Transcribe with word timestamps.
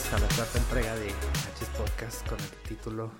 bienvenidos 0.00 0.12
a 0.12 0.18
la 0.18 0.36
cuarta 0.36 0.58
entrega 0.58 0.96
de 0.96 1.08
H's 1.08 1.68
Podcast 1.76 2.28
con 2.28 2.38
el 2.38 2.68
título 2.68 3.10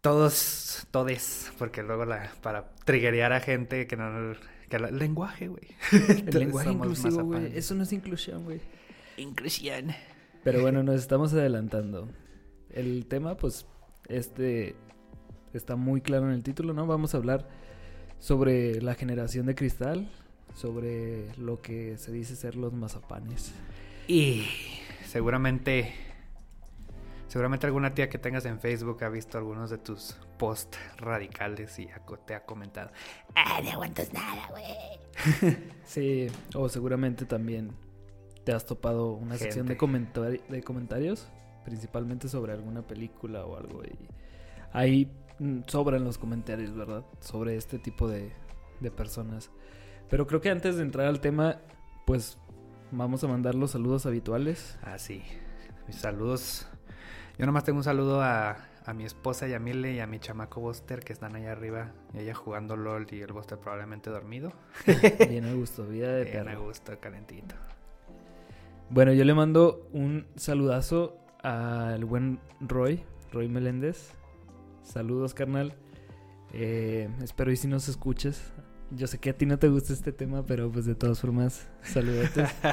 Todos, 0.00 0.86
todes, 0.90 1.52
porque 1.58 1.82
luego 1.82 2.04
la, 2.04 2.32
para 2.42 2.70
triggerear 2.84 3.32
a 3.32 3.40
gente 3.40 3.86
que 3.86 3.96
no... 3.96 4.34
Que 4.68 4.76
el 4.76 4.98
lenguaje, 4.98 5.48
güey. 5.48 5.62
El 6.26 6.38
lenguaje 6.38 6.70
inclusivo, 6.72 7.22
güey. 7.22 7.56
Eso 7.56 7.74
no 7.76 7.84
es 7.84 7.92
inclusión, 7.92 8.44
güey. 8.44 8.60
Inclusión. 9.16 9.92
Pero 10.42 10.60
bueno, 10.60 10.82
nos 10.84 10.96
estamos 10.96 11.32
adelantando. 11.32 12.08
El 12.70 13.06
tema, 13.06 13.36
pues, 13.36 13.64
este 14.08 14.74
está 15.52 15.76
muy 15.76 16.00
claro 16.00 16.26
en 16.26 16.32
el 16.32 16.42
título, 16.42 16.72
¿no? 16.72 16.84
Vamos 16.86 17.14
a 17.14 17.18
hablar 17.18 17.48
sobre 18.18 18.82
la 18.82 18.94
generación 18.94 19.46
de 19.46 19.54
cristal, 19.54 20.10
sobre 20.56 21.32
lo 21.36 21.62
que 21.62 21.96
se 21.96 22.10
dice 22.10 22.34
ser 22.34 22.56
los 22.56 22.72
mazapanes. 22.72 23.52
Y 24.08 24.46
seguramente, 25.16 25.94
seguramente 27.26 27.64
alguna 27.64 27.94
tía 27.94 28.10
que 28.10 28.18
tengas 28.18 28.44
en 28.44 28.60
Facebook 28.60 29.02
ha 29.02 29.08
visto 29.08 29.38
algunos 29.38 29.70
de 29.70 29.78
tus 29.78 30.14
posts 30.36 30.78
radicales 30.98 31.78
y 31.78 31.88
te 32.26 32.34
ha 32.34 32.44
comentado, 32.44 32.90
ah, 33.34 33.62
no 33.64 33.70
aguantas 33.70 34.12
nada, 34.12 34.46
güey. 34.50 35.56
sí, 35.84 36.26
o 36.54 36.68
seguramente 36.68 37.24
también 37.24 37.70
te 38.44 38.52
has 38.52 38.66
topado 38.66 39.12
una 39.12 39.38
sección 39.38 39.66
de, 39.66 39.76
de 40.50 40.62
comentarios, 40.62 41.28
principalmente 41.64 42.28
sobre 42.28 42.52
alguna 42.52 42.82
película 42.82 43.46
o 43.46 43.56
algo. 43.56 43.84
Y 43.84 43.96
ahí 44.74 45.10
mm, 45.38 45.60
sobran 45.66 46.04
los 46.04 46.18
comentarios, 46.18 46.76
¿verdad? 46.76 47.06
Sobre 47.20 47.56
este 47.56 47.78
tipo 47.78 48.06
de, 48.06 48.34
de 48.80 48.90
personas. 48.90 49.50
Pero 50.10 50.26
creo 50.26 50.42
que 50.42 50.50
antes 50.50 50.76
de 50.76 50.82
entrar 50.82 51.06
al 51.06 51.22
tema, 51.22 51.62
pues 52.04 52.36
vamos 52.90 53.22
a 53.24 53.28
mandar 53.28 53.54
los 53.54 53.72
saludos 53.72 54.06
habituales. 54.06 54.78
Ah, 54.82 54.98
sí. 54.98 55.22
Mis 55.86 55.96
saludos. 55.96 56.66
Yo 57.38 57.46
nomás 57.46 57.64
tengo 57.64 57.78
un 57.78 57.84
saludo 57.84 58.22
a, 58.22 58.56
a 58.84 58.94
mi 58.94 59.04
esposa 59.04 59.48
y 59.48 59.54
a 59.54 59.58
Mile 59.58 59.92
y 59.92 60.00
a 60.00 60.06
mi 60.06 60.18
chamaco 60.18 60.60
Buster 60.60 61.00
que 61.00 61.12
están 61.12 61.34
allá 61.36 61.52
arriba. 61.52 61.92
Y 62.14 62.20
ella 62.20 62.34
jugando 62.34 62.76
LOL 62.76 63.06
y 63.10 63.20
el 63.20 63.32
Buster 63.32 63.58
probablemente 63.58 64.10
dormido. 64.10 64.52
Bien 65.28 65.44
a 65.44 65.52
gusto, 65.54 65.84
vida 65.86 66.12
de 66.12 66.24
Bien 66.24 66.48
a 66.48 66.54
gusto, 66.54 66.98
calentito. 67.00 67.54
Bueno, 68.88 69.12
yo 69.12 69.24
le 69.24 69.34
mando 69.34 69.88
un 69.92 70.26
saludazo 70.36 71.18
al 71.42 72.04
buen 72.04 72.38
Roy, 72.60 73.02
Roy 73.32 73.48
Meléndez. 73.48 74.12
Saludos, 74.84 75.34
carnal. 75.34 75.74
Eh, 76.52 77.10
espero 77.22 77.50
y 77.50 77.56
si 77.56 77.66
nos 77.66 77.88
escuches. 77.88 78.52
Yo 78.90 79.06
sé 79.06 79.18
que 79.18 79.30
a 79.30 79.32
ti 79.36 79.46
no 79.46 79.58
te 79.58 79.68
gusta 79.68 79.92
este 79.92 80.12
tema, 80.12 80.44
pero 80.46 80.70
pues 80.70 80.84
de 80.86 80.94
todas 80.94 81.20
formas, 81.20 81.66
saludos. 81.82 82.30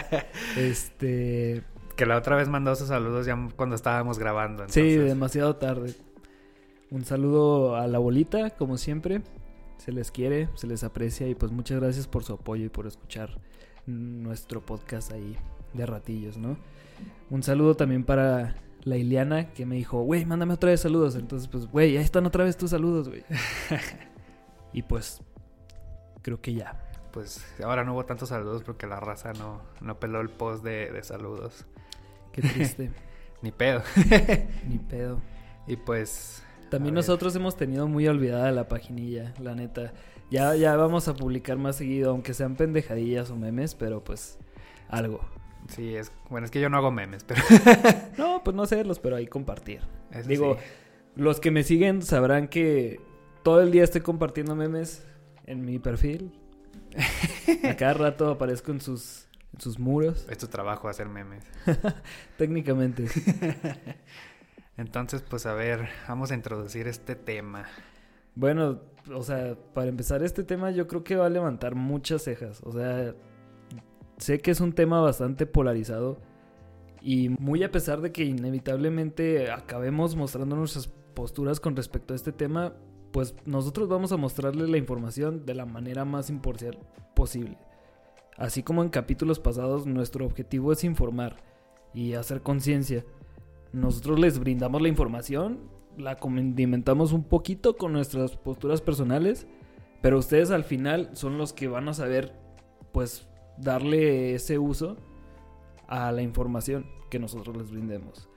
este. 0.58 1.64
Que 1.95 2.05
la 2.05 2.17
otra 2.17 2.36
vez 2.36 2.50
mandó 2.50 2.75
sus 2.75 2.88
saludos 2.88 3.25
ya 3.25 3.38
cuando 3.55 3.75
estábamos 3.75 4.20
grabando. 4.20 4.66
Sí, 4.67 4.95
demasiado 4.95 5.55
tarde. 5.55 5.95
Un 6.92 7.05
saludo 7.05 7.75
a 7.75 7.88
la 7.88 8.00
bolita, 8.00 8.52
como 8.52 8.78
siempre. 8.78 9.22
Se 9.78 9.92
les 9.92 10.11
quiere, 10.11 10.50
se 10.55 10.67
les 10.67 10.83
aprecia 10.83 11.28
y 11.28 11.36
pues 11.36 11.52
muchas 11.52 11.80
gracias 11.80 12.08
por 12.08 12.23
su 12.23 12.33
apoyo 12.33 12.66
y 12.66 12.70
por 12.70 12.88
escuchar 12.88 13.39
nuestro 13.86 14.61
podcast 14.66 15.11
ahí 15.11 15.36
de 15.73 15.86
ratillos, 15.86 16.38
¿no? 16.38 16.58
Un 17.30 17.44
saludo 17.44 17.75
también 17.75 18.03
para 18.03 18.55
la 18.83 18.98
Iliana 18.98 19.52
que 19.53 19.66
me 19.66 19.75
dijo, 19.75 20.03
güey, 20.03 20.25
mándame 20.25 20.53
otra 20.53 20.70
vez 20.70 20.81
saludos. 20.81 21.16
Entonces, 21.16 21.48
pues, 21.48 21.66
güey, 21.66 21.98
ahí 21.98 22.03
están 22.03 22.25
otra 22.25 22.44
vez 22.44 22.55
tus 22.55 22.70
saludos, 22.70 23.09
güey. 23.09 23.23
y 24.73 24.83
pues 24.83 25.22
creo 26.23 26.41
que 26.41 26.55
ya. 26.55 26.79
Pues 27.11 27.45
ahora 27.63 27.83
no 27.83 27.93
hubo 27.93 28.05
tantos 28.05 28.29
saludos 28.29 28.63
porque 28.63 28.88
la 28.88 28.99
raza 28.99 29.33
no, 29.33 29.61
no 29.81 29.99
peló 29.99 30.20
el 30.20 30.30
post 30.30 30.64
de, 30.64 30.99
saludos. 31.03 31.67
Qué 32.31 32.42
triste. 32.42 32.92
Ni 33.43 33.52
pedo. 33.52 33.83
Ni 34.67 34.80
pedo. 34.80 35.21
Y 35.67 35.75
pues... 35.75 36.43
También 36.71 36.95
nosotros 36.95 37.36
hemos 37.36 37.55
tenido 37.55 37.87
muy 37.87 38.08
olvidada 38.08 38.52
la 38.52 38.67
paginilla, 38.67 39.36
la 39.39 39.53
neta. 39.53 39.93
Ya, 40.31 40.55
ya 40.55 40.75
vamos 40.75 41.08
a 41.08 41.14
publicar 41.14 41.58
más 41.58 41.75
seguido, 41.75 42.09
aunque 42.09 42.33
sean 42.33 42.55
pendejadillas 42.55 43.30
o 43.30 43.36
memes, 43.36 43.75
pero 43.75 44.03
pues 44.03 44.39
algo. 44.89 45.21
Sí, 45.67 45.95
es 45.95 46.11
bueno, 46.31 46.45
es 46.45 46.52
que 46.52 46.59
yo 46.59 46.69
no 46.69 46.77
hago 46.77 46.89
memes, 46.89 47.23
pero 47.23 47.42
no, 48.17 48.43
pues 48.43 48.55
no 48.55 48.64
hacerlos, 48.64 48.98
pero 48.98 49.17
ahí 49.17 49.27
compartir. 49.27 49.81
Digo, 50.25 50.58
los 51.15 51.39
que 51.39 51.52
me 51.52 51.61
siguen 51.61 52.02
sabrán 52.02 52.48
que 52.48 52.99
todo 53.43 53.61
el 53.61 53.69
día 53.71 53.83
estoy 53.83 54.02
compartiendo 54.02 54.55
memes 54.55 55.05
en 55.45 55.65
mi 55.65 55.80
perfil. 55.80 56.33
A 57.70 57.76
cada 57.76 57.93
rato 57.93 58.30
aparezco 58.30 58.71
en 58.71 58.81
sus, 58.81 59.27
en 59.54 59.61
sus 59.61 59.80
muros. 59.80 60.27
Es 60.30 60.37
tu 60.37 60.48
trabajo 60.48 60.87
hacer 60.87 61.08
memes. 61.08 61.45
Técnicamente. 62.37 63.08
Entonces, 64.77 65.21
pues 65.21 65.45
a 65.45 65.54
ver, 65.54 65.89
vamos 66.08 66.31
a 66.31 66.36
introducir 66.36 66.87
este 66.87 67.15
tema. 67.15 67.65
Bueno, 68.36 68.81
o 69.14 69.23
sea, 69.23 69.55
para 69.73 69.89
empezar 69.89 70.23
este 70.23 70.43
tema 70.43 70.71
yo 70.71 70.87
creo 70.87 71.04
que 71.04 71.15
va 71.15 71.27
a 71.27 71.30
levantar 71.30 71.75
muchas 71.75 72.23
cejas. 72.23 72.61
O 72.64 72.71
sea, 72.71 73.14
sé 74.17 74.39
que 74.39 74.52
es 74.52 74.60
un 74.60 74.73
tema 74.73 75.02
bastante 75.02 75.45
polarizado 75.45 76.20
y 77.02 77.30
muy 77.30 77.64
a 77.64 77.71
pesar 77.71 78.02
de 78.02 78.11
que 78.11 78.23
inevitablemente 78.23 79.52
acabemos 79.52 80.15
mostrando 80.15 80.55
nuestras 80.55 80.87
posturas 80.87 81.60
con 81.60 81.75
respecto 81.75 82.14
a 82.14 82.15
este 82.15 82.31
tema, 82.31 82.73
pues 83.13 83.35
nosotros 83.45 83.87
vamos 83.87 84.11
a 84.11 84.17
mostrarles 84.17 84.69
la 84.69 84.77
información 84.77 85.45
de 85.45 85.53
la 85.53 85.67
manera 85.67 86.03
más 86.03 86.31
imparcial 86.31 86.79
posible. 87.13 87.57
Así 88.37 88.63
como 88.63 88.81
en 88.81 88.89
capítulos 88.89 89.39
pasados, 89.39 89.85
nuestro 89.85 90.25
objetivo 90.25 90.73
es 90.73 90.83
informar 90.83 91.37
y 91.93 92.13
hacer 92.13 92.41
conciencia. 92.41 93.05
Nosotros 93.71 94.19
les 94.19 94.39
brindamos 94.39 94.81
la 94.81 94.87
información, 94.87 95.59
la 95.95 96.15
condimentamos 96.15 97.13
un 97.13 97.23
poquito 97.23 97.77
con 97.77 97.93
nuestras 97.93 98.35
posturas 98.35 98.81
personales, 98.81 99.45
pero 100.01 100.17
ustedes 100.17 100.49
al 100.49 100.63
final 100.63 101.11
son 101.13 101.37
los 101.37 101.53
que 101.53 101.67
van 101.67 101.87
a 101.89 101.93
saber, 101.93 102.33
pues, 102.91 103.27
darle 103.59 104.33
ese 104.33 104.57
uso 104.57 104.97
a 105.87 106.11
la 106.11 106.23
información 106.23 106.87
que 107.11 107.19
nosotros 107.19 107.55
les 107.55 107.69
brindemos. 107.69 108.27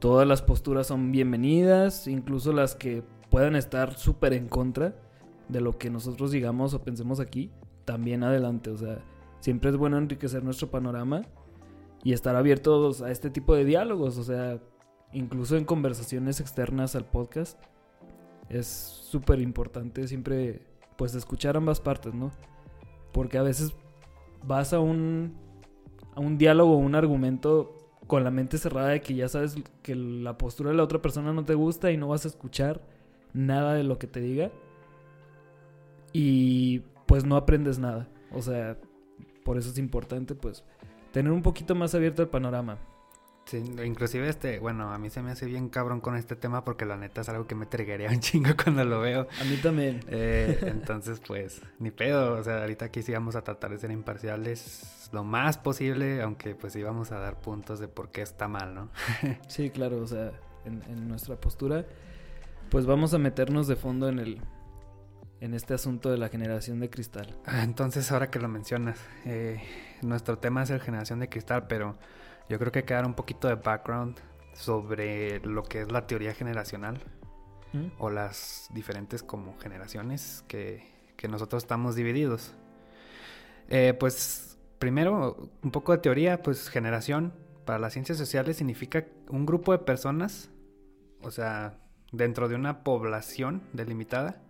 Todas 0.00 0.26
las 0.26 0.42
posturas 0.42 0.88
son 0.88 1.12
bienvenidas, 1.12 2.08
incluso 2.08 2.52
las 2.52 2.74
que 2.74 3.04
puedan 3.30 3.56
estar 3.56 3.96
súper 3.96 4.32
en 4.32 4.48
contra 4.48 4.94
de 5.48 5.60
lo 5.60 5.78
que 5.78 5.90
nosotros 5.90 6.30
digamos 6.30 6.74
o 6.74 6.82
pensemos 6.82 7.20
aquí, 7.20 7.50
también 7.84 8.22
adelante. 8.22 8.70
O 8.70 8.76
sea, 8.76 8.98
siempre 9.40 9.70
es 9.70 9.76
bueno 9.76 9.98
enriquecer 9.98 10.44
nuestro 10.44 10.70
panorama 10.70 11.22
y 12.04 12.12
estar 12.12 12.36
abiertos 12.36 13.02
a 13.02 13.10
este 13.10 13.30
tipo 13.30 13.54
de 13.54 13.64
diálogos. 13.64 14.18
O 14.18 14.24
sea, 14.24 14.60
incluso 15.12 15.56
en 15.56 15.64
conversaciones 15.64 16.40
externas 16.40 16.94
al 16.96 17.04
podcast, 17.04 17.58
es 18.48 18.66
súper 18.66 19.40
importante 19.40 20.06
siempre, 20.08 20.62
pues, 20.96 21.14
escuchar 21.14 21.56
ambas 21.56 21.80
partes, 21.80 22.14
¿no? 22.14 22.30
Porque 23.12 23.38
a 23.38 23.42
veces 23.42 23.74
vas 24.44 24.72
a 24.72 24.80
un, 24.80 25.34
a 26.14 26.20
un 26.20 26.38
diálogo, 26.38 26.76
un 26.76 26.94
argumento 26.94 27.74
con 28.06 28.24
la 28.24 28.30
mente 28.30 28.56
cerrada 28.56 28.88
de 28.88 29.00
que 29.02 29.14
ya 29.14 29.28
sabes 29.28 29.56
que 29.82 29.94
la 29.94 30.38
postura 30.38 30.70
de 30.70 30.76
la 30.76 30.82
otra 30.82 31.02
persona 31.02 31.32
no 31.32 31.44
te 31.44 31.54
gusta 31.54 31.90
y 31.90 31.98
no 31.98 32.08
vas 32.08 32.24
a 32.24 32.28
escuchar 32.28 32.80
nada 33.38 33.74
de 33.74 33.84
lo 33.84 33.98
que 33.98 34.06
te 34.06 34.20
diga. 34.20 34.50
Y 36.12 36.80
pues 37.06 37.24
no 37.24 37.36
aprendes 37.36 37.78
nada. 37.78 38.08
O 38.32 38.42
sea, 38.42 38.76
por 39.44 39.56
eso 39.56 39.70
es 39.70 39.78
importante 39.78 40.34
pues 40.34 40.64
tener 41.12 41.32
un 41.32 41.42
poquito 41.42 41.74
más 41.74 41.94
abierto 41.94 42.22
el 42.22 42.28
panorama. 42.28 42.78
Sí, 43.46 43.64
inclusive 43.82 44.28
este, 44.28 44.58
bueno, 44.58 44.92
a 44.92 44.98
mí 44.98 45.08
se 45.08 45.22
me 45.22 45.30
hace 45.30 45.46
bien 45.46 45.70
cabrón 45.70 46.02
con 46.02 46.16
este 46.16 46.36
tema 46.36 46.64
porque 46.66 46.84
la 46.84 46.98
neta 46.98 47.22
es 47.22 47.30
algo 47.30 47.46
que 47.46 47.54
me 47.54 47.64
triguea 47.64 48.10
un 48.10 48.20
chingo 48.20 48.50
cuando 48.62 48.84
lo 48.84 49.00
veo. 49.00 49.26
A 49.40 49.44
mí 49.44 49.56
también. 49.62 50.00
Eh, 50.08 50.58
entonces, 50.66 51.20
pues, 51.26 51.62
ni 51.78 51.90
pedo. 51.90 52.34
O 52.34 52.42
sea, 52.42 52.60
ahorita 52.60 52.86
aquí 52.86 53.02
sí 53.02 53.12
vamos 53.12 53.36
a 53.36 53.42
tratar 53.42 53.70
de 53.70 53.78
ser 53.78 53.90
imparciales 53.90 55.08
lo 55.12 55.24
más 55.24 55.56
posible, 55.56 56.20
aunque 56.20 56.54
pues 56.54 56.74
sí 56.74 56.82
vamos 56.82 57.12
a 57.12 57.18
dar 57.18 57.40
puntos 57.40 57.78
de 57.80 57.88
por 57.88 58.10
qué 58.10 58.20
está 58.20 58.48
mal, 58.48 58.74
¿no? 58.74 58.90
sí, 59.48 59.70
claro, 59.70 60.02
o 60.02 60.06
sea, 60.06 60.32
en 60.66 61.08
nuestra 61.08 61.36
postura 61.36 61.86
pues 62.70 62.86
vamos 62.86 63.14
a 63.14 63.18
meternos 63.18 63.66
de 63.66 63.76
fondo 63.76 64.08
en 64.08 64.18
el 64.18 64.40
en 65.40 65.54
este 65.54 65.74
asunto 65.74 66.10
de 66.10 66.18
la 66.18 66.28
generación 66.28 66.80
de 66.80 66.90
cristal. 66.90 67.38
Ah, 67.46 67.62
entonces, 67.62 68.10
ahora 68.10 68.30
que 68.30 68.40
lo 68.40 68.48
mencionas, 68.48 68.98
eh, 69.24 69.62
nuestro 70.02 70.38
tema 70.38 70.62
es 70.62 70.70
la 70.70 70.80
generación 70.80 71.20
de 71.20 71.28
cristal, 71.28 71.66
pero 71.68 71.96
yo 72.48 72.58
creo 72.58 72.72
que 72.72 72.80
hay 72.80 72.84
que 72.84 72.94
dar 72.94 73.06
un 73.06 73.14
poquito 73.14 73.46
de 73.48 73.54
background 73.54 74.16
sobre 74.52 75.40
lo 75.40 75.62
que 75.62 75.82
es 75.82 75.92
la 75.92 76.06
teoría 76.06 76.34
generacional 76.34 76.98
¿Mm? 77.72 77.86
o 77.98 78.10
las 78.10 78.68
diferentes 78.72 79.22
como 79.22 79.56
generaciones 79.58 80.44
que, 80.48 80.82
que 81.16 81.28
nosotros 81.28 81.62
estamos 81.62 81.94
divididos. 81.94 82.54
Eh, 83.68 83.94
pues 83.98 84.58
primero, 84.78 85.50
un 85.62 85.70
poco 85.70 85.92
de 85.92 85.98
teoría, 85.98 86.42
pues 86.42 86.68
generación 86.68 87.32
para 87.64 87.78
las 87.78 87.92
ciencias 87.92 88.18
sociales 88.18 88.56
significa 88.56 89.04
un 89.28 89.44
grupo 89.44 89.72
de 89.72 89.78
personas, 89.78 90.50
o 91.22 91.30
sea, 91.30 91.78
dentro 92.12 92.48
de 92.48 92.54
una 92.54 92.84
población 92.84 93.62
delimitada 93.72 94.42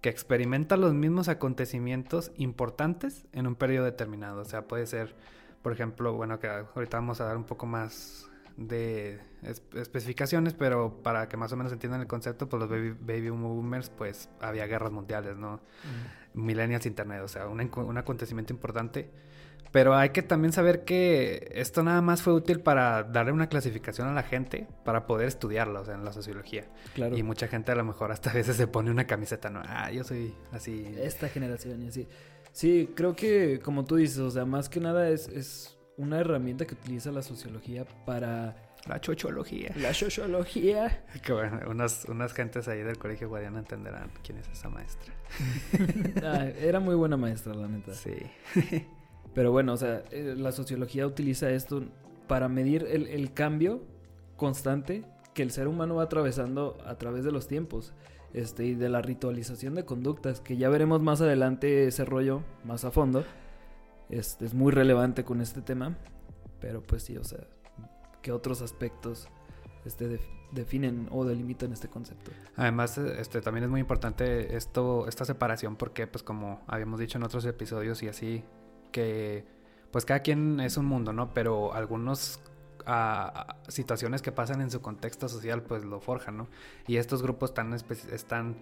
que 0.00 0.10
experimenta 0.10 0.76
los 0.76 0.92
mismos 0.92 1.28
acontecimientos 1.28 2.30
importantes 2.36 3.24
en 3.32 3.46
un 3.46 3.54
periodo 3.54 3.86
determinado. 3.86 4.42
O 4.42 4.44
sea, 4.44 4.68
puede 4.68 4.86
ser, 4.86 5.14
por 5.62 5.72
ejemplo, 5.72 6.12
bueno, 6.12 6.38
que 6.38 6.46
ahorita 6.46 6.98
vamos 6.98 7.22
a 7.22 7.24
dar 7.24 7.38
un 7.38 7.44
poco 7.44 7.64
más 7.64 8.28
de 8.56 9.18
especificaciones, 9.74 10.54
pero 10.54 11.02
para 11.02 11.28
que 11.28 11.36
más 11.36 11.52
o 11.52 11.56
menos 11.56 11.72
entiendan 11.72 12.02
el 12.02 12.06
concepto, 12.06 12.48
pues 12.48 12.60
los 12.60 12.68
baby, 12.68 13.30
boomers, 13.30 13.90
pues 13.90 14.28
había 14.40 14.66
guerras 14.66 14.92
mundiales, 14.92 15.36
¿no? 15.36 15.60
Millennials 16.34 16.86
Internet, 16.86 17.22
o 17.22 17.28
sea, 17.28 17.46
un, 17.46 17.60
un, 17.60 17.98
acontecimiento 17.98 18.52
importante. 18.52 19.10
Pero 19.74 19.96
hay 19.96 20.10
que 20.10 20.22
también 20.22 20.52
saber 20.52 20.84
que 20.84 21.50
esto 21.52 21.82
nada 21.82 22.00
más 22.00 22.22
fue 22.22 22.32
útil 22.32 22.60
para 22.60 23.02
darle 23.02 23.32
una 23.32 23.48
clasificación 23.48 24.06
a 24.06 24.12
la 24.12 24.22
gente 24.22 24.68
para 24.84 25.04
poder 25.04 25.26
estudiarla, 25.26 25.80
o 25.80 25.84
sea, 25.84 25.94
en 25.94 26.04
la 26.04 26.12
sociología. 26.12 26.66
Claro. 26.94 27.16
Y 27.18 27.24
mucha 27.24 27.48
gente 27.48 27.72
a 27.72 27.74
lo 27.74 27.82
mejor 27.82 28.12
hasta 28.12 28.30
a 28.30 28.34
veces 28.34 28.56
se 28.56 28.68
pone 28.68 28.92
una 28.92 29.08
camiseta, 29.08 29.50
¿no? 29.50 29.60
Ah, 29.66 29.90
yo 29.90 30.04
soy 30.04 30.32
así. 30.52 30.94
Esta 30.96 31.28
generación 31.28 31.82
y 31.82 31.88
así. 31.88 32.06
Sí, 32.52 32.92
creo 32.94 33.16
que 33.16 33.58
como 33.64 33.84
tú 33.84 33.96
dices, 33.96 34.18
o 34.18 34.30
sea, 34.30 34.44
más 34.44 34.68
que 34.68 34.78
nada 34.78 35.08
es, 35.08 35.26
es 35.26 35.76
una 35.96 36.20
herramienta 36.20 36.66
que 36.66 36.74
utiliza 36.74 37.10
la 37.10 37.22
sociología 37.22 37.84
para 38.06 38.54
la 38.86 39.00
chochología. 39.00 39.72
La 39.74 39.92
chochología. 39.92 41.04
Que 41.24 41.32
bueno, 41.32 41.60
unas, 41.68 42.04
unas 42.04 42.32
gentes 42.32 42.68
ahí 42.68 42.82
del 42.82 42.98
colegio 42.98 43.28
Guadiana 43.28 43.58
entenderán 43.58 44.12
quién 44.22 44.38
es 44.38 44.48
esa 44.48 44.68
maestra. 44.68 45.12
Ah, 46.22 46.46
era 46.46 46.78
muy 46.78 46.94
buena 46.94 47.16
maestra, 47.16 47.54
la 47.54 47.66
neta. 47.66 47.92
Sí. 47.92 48.14
Pero 49.34 49.52
bueno, 49.52 49.72
o 49.72 49.76
sea, 49.76 50.02
eh, 50.10 50.34
la 50.36 50.52
sociología 50.52 51.06
utiliza 51.06 51.50
esto 51.50 51.82
para 52.28 52.48
medir 52.48 52.86
el, 52.90 53.08
el 53.08 53.32
cambio 53.32 53.82
constante 54.36 55.04
que 55.34 55.42
el 55.42 55.50
ser 55.50 55.68
humano 55.68 55.96
va 55.96 56.04
atravesando 56.04 56.78
a 56.86 56.96
través 56.96 57.24
de 57.24 57.32
los 57.32 57.48
tiempos. 57.48 57.92
Este, 58.34 58.64
y 58.66 58.74
de 58.74 58.88
la 58.88 59.00
ritualización 59.00 59.76
de 59.76 59.84
conductas, 59.84 60.40
que 60.40 60.56
ya 60.56 60.68
veremos 60.68 61.00
más 61.00 61.20
adelante 61.20 61.86
ese 61.86 62.04
rollo 62.04 62.42
más 62.64 62.84
a 62.84 62.90
fondo. 62.90 63.24
Este, 64.10 64.44
es 64.44 64.54
muy 64.54 64.72
relevante 64.72 65.24
con 65.24 65.40
este 65.40 65.62
tema. 65.62 65.96
Pero 66.60 66.82
pues 66.82 67.04
sí, 67.04 67.16
o 67.16 67.22
sea, 67.22 67.46
¿qué 68.22 68.32
otros 68.32 68.60
aspectos 68.60 69.28
este, 69.84 70.18
definen 70.50 71.08
o 71.12 71.24
delimitan 71.24 71.72
este 71.72 71.88
concepto? 71.88 72.32
Además, 72.56 72.98
este, 72.98 73.40
también 73.40 73.64
es 73.64 73.70
muy 73.70 73.80
importante 73.80 74.56
esto, 74.56 75.06
esta 75.06 75.24
separación 75.24 75.76
porque, 75.76 76.08
pues 76.08 76.24
como 76.24 76.60
habíamos 76.66 76.98
dicho 76.98 77.18
en 77.18 77.24
otros 77.24 77.44
episodios 77.44 78.02
y 78.02 78.08
así, 78.08 78.42
que 78.94 79.44
pues 79.90 80.04
cada 80.04 80.20
quien 80.20 80.60
es 80.60 80.76
un 80.76 80.86
mundo, 80.86 81.12
¿no? 81.12 81.34
Pero 81.34 81.74
algunos 81.74 82.40
a, 82.86 83.56
situaciones 83.66 84.22
que 84.22 84.30
pasan 84.30 84.60
en 84.60 84.70
su 84.70 84.80
contexto 84.80 85.28
social 85.28 85.62
pues 85.62 85.84
lo 85.84 86.00
forjan, 86.00 86.36
¿no? 86.36 86.48
Y 86.86 86.96
estos 86.96 87.22
grupos 87.22 87.50
están, 87.50 87.74
están 88.12 88.56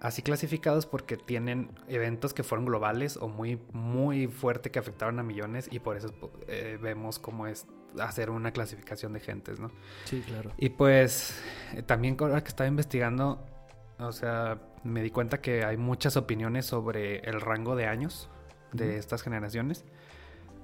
así 0.00 0.22
clasificados 0.22 0.84
porque 0.86 1.16
tienen 1.16 1.70
eventos 1.86 2.34
que 2.34 2.42
fueron 2.42 2.66
globales 2.66 3.16
o 3.16 3.28
muy, 3.28 3.60
muy 3.72 4.26
fuerte 4.26 4.70
que 4.70 4.80
afectaron 4.80 5.20
a 5.20 5.22
millones 5.22 5.68
y 5.70 5.78
por 5.78 5.96
eso 5.96 6.12
eh, 6.48 6.76
vemos 6.80 7.20
cómo 7.20 7.46
es 7.46 7.66
hacer 8.00 8.30
una 8.30 8.50
clasificación 8.52 9.12
de 9.12 9.20
gentes, 9.20 9.60
¿no? 9.60 9.70
Sí, 10.06 10.22
claro. 10.26 10.50
Y 10.58 10.70
pues 10.70 11.40
eh, 11.74 11.82
también 11.82 12.16
ahora 12.18 12.42
que 12.42 12.48
estaba 12.48 12.66
investigando, 12.66 13.46
o 14.00 14.10
sea, 14.10 14.60
me 14.82 15.02
di 15.02 15.10
cuenta 15.10 15.40
que 15.40 15.64
hay 15.64 15.76
muchas 15.76 16.16
opiniones 16.16 16.66
sobre 16.66 17.20
el 17.20 17.40
rango 17.40 17.76
de 17.76 17.86
años 17.86 18.28
de 18.72 18.98
estas 18.98 19.22
generaciones, 19.22 19.84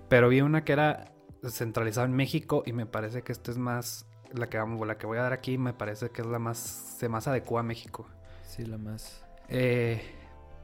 pero 0.09 0.29
vi 0.29 0.41
una 0.41 0.65
que 0.65 0.73
era 0.73 1.12
centralizada 1.49 2.06
en 2.06 2.15
México 2.15 2.62
y 2.67 2.73
me 2.73 2.87
parece 2.87 3.23
que 3.23 3.33
esto 3.33 3.51
es 3.51 3.59
más 3.59 4.06
la 4.33 4.49
que 4.49 4.59
vamos, 4.59 4.87
la 4.87 4.99
que 4.99 5.06
voy 5.06 5.19
a 5.19 5.23
dar 5.23 5.33
aquí, 5.33 5.59
me 5.59 5.73
parece 5.73 6.11
que 6.11 6.23
es 6.23 6.29
la 6.29 6.39
más 6.39 6.59
se 6.59 7.09
más 7.09 7.29
adecua 7.29 7.61
a 7.61 7.62
México. 7.62 8.06
Sí, 8.43 8.65
la 8.65 8.79
más 8.79 9.25
eh, 9.49 10.03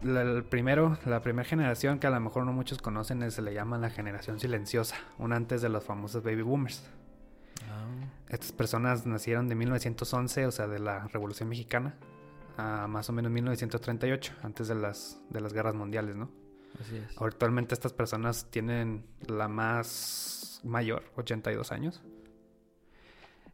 el 0.03 0.45
primero, 0.45 0.97
la 1.05 1.21
primera 1.21 1.47
generación 1.47 1.99
que 1.99 2.07
a 2.07 2.11
lo 2.11 2.21
mejor 2.21 2.45
no 2.47 2.53
muchos 2.53 2.79
conocen 2.79 3.23
es, 3.23 3.35
se 3.35 3.43
le 3.43 3.53
llama 3.53 3.79
la 3.79 3.91
generación 3.91 4.41
silenciosa, 4.41 4.97
una 5.19 5.37
antes 5.37 5.61
de 5.63 5.69
los 5.69 5.85
famosos 5.85 6.23
baby 6.23 6.43
boomers. 6.43 6.83
Ah. 7.69 7.87
Estas 8.29 8.53
personas 8.53 9.07
nacieron 9.07 9.49
de 9.49 9.55
1911, 9.55 10.47
o 10.47 10.51
sea, 10.51 10.69
de 10.69 10.79
la 10.79 11.07
Revolución 11.09 11.49
Mexicana, 11.49 11.97
a 12.57 12.87
más 12.87 13.11
o 13.11 13.13
menos 13.13 13.31
1938, 13.31 14.35
antes 14.43 14.69
de 14.69 14.75
las, 14.75 15.21
de 15.29 15.41
las 15.41 15.53
guerras 15.53 15.75
mundiales, 15.75 16.17
¿no? 16.17 16.31
Así 16.79 16.97
es. 16.97 17.21
Actualmente 17.21 17.75
estas 17.75 17.93
personas 17.93 18.51
tienen 18.51 19.05
la 19.27 19.49
más 19.49 20.61
mayor, 20.65 21.05
82 21.17 21.73
años. 21.73 22.03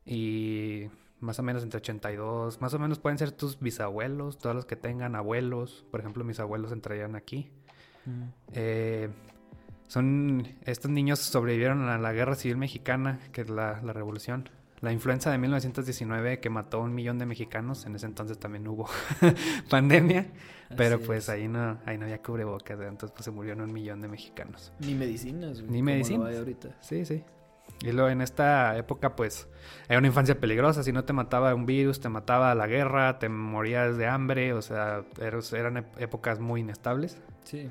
Y 0.05 0.89
más 1.21 1.39
o 1.39 1.43
menos 1.43 1.63
entre 1.63 1.79
82, 1.79 2.61
más 2.61 2.75
o 2.75 2.79
menos 2.79 2.99
pueden 2.99 3.19
ser 3.19 3.33
tus 3.33 3.59
bisabuelos, 3.59 4.39
todos 4.39 4.55
los 4.55 4.67
que 4.67 4.77
tengan 4.77 5.17
abuelos, 5.17 5.85
por 5.91 6.01
ejemplo 6.01 6.25
mis 6.25 6.39
abuelos 6.41 6.73
entrarían 6.73 7.17
aquí. 7.17 7.51
Mm. 8.05 8.23
Eh, 8.53 9.09
son, 9.89 10.47
estos 10.65 10.91
niños 10.91 11.21
sobrevivieron 11.21 11.89
a 11.89 11.99
la 11.99 12.13
guerra 12.13 12.35
civil 12.35 12.57
mexicana, 12.57 13.21
que 13.33 13.43
es 13.43 13.51
la, 13.51 13.81
revolución. 13.81 14.49
La 14.87 14.93
influenza 14.93 15.33
de 15.33 15.39
1919 15.39 16.39
que 16.39 16.49
mató 16.49 16.77
a 16.77 16.83
un 16.83 16.95
millón 16.95 17.19
de 17.19 17.27
mexicanos, 17.27 17.87
en 17.87 17.97
ese 17.97 18.07
entonces 18.07 18.39
también 18.39 18.69
hubo 18.69 18.89
pandemia, 19.69 20.29
pero 20.77 21.01
pues 21.01 21.29
ahí 21.29 21.49
no, 21.49 21.81
ahí 21.87 21.99
no 21.99 22.05
había 22.05 22.23
cubrebocas, 22.23 22.79
entonces 22.79 23.11
pues 23.11 23.25
se 23.25 23.33
murieron 23.33 23.63
un 23.63 23.73
millón 23.73 24.01
de 24.01 24.07
mexicanos. 24.07 24.73
Ni 24.79 24.95
medicinas, 24.95 25.61
Ni 25.61 25.83
medicinas. 25.83 26.37
ahorita. 26.37 26.77
Sí, 26.83 27.05
sí. 27.05 27.25
Y 27.81 27.91
luego 27.91 28.11
en 28.11 28.21
esta 28.21 28.77
época, 28.79 29.17
pues, 29.17 29.49
era 29.89 29.99
una 29.99 30.07
infancia 30.07 30.39
peligrosa. 30.39 30.85
Si 30.85 30.93
no 30.93 31.05
te 31.05 31.13
mataba 31.13 31.53
un 31.53 31.67
virus, 31.67 31.99
te 31.99 32.09
mataba 32.09 32.55
la 32.55 32.69
guerra, 32.69 33.19
te 33.19 33.29
morías 33.29 33.97
de 33.99 34.07
hambre. 34.07 34.53
O 34.53 34.63
sea, 34.63 35.03
eran 35.53 35.85
épocas 35.99 36.39
muy 36.39 36.61
inestables. 36.61 37.21
Sí. 37.43 37.69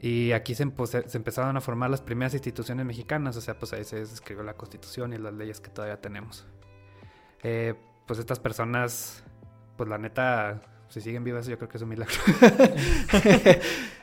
Y 0.00 0.32
aquí 0.32 0.54
se, 0.54 0.66
se, 0.86 1.16
empezaron 1.16 1.56
a 1.56 1.60
formar 1.60 1.90
las 1.90 2.00
primeras 2.00 2.32
instituciones 2.32 2.86
mexicanas. 2.86 3.36
O 3.36 3.40
sea, 3.40 3.58
pues 3.58 3.72
ahí 3.74 3.84
se 3.84 4.00
escribió 4.00 4.42
la 4.42 4.54
constitución 4.54 5.12
y 5.12 5.18
las 5.18 5.34
leyes 5.34 5.60
que 5.60 5.68
todavía 5.68 6.00
tenemos. 6.00 6.46
Eh, 7.42 7.74
pues 8.06 8.18
estas 8.18 8.40
personas, 8.40 9.22
pues 9.76 9.88
la 9.90 9.98
neta, 9.98 10.62
si 10.88 11.02
siguen 11.02 11.22
vivas, 11.22 11.46
yo 11.46 11.58
creo 11.58 11.68
que 11.68 11.76
es 11.76 11.82
un 11.82 11.90
milagro. 11.90 12.16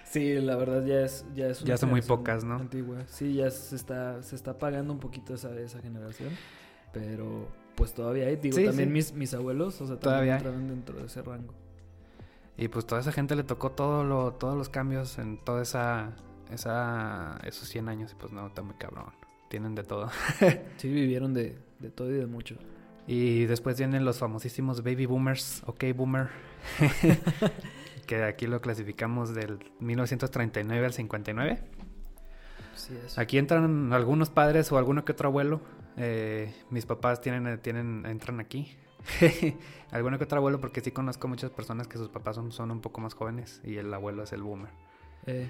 Sí, 0.09 0.35
la 0.35 0.55
verdad 0.55 0.85
ya 0.85 1.01
es 1.01 1.25
ya 1.35 1.47
es 1.47 1.63
ya 1.63 1.75
son 1.75 1.89
muy 1.89 2.01
pocas, 2.01 2.43
¿no? 2.43 2.55
Antigua. 2.55 3.03
Sí, 3.07 3.33
ya 3.33 3.51
se 3.51 3.75
está 3.75 4.23
se 4.23 4.35
está 4.35 4.57
pagando 4.57 4.93
un 4.93 4.99
poquito 4.99 5.33
esa 5.33 5.53
esa 5.59 5.81
generación, 5.81 6.29
pero 6.93 7.49
pues 7.75 7.93
todavía 7.93 8.27
hay, 8.27 8.37
digo, 8.37 8.57
también 8.63 8.91
mis 8.91 9.13
mis 9.13 9.33
abuelos, 9.33 9.81
o 9.81 9.87
sea, 9.87 9.99
todavía 9.99 10.37
entraron 10.37 10.69
dentro 10.69 10.97
de 10.97 11.07
ese 11.07 11.21
rango. 11.21 11.53
Y 12.57 12.69
pues 12.69 12.85
toda 12.87 13.01
esa 13.01 13.11
gente 13.11 13.35
le 13.35 13.43
tocó 13.43 13.71
todo 13.71 14.03
lo 14.03 14.33
todos 14.33 14.57
los 14.57 14.69
cambios 14.69 15.19
en 15.19 15.37
toda 15.37 15.61
esa 15.61 16.15
esa 16.51 17.39
esos 17.43 17.67
100 17.69 17.89
años 17.89 18.11
y 18.11 18.15
pues 18.15 18.31
no, 18.31 18.47
está 18.47 18.61
muy 18.61 18.75
cabrón. 18.75 19.05
Tienen 19.49 19.75
de 19.75 19.83
todo. 19.83 20.09
sí, 20.77 20.89
vivieron 20.89 21.33
de, 21.33 21.57
de 21.79 21.89
todo 21.89 22.09
y 22.09 22.15
de 22.15 22.25
mucho. 22.25 22.55
Y 23.05 23.45
después 23.45 23.77
vienen 23.77 24.03
los 24.03 24.17
famosísimos 24.17 24.83
baby 24.83 25.05
boomers, 25.05 25.63
ok 25.65 25.85
boomer. 25.95 26.29
que 28.07 28.23
aquí 28.23 28.47
lo 28.47 28.59
clasificamos 28.59 29.33
del 29.33 29.59
1939 29.79 30.85
al 30.85 30.93
59. 30.93 31.63
Aquí 33.15 33.37
entran 33.37 33.93
algunos 33.93 34.29
padres 34.29 34.71
o 34.71 34.77
alguno 34.77 35.05
que 35.05 35.11
otro 35.11 35.29
abuelo. 35.29 35.61
Eh, 35.97 36.53
mis 36.69 36.85
papás 36.85 37.21
tienen, 37.21 37.59
tienen, 37.59 38.05
entran 38.05 38.39
aquí. 38.39 38.75
alguno 39.91 40.17
que 40.17 40.23
otro 40.23 40.37
abuelo, 40.37 40.59
porque 40.59 40.81
sí 40.81 40.91
conozco 40.91 41.27
muchas 41.27 41.51
personas 41.51 41.87
que 41.87 41.97
sus 41.97 42.09
papás 42.09 42.35
son, 42.35 42.51
son 42.51 42.71
un 42.71 42.81
poco 42.81 43.01
más 43.01 43.13
jóvenes 43.13 43.61
y 43.63 43.77
el 43.77 43.93
abuelo 43.93 44.23
es 44.23 44.33
el 44.33 44.43
boomer. 44.43 44.71
Eh. 45.25 45.49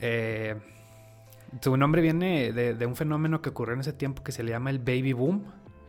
Eh, 0.00 0.56
su 1.60 1.76
nombre 1.76 2.02
viene 2.02 2.52
de, 2.52 2.74
de, 2.74 2.86
un 2.86 2.96
fenómeno 2.96 3.40
que 3.40 3.50
ocurrió 3.50 3.74
en 3.74 3.80
ese 3.80 3.92
tiempo 3.92 4.24
que 4.24 4.32
se 4.32 4.42
le 4.42 4.50
llama 4.50 4.70
el 4.70 4.78
baby 4.78 5.12
boom 5.12 5.44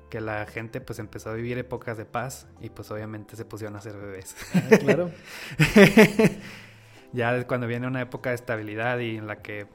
que 0.10 0.22
la 0.22 0.46
gente 0.46 0.82
pues 0.82 1.00
empezó 1.00 1.32
a 1.32 1.34
vivir 1.34 1.58
épocas 1.58 1.98
de 1.98 2.06
paz 2.06 2.48
y 2.62 2.70
pues 2.70 2.90
obviamente 2.92 3.36
se 3.36 3.46
pusieron 3.46 3.76
a 3.76 3.80
hacer 3.80 3.98
bebés. 3.98 4.36
Ah, 4.54 4.78
claro. 4.78 5.12
ya 7.14 7.46
cuando 7.48 7.68
viene 7.68 7.88
una 7.88 8.02
época 8.02 8.30
de 8.30 8.36
estabilidad 8.36 9.00
y 9.00 9.18
en 9.18 9.28
la 9.28 9.42
que 9.42 9.68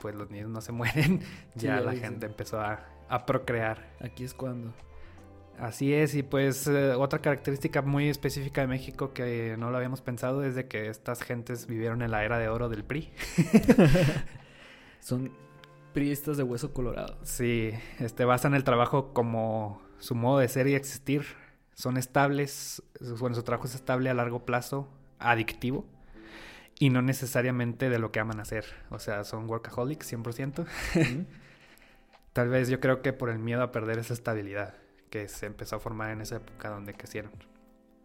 pues 0.00 0.14
los 0.14 0.30
niños 0.30 0.50
no 0.50 0.60
se 0.60 0.72
mueren, 0.72 1.20
ya, 1.54 1.80
la 1.80 1.94
gente 1.94 2.26
empezó 2.26 2.60
a, 2.60 2.84
procrear. 3.26 3.94
Aquí 4.00 4.24
es 4.24 4.34
cuando. 4.34 4.74
Así 5.58 5.94
es, 5.94 6.14
y 6.14 6.22
pues 6.22 6.66
eh, 6.66 6.92
otra 6.92 7.20
característica 7.20 7.80
muy 7.80 8.08
específica 8.08 8.60
de 8.60 8.66
México 8.66 9.14
que 9.14 9.56
no 9.58 9.70
lo 9.70 9.78
habíamos 9.78 10.02
pensado 10.02 10.44
es 10.44 10.54
de 10.54 10.68
que 10.68 10.88
estas 10.88 11.22
gentes 11.22 11.66
vivieron 11.66 12.02
en 12.02 12.10
la 12.10 12.24
era 12.24 12.38
de 12.38 12.48
oro 12.48 12.68
del 12.68 12.84
PRI. 12.84 13.10
Son 15.00 15.32
priistas 15.94 16.36
de 16.36 16.42
hueso 16.42 16.74
colorado. 16.74 17.16
Sí, 17.22 17.72
este 18.00 18.26
basan 18.26 18.54
el 18.54 18.64
trabajo 18.64 19.14
como 19.14 19.80
su 19.98 20.14
modo 20.14 20.40
de 20.40 20.48
ser 20.48 20.66
y 20.66 20.74
existir. 20.74 21.24
Son 21.74 21.96
estables, 21.96 22.82
bueno, 23.18 23.34
su 23.34 23.42
trabajo 23.42 23.66
es 23.66 23.74
estable 23.74 24.10
a 24.10 24.14
largo 24.14 24.44
plazo, 24.44 24.88
adictivo 25.18 25.86
y 26.78 26.90
no 26.90 27.00
necesariamente 27.00 27.88
de 27.88 27.98
lo 27.98 28.12
que 28.12 28.20
aman 28.20 28.40
hacer. 28.40 28.66
O 28.90 28.98
sea, 28.98 29.24
son 29.24 29.48
workaholics 29.48 30.12
100%. 30.12 30.66
Tal 32.34 32.48
vez 32.48 32.68
yo 32.68 32.78
creo 32.80 33.00
que 33.00 33.14
por 33.14 33.30
el 33.30 33.38
miedo 33.38 33.62
a 33.62 33.72
perder 33.72 33.98
esa 33.98 34.12
estabilidad 34.12 34.74
que 35.16 35.28
se 35.28 35.46
empezó 35.46 35.76
a 35.76 35.80
formar 35.80 36.10
en 36.10 36.20
esa 36.20 36.36
época 36.36 36.68
donde 36.68 36.92
crecieron. 36.92 37.30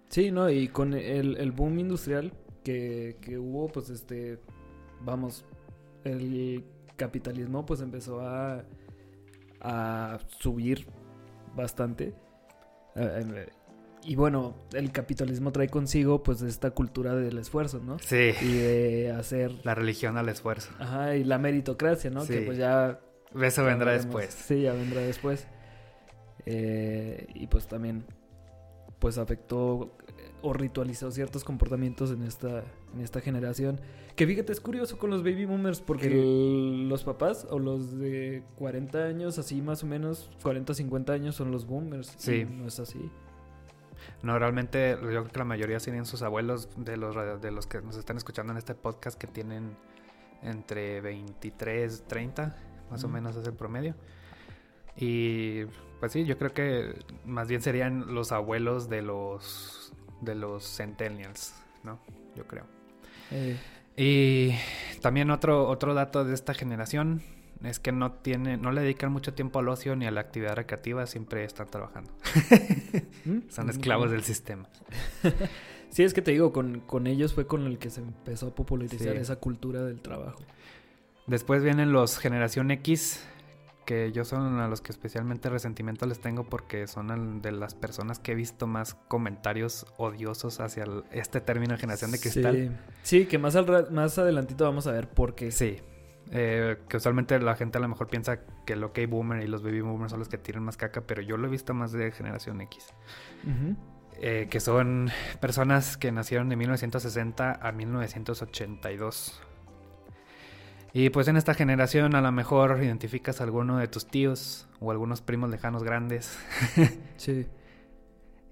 Sí, 0.10 0.32
¿no? 0.32 0.50
Y 0.50 0.68
con 0.70 0.94
el, 0.94 1.38
el 1.38 1.52
boom 1.52 1.80
industrial 1.80 2.34
que, 2.64 3.18
que, 3.22 3.38
hubo, 3.38 3.68
pues 3.68 3.90
este, 3.90 4.40
vamos, 5.02 5.46
el 6.04 6.64
capitalismo 6.96 7.66
pues 7.66 7.82
empezó 7.82 8.22
a, 8.22 8.64
a 9.62 10.20
subir 10.40 10.88
bastante. 11.56 12.14
Eh, 12.96 13.26
eh, 13.36 13.50
y 14.04 14.16
bueno, 14.16 14.56
el 14.74 14.92
capitalismo 14.92 15.52
trae 15.52 15.68
consigo 15.68 16.24
pues 16.24 16.42
esta 16.42 16.72
cultura 16.72 17.16
del 17.16 17.38
esfuerzo, 17.38 17.80
¿no? 17.80 18.00
Sí. 18.00 18.32
Y 18.42 18.54
de 18.54 19.12
hacer... 19.12 19.54
La 19.64 19.76
religión 19.76 20.18
al 20.18 20.30
esfuerzo. 20.30 20.72
Ajá, 20.80 21.16
y 21.16 21.24
la 21.24 21.38
meritocracia, 21.38 22.10
¿no? 22.10 22.26
Que 22.26 22.42
pues 22.42 22.58
ya... 22.58 23.00
Eso 23.40 23.64
vendrá 23.64 23.94
después. 23.94 24.34
Sí, 24.34 24.62
ya 24.64 24.74
vendrá 24.74 25.02
después. 25.02 25.48
Eh, 26.46 27.28
y 27.34 27.48
pues 27.48 27.68
también 27.68 28.06
pues 29.00 29.18
afectó 29.18 29.92
o 30.44 30.54
ritualizó 30.54 31.12
ciertos 31.12 31.44
comportamientos 31.44 32.12
en 32.12 32.24
esta, 32.24 32.64
en 32.94 33.02
esta 33.02 33.22
generación. 33.22 33.80
Que 34.16 34.28
fíjate, 34.28 34.52
es 34.52 34.60
curioso 34.60 34.98
con 34.98 35.10
los 35.10 35.24
baby 35.24 35.46
boomers 35.46 35.82
porque 35.82 36.10
los 36.10 37.04
papás 37.04 37.48
o 37.50 37.60
los 37.60 37.98
de 37.98 38.44
40 38.58 39.06
años, 39.06 39.40
así 39.40 39.62
más 39.62 39.84
o 39.84 39.88
menos, 39.88 40.30
40, 40.44 40.74
50 40.74 41.14
años 41.14 41.36
son 41.36 41.52
los 41.52 41.66
boomers. 41.66 42.14
Sí. 42.18 42.46
no 42.46 42.68
es 42.68 42.80
así. 42.80 43.12
No, 44.24 44.38
realmente 44.38 44.98
yo 45.02 45.08
creo 45.08 45.24
que 45.26 45.40
la 45.40 45.46
mayoría 45.46 45.78
tienen 45.80 46.06
sus 46.06 46.22
abuelos 46.22 46.70
de 46.78 46.98
los, 46.98 47.16
de 47.42 47.52
los 47.52 47.68
que 47.68 47.82
nos 47.82 47.98
están 47.98 48.18
escuchando 48.18 48.52
en 48.52 48.58
este 48.58 48.76
podcast 48.76 49.18
que 49.18 49.28
tienen 49.28 49.76
entre 50.44 51.02
23, 51.02 52.04
30, 52.08 52.56
más 52.90 53.04
o 53.04 53.08
menos 53.08 53.36
es 53.36 53.46
el 53.48 53.54
promedio. 53.54 53.96
Y 54.98 55.66
pues 56.00 56.12
sí, 56.12 56.26
yo 56.26 56.38
creo 56.38 56.54
que 56.54 56.96
más 57.26 57.48
bien 57.48 57.62
serían 57.62 58.14
los 58.14 58.32
abuelos 58.32 58.90
de 58.90 59.02
los 59.02 59.94
de 60.22 60.36
los 60.36 60.64
centennials, 60.64 61.54
¿no? 61.84 62.00
Yo 62.36 62.48
creo. 62.48 62.66
Eh. 63.32 63.58
Y 63.96 65.00
también 65.02 65.32
otro 65.32 65.68
otro 65.68 65.94
dato 65.94 66.24
de 66.26 66.34
esta 66.34 66.54
generación 66.54 67.22
es 67.64 67.80
que 67.80 67.92
no 67.92 68.14
tiene 68.14 68.58
no 68.58 68.72
le 68.72 68.82
dedican 68.82 69.12
mucho 69.12 69.34
tiempo 69.34 69.60
al 69.60 69.70
ocio 69.70 69.96
ni 69.96 70.06
a 70.06 70.12
la 70.12 70.22
actividad 70.22 70.56
recreativa, 70.56 71.06
siempre 71.06 71.44
están 71.44 71.68
trabajando. 71.68 72.12
Son 73.50 73.70
esclavos 73.70 74.12
del 74.12 74.24
sistema. 74.24 74.68
sí, 75.90 76.04
es 76.04 76.14
que 76.14 76.22
te 76.22 76.32
digo, 76.32 76.52
con, 76.52 76.80
con, 76.82 77.08
ellos 77.08 77.34
fue 77.34 77.46
con 77.46 77.66
el 77.66 77.78
que 77.78 77.90
se 77.90 78.02
empezó 78.02 78.48
a 78.48 78.56
popularizar 78.56 79.16
esa 79.16 79.36
cultura 79.36 79.84
del 79.84 80.02
trabajo. 80.02 80.42
Después 81.28 81.64
vienen 81.64 81.92
los 81.92 82.18
generación 82.18 82.72
X, 82.72 83.24
que 83.86 84.12
yo 84.12 84.26
son 84.26 84.60
a 84.60 84.68
los 84.68 84.82
que 84.82 84.92
especialmente 84.92 85.50
resentimiento 85.50 86.06
les 86.06 86.20
tengo 86.20 86.44
porque 86.44 86.88
son 86.88 87.42
de 87.42 87.52
las 87.52 87.76
personas 87.76 88.20
que 88.20 88.34
he 88.34 88.36
visto 88.36 88.68
más 88.68 88.96
comentarios 89.08 89.86
odiosos 89.98 90.60
hacia 90.60 90.86
este 91.12 91.42
término 91.42 91.78
generación 91.78 92.12
de 92.12 92.20
cristal. 92.20 92.80
Sí, 93.04 93.26
que 93.26 93.38
más, 93.38 93.56
al, 93.56 93.92
más 93.92 94.18
adelantito 94.18 94.64
vamos 94.66 94.88
a 94.88 94.92
ver 94.92 95.10
por 95.10 95.36
qué. 95.36 95.52
Sí, 95.52 95.80
eh, 96.34 96.78
que 96.88 96.98
usualmente 96.98 97.38
la 97.40 97.56
gente 97.56 97.78
a 97.78 97.82
lo 97.82 97.90
mejor 97.90 98.08
piensa 98.08 98.40
que 98.66 98.74
el 98.74 98.84
OK 98.84 99.00
Boomer 99.08 99.44
y 99.44 99.48
los 99.48 99.64
Baby 99.64 99.82
Boomers 99.82 100.12
son 100.12 100.20
los 100.20 100.30
que 100.30 100.38
tiran 100.38 100.64
más 100.64 100.78
caca, 100.78 101.02
pero 101.02 101.22
yo 101.22 101.36
lo 101.38 101.48
he 101.48 101.50
visto 101.50 101.74
más 101.74 101.92
de 101.92 102.12
generación 102.12 102.62
X. 102.62 102.94
Eh, 104.24 104.48
que 104.50 104.60
son 104.60 105.10
personas 105.40 105.98
que 105.98 106.12
nacieron 106.12 106.48
de 106.48 106.56
1960 106.56 107.60
a 107.62 107.72
1982. 107.72 109.42
Y 110.94 111.10
pues 111.10 111.28
en 111.28 111.38
esta 111.38 111.54
generación 111.54 112.16
a 112.16 112.22
lo 112.22 112.32
mejor 112.32 112.80
identificas 112.84 113.40
a 113.40 113.46
alguno 113.46 113.78
de 113.78 113.88
tus 113.88 114.08
tíos 114.08 114.68
o 114.80 114.92
algunos 114.92 115.22
primos 115.22 115.50
lejanos 115.50 115.84
grandes. 115.84 116.38
sí. 117.18 117.48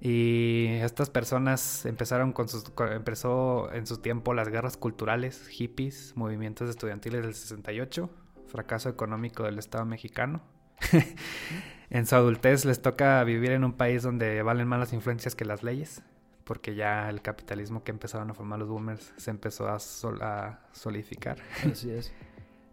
Y 0.02 0.68
estas 0.82 1.10
personas 1.10 1.86
empezaron 1.86 2.32
con 2.32 2.48
sus 2.48 2.64
empezó 2.92 3.72
en 3.74 3.86
su 3.86 3.98
tiempo 3.98 4.34
las 4.34 4.48
guerras 4.48 4.78
culturales, 4.78 5.48
hippies, 5.50 6.14
movimientos 6.16 6.70
estudiantiles 6.70 7.22
del 7.22 7.34
68, 7.34 8.10
fracaso 8.48 8.88
económico 8.88 9.44
del 9.44 9.60
Estado 9.60 9.86
mexicano. 9.86 10.42
en 11.90 12.06
su 12.06 12.16
adultez 12.16 12.64
les 12.64 12.82
toca 12.82 13.22
vivir 13.26 13.52
en 13.52 13.66
un 13.66 13.74
país 13.74 14.04
donde 14.04 14.42
valen 14.42 14.70
más 14.70 14.80
las 14.80 14.94
influencias 14.94 15.36
que 15.36 15.44
las 15.44 15.64
leyes, 15.64 16.02
porque 16.46 16.76
ya 16.76 17.10
el 17.10 17.22
capitalismo 17.22 17.84
que 17.84 17.92
empezaron 17.92 18.32
a 18.32 18.34
formar 18.34 18.60
los 18.60 18.70
boomers 18.70 19.14
se 19.18 19.32
empezó 19.32 19.68
a, 19.68 19.80
a 20.22 20.60
solidificar. 20.72 21.40
Así 21.70 21.92
es. 21.92 22.14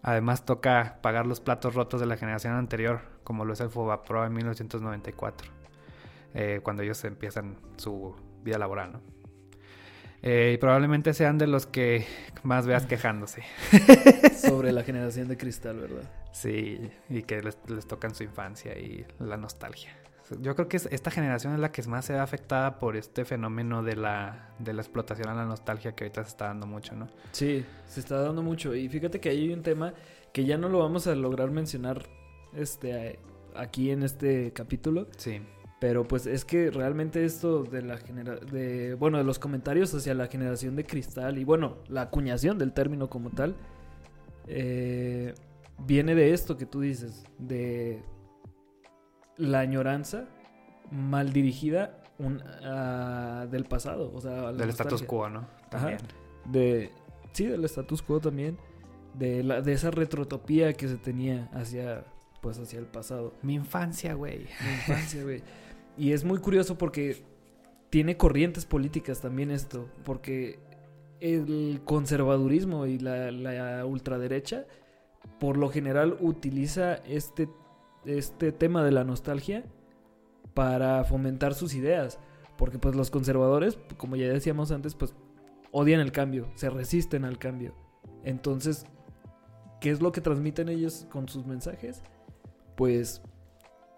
Además 0.06 0.44
toca 0.44 1.00
pagar 1.02 1.26
los 1.26 1.40
platos 1.40 1.75
rotos 1.75 1.98
de 1.98 2.06
la 2.06 2.16
generación 2.16 2.54
anterior, 2.54 3.00
como 3.25 3.44
lo 3.44 3.54
es 3.54 3.60
el 3.60 3.70
Pro 3.70 4.25
en 4.25 4.32
1994, 4.34 5.50
eh, 6.32 6.60
cuando 6.62 6.84
ellos 6.84 7.04
empiezan 7.04 7.56
su 7.76 8.14
vida 8.44 8.56
laboral, 8.56 8.92
¿no? 8.92 9.00
Eh, 10.22 10.52
y 10.54 10.58
probablemente 10.58 11.12
sean 11.12 11.38
de 11.38 11.48
los 11.48 11.66
que 11.66 12.06
más 12.44 12.68
veas 12.68 12.86
quejándose. 12.86 13.42
Sobre 14.36 14.70
la 14.70 14.84
generación 14.84 15.26
de 15.26 15.36
cristal, 15.36 15.80
¿verdad? 15.80 16.08
Sí, 16.30 16.88
y 17.08 17.25
que 17.25 17.42
les, 17.42 17.58
les 17.68 17.88
tocan 17.88 18.14
su 18.14 18.22
infancia 18.22 18.78
y 18.78 19.04
la 19.18 19.36
nostalgia. 19.36 19.92
Yo 20.40 20.54
creo 20.54 20.68
que 20.68 20.76
esta 20.76 21.11
generación 21.11 21.54
es 21.54 21.61
la 21.61 21.73
que 21.73 21.83
más 21.85 22.04
se 22.04 22.12
ve 22.12 22.18
afectada 22.18 22.78
por 22.78 22.97
este 22.97 23.25
fenómeno 23.25 23.83
de 23.83 23.97
la, 23.97 24.50
de 24.59 24.73
la 24.73 24.83
explotación 24.83 25.28
a 25.28 25.35
la 25.35 25.45
nostalgia 25.45 25.92
que 25.92 26.04
ahorita 26.04 26.25
se 26.25 26.30
está 26.30 26.47
dando 26.47 26.66
mucho, 26.66 26.95
¿no? 26.97 27.09
Sí, 27.33 27.64
se 27.87 28.00
está 28.00 28.21
dando 28.21 28.42
mucho. 28.42 28.75
Y 28.75 28.88
fíjate 28.88 29.21
que 29.21 29.28
hay 29.28 29.52
un 29.52 29.62
tema 29.62 29.95
que 30.33 30.45
ya 30.45 30.59
no 30.59 30.68
lo 30.68 30.80
vamos 30.80 31.06
a 31.06 31.14
lograr 31.14 31.50
mencionar 31.50 32.02
este, 32.54 33.18
aquí 33.54 33.90
en 33.90 34.02
este 34.02 34.52
capítulo. 34.52 35.06
Sí. 35.16 35.40
Pero 35.78 36.09
pues 36.09 36.26
es 36.26 36.45
que 36.45 36.71
realmente 36.71 37.25
esto 37.25 37.62
de 37.62 37.83
la 37.83 37.99
genera 37.99 38.37
de 38.37 38.95
bueno, 38.95 39.18
de 39.18 39.25
los 39.25 39.38
comentarios 39.38 39.92
hacia 39.95 40.14
la 40.14 40.26
generación 40.26 40.75
de 40.75 40.85
cristal 40.85 41.37
y 41.38 41.45
bueno, 41.45 41.76
la 41.88 42.02
acuñación 42.02 42.56
del 42.56 42.73
término 42.73 43.11
como 43.11 43.28
tal 43.30 43.56
eh, 44.47 45.35
viene 45.78 46.14
de 46.14 46.33
esto 46.33 46.56
que 46.56 46.66
tú 46.66 46.80
dices, 46.80 47.25
de 47.38 48.02
la 49.36 49.60
añoranza 49.60 50.26
mal 50.90 51.32
dirigida 51.32 51.98
un, 52.18 52.42
uh, 52.42 53.46
del 53.48 53.64
pasado, 53.64 54.12
o 54.14 54.20
sea, 54.20 54.52
del 54.52 54.70
status 54.70 55.02
quo, 55.02 55.28
¿no? 55.28 55.46
También. 55.70 55.98
de 56.44 56.90
sí, 57.32 57.46
del 57.46 57.64
status 57.64 58.02
quo 58.02 58.20
también, 58.20 58.56
de 59.14 59.42
la 59.42 59.60
de 59.60 59.72
esa 59.72 59.90
retrotopía 59.90 60.72
que 60.72 60.88
se 60.88 60.96
tenía 60.96 61.48
hacia 61.52 62.04
pues 62.40 62.58
hacia 62.58 62.78
el 62.78 62.86
pasado. 62.86 63.34
Mi 63.42 63.54
infancia, 63.54 64.14
güey. 64.14 64.38
Mi 64.38 64.72
infancia, 64.74 65.22
güey. 65.22 65.42
y 65.98 66.12
es 66.12 66.24
muy 66.24 66.38
curioso 66.38 66.78
porque 66.78 67.24
tiene 67.90 68.16
corrientes 68.16 68.64
políticas 68.64 69.20
también 69.20 69.50
esto, 69.50 69.88
porque 70.04 70.58
el 71.20 71.80
conservadurismo 71.84 72.86
y 72.86 72.98
la, 72.98 73.30
la 73.30 73.84
ultraderecha 73.84 74.66
por 75.38 75.56
lo 75.56 75.68
general 75.70 76.16
utiliza 76.20 76.94
este 76.94 77.48
este 78.06 78.52
tema 78.52 78.84
de 78.84 78.92
la 78.92 79.04
nostalgia 79.04 79.64
para 80.54 81.04
fomentar 81.04 81.54
sus 81.54 81.75
ideas. 81.75 82.18
Porque 82.56 82.78
pues 82.78 82.94
los 82.94 83.10
conservadores, 83.10 83.78
como 83.98 84.16
ya 84.16 84.28
decíamos 84.28 84.70
antes, 84.72 84.94
pues 84.94 85.14
odian 85.72 86.00
el 86.00 86.12
cambio, 86.12 86.48
se 86.54 86.70
resisten 86.70 87.25
al 87.25 87.38
cambio. 87.38 87.75
Entonces, 88.25 88.86
¿qué 89.80 89.90
es 89.90 90.00
lo 90.00 90.12
que 90.12 90.20
transmiten 90.20 90.68
ellos 90.68 91.06
con 91.10 91.28
sus 91.28 91.44
mensajes? 91.44 92.02
Pues 92.76 93.20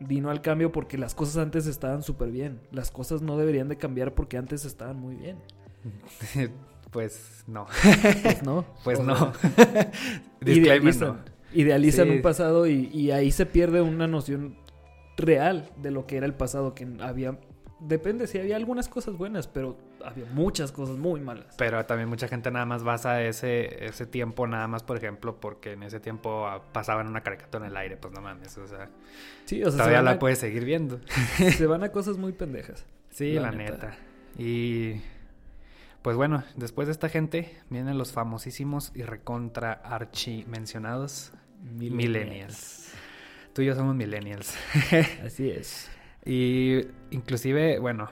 vino 0.01 0.31
al 0.31 0.41
cambio 0.43 0.73
porque 0.73 0.99
las 0.99 1.15
cosas 1.15 1.37
antes 1.37 1.67
estaban 1.67 2.03
súper 2.03 2.31
bien. 2.31 2.61
Las 2.73 2.91
cosas 2.91 3.23
no 3.23 3.37
deberían 3.37 3.69
de 3.69 3.77
cambiar 3.77 4.15
porque 4.15 4.37
antes 4.37 4.65
estaban 4.65 4.99
muy 4.99 5.15
bien. 5.15 5.39
Pues 6.91 7.45
no. 7.47 7.67
Pues 8.25 8.43
no. 8.43 8.65
Pues 8.85 9.01
no. 9.01 9.33
Disclaimer 10.41 10.95
idealizan 11.53 12.11
un 12.11 12.23
pasado 12.23 12.67
y, 12.67 13.11
ahí 13.11 13.31
se 13.31 13.47
pierde 13.47 13.81
una 13.81 14.07
noción 14.07 14.57
real 15.17 15.71
de 15.77 15.91
lo 15.91 16.07
que 16.07 16.17
era 16.17 16.27
el 16.27 16.35
pasado, 16.35 16.75
que 16.75 16.87
había... 17.01 17.39
Depende, 17.81 18.27
si 18.27 18.39
había 18.39 18.57
algunas 18.57 18.89
cosas 18.89 19.17
buenas, 19.17 19.47
pero 19.47 19.77
había 20.05 20.25
muchas 20.33 20.73
cosas 20.73 20.97
muy 20.97 21.21
malas. 21.21 21.55
Pero 21.59 21.85
también 21.87 22.09
mucha 22.09 22.27
gente 22.27 22.51
nada 22.51 22.67
más 22.67 22.83
basa 22.83 23.23
ese, 23.23 23.85
ese 23.85 24.05
tiempo, 24.05 24.49
nada 24.49 24.67
más, 24.67 24.83
por 24.83 24.97
ejemplo, 24.97 25.39
porque 25.41 25.73
en 25.73 25.85
ese 25.85 26.01
tiempo 26.01 26.49
pasaban 26.73 27.07
una 27.07 27.23
caricatura 27.23 27.67
en 27.67 27.71
el 27.71 27.77
aire, 27.77 27.97
pues 27.97 28.13
no 28.13 28.21
mames, 28.21 28.59
o 28.59 28.67
sea... 28.67 28.91
Sí, 29.45 29.63
o 29.63 29.71
sea 29.71 29.79
todavía 29.79 30.03
la 30.03 30.19
puedes 30.19 30.39
seguir 30.39 30.65
viendo. 30.65 31.01
Se 31.57 31.67
van 31.67 31.85
a 31.85 31.91
cosas 31.91 32.19
muy 32.19 32.33
pendejas. 32.33 32.85
Sí, 33.11 33.35
la, 33.35 33.53
neta. 33.53 33.97
Y 34.37 35.01
pues 36.03 36.17
bueno, 36.17 36.45
después 36.57 36.87
de 36.87 36.93
esta 36.93 37.09
gente 37.09 37.57
vienen 37.71 37.99
los 37.99 38.13
famosísimos 38.13 38.93
y 38.95 39.03
recontra 39.03 39.73
archi 39.73 40.45
mencionados 40.47 41.33
millennials. 41.61 42.93
Tú 43.53 43.63
y 43.63 43.67
yo 43.67 43.75
somos 43.75 43.95
millennials. 43.97 44.57
Así 45.25 45.51
es. 45.51 45.91
Y 46.25 46.87
inclusive, 47.11 47.79
bueno, 47.81 48.11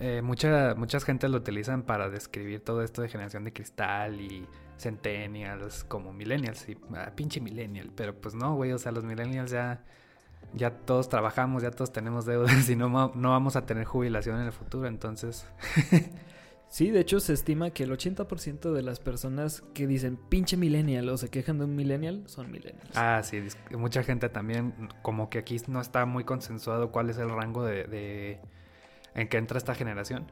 eh, 0.00 0.20
mucha, 0.22 0.74
muchas 0.74 1.04
gentes 1.04 1.30
lo 1.30 1.38
utilizan 1.38 1.82
para 1.82 2.10
describir 2.10 2.60
todo 2.60 2.82
esto 2.82 3.00
de 3.00 3.08
generación 3.08 3.44
de 3.44 3.52
cristal 3.52 4.20
y 4.20 4.46
centennials 4.76 5.84
como 5.84 6.12
millennials. 6.12 6.68
Y 6.68 6.76
ah, 6.94 7.12
pinche 7.16 7.40
millennial. 7.40 7.90
Pero 7.96 8.14
pues 8.20 8.34
no, 8.34 8.54
güey, 8.54 8.72
o 8.72 8.78
sea, 8.78 8.92
los 8.92 9.04
millennials 9.04 9.50
ya, 9.50 9.82
ya 10.52 10.70
todos 10.70 11.08
trabajamos, 11.08 11.62
ya 11.62 11.70
todos 11.70 11.90
tenemos 11.90 12.26
deudas 12.26 12.68
y 12.70 12.76
no, 12.76 12.88
no 13.14 13.30
vamos 13.30 13.56
a 13.56 13.64
tener 13.64 13.86
jubilación 13.86 14.40
en 14.40 14.46
el 14.46 14.52
futuro, 14.52 14.86
entonces... 14.86 15.46
Sí, 16.68 16.90
de 16.90 17.00
hecho 17.00 17.18
se 17.18 17.32
estima 17.32 17.70
que 17.70 17.84
el 17.84 17.90
80% 17.90 18.72
de 18.72 18.82
las 18.82 19.00
personas 19.00 19.62
que 19.72 19.86
dicen 19.86 20.16
pinche 20.16 20.56
millennial 20.56 21.08
o 21.08 21.16
se 21.16 21.30
quejan 21.30 21.58
de 21.58 21.64
un 21.64 21.74
millennial 21.74 22.24
son 22.26 22.50
millennials. 22.50 22.90
Ah, 22.94 23.22
sí, 23.24 23.42
mucha 23.70 24.02
gente 24.02 24.28
también, 24.28 24.90
como 25.00 25.30
que 25.30 25.38
aquí 25.38 25.56
no 25.66 25.80
está 25.80 26.04
muy 26.04 26.24
consensuado 26.24 26.92
cuál 26.92 27.08
es 27.08 27.16
el 27.16 27.30
rango 27.30 27.64
de, 27.64 28.40
en 29.14 29.28
que 29.28 29.38
entra 29.38 29.56
esta 29.56 29.74
generación. 29.74 30.30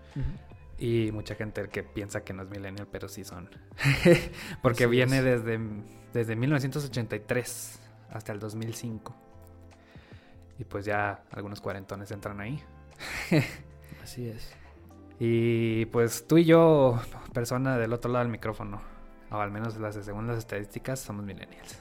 Y 0.78 1.10
mucha 1.10 1.34
gente 1.36 1.68
que 1.70 1.82
piensa 1.82 2.22
que 2.22 2.34
no 2.34 2.42
es 2.42 2.50
millennial, 2.50 2.86
pero 2.92 3.08
sí 3.08 3.24
son. 3.24 3.48
Porque 4.62 4.86
viene 4.86 5.22
desde, 5.22 5.58
desde 6.12 6.36
1983 6.36 7.80
hasta 8.10 8.32
el 8.32 8.38
2005. 8.40 9.16
Y 10.58 10.64
pues 10.64 10.84
ya 10.84 11.24
algunos 11.30 11.62
cuarentones 11.62 12.10
entran 12.10 12.40
ahí. 12.40 12.62
Así 14.02 14.28
es. 14.28 14.54
Y 15.18 15.86
pues 15.86 16.26
tú 16.26 16.38
y 16.38 16.44
yo, 16.44 17.00
persona 17.32 17.78
del 17.78 17.92
otro 17.92 18.12
lado 18.12 18.24
del 18.24 18.32
micrófono, 18.32 18.82
o 19.30 19.36
al 19.36 19.50
menos 19.50 19.76
las 19.78 19.94
según 19.94 20.26
las 20.26 20.38
estadísticas, 20.38 21.00
somos 21.00 21.24
millennials. 21.24 21.78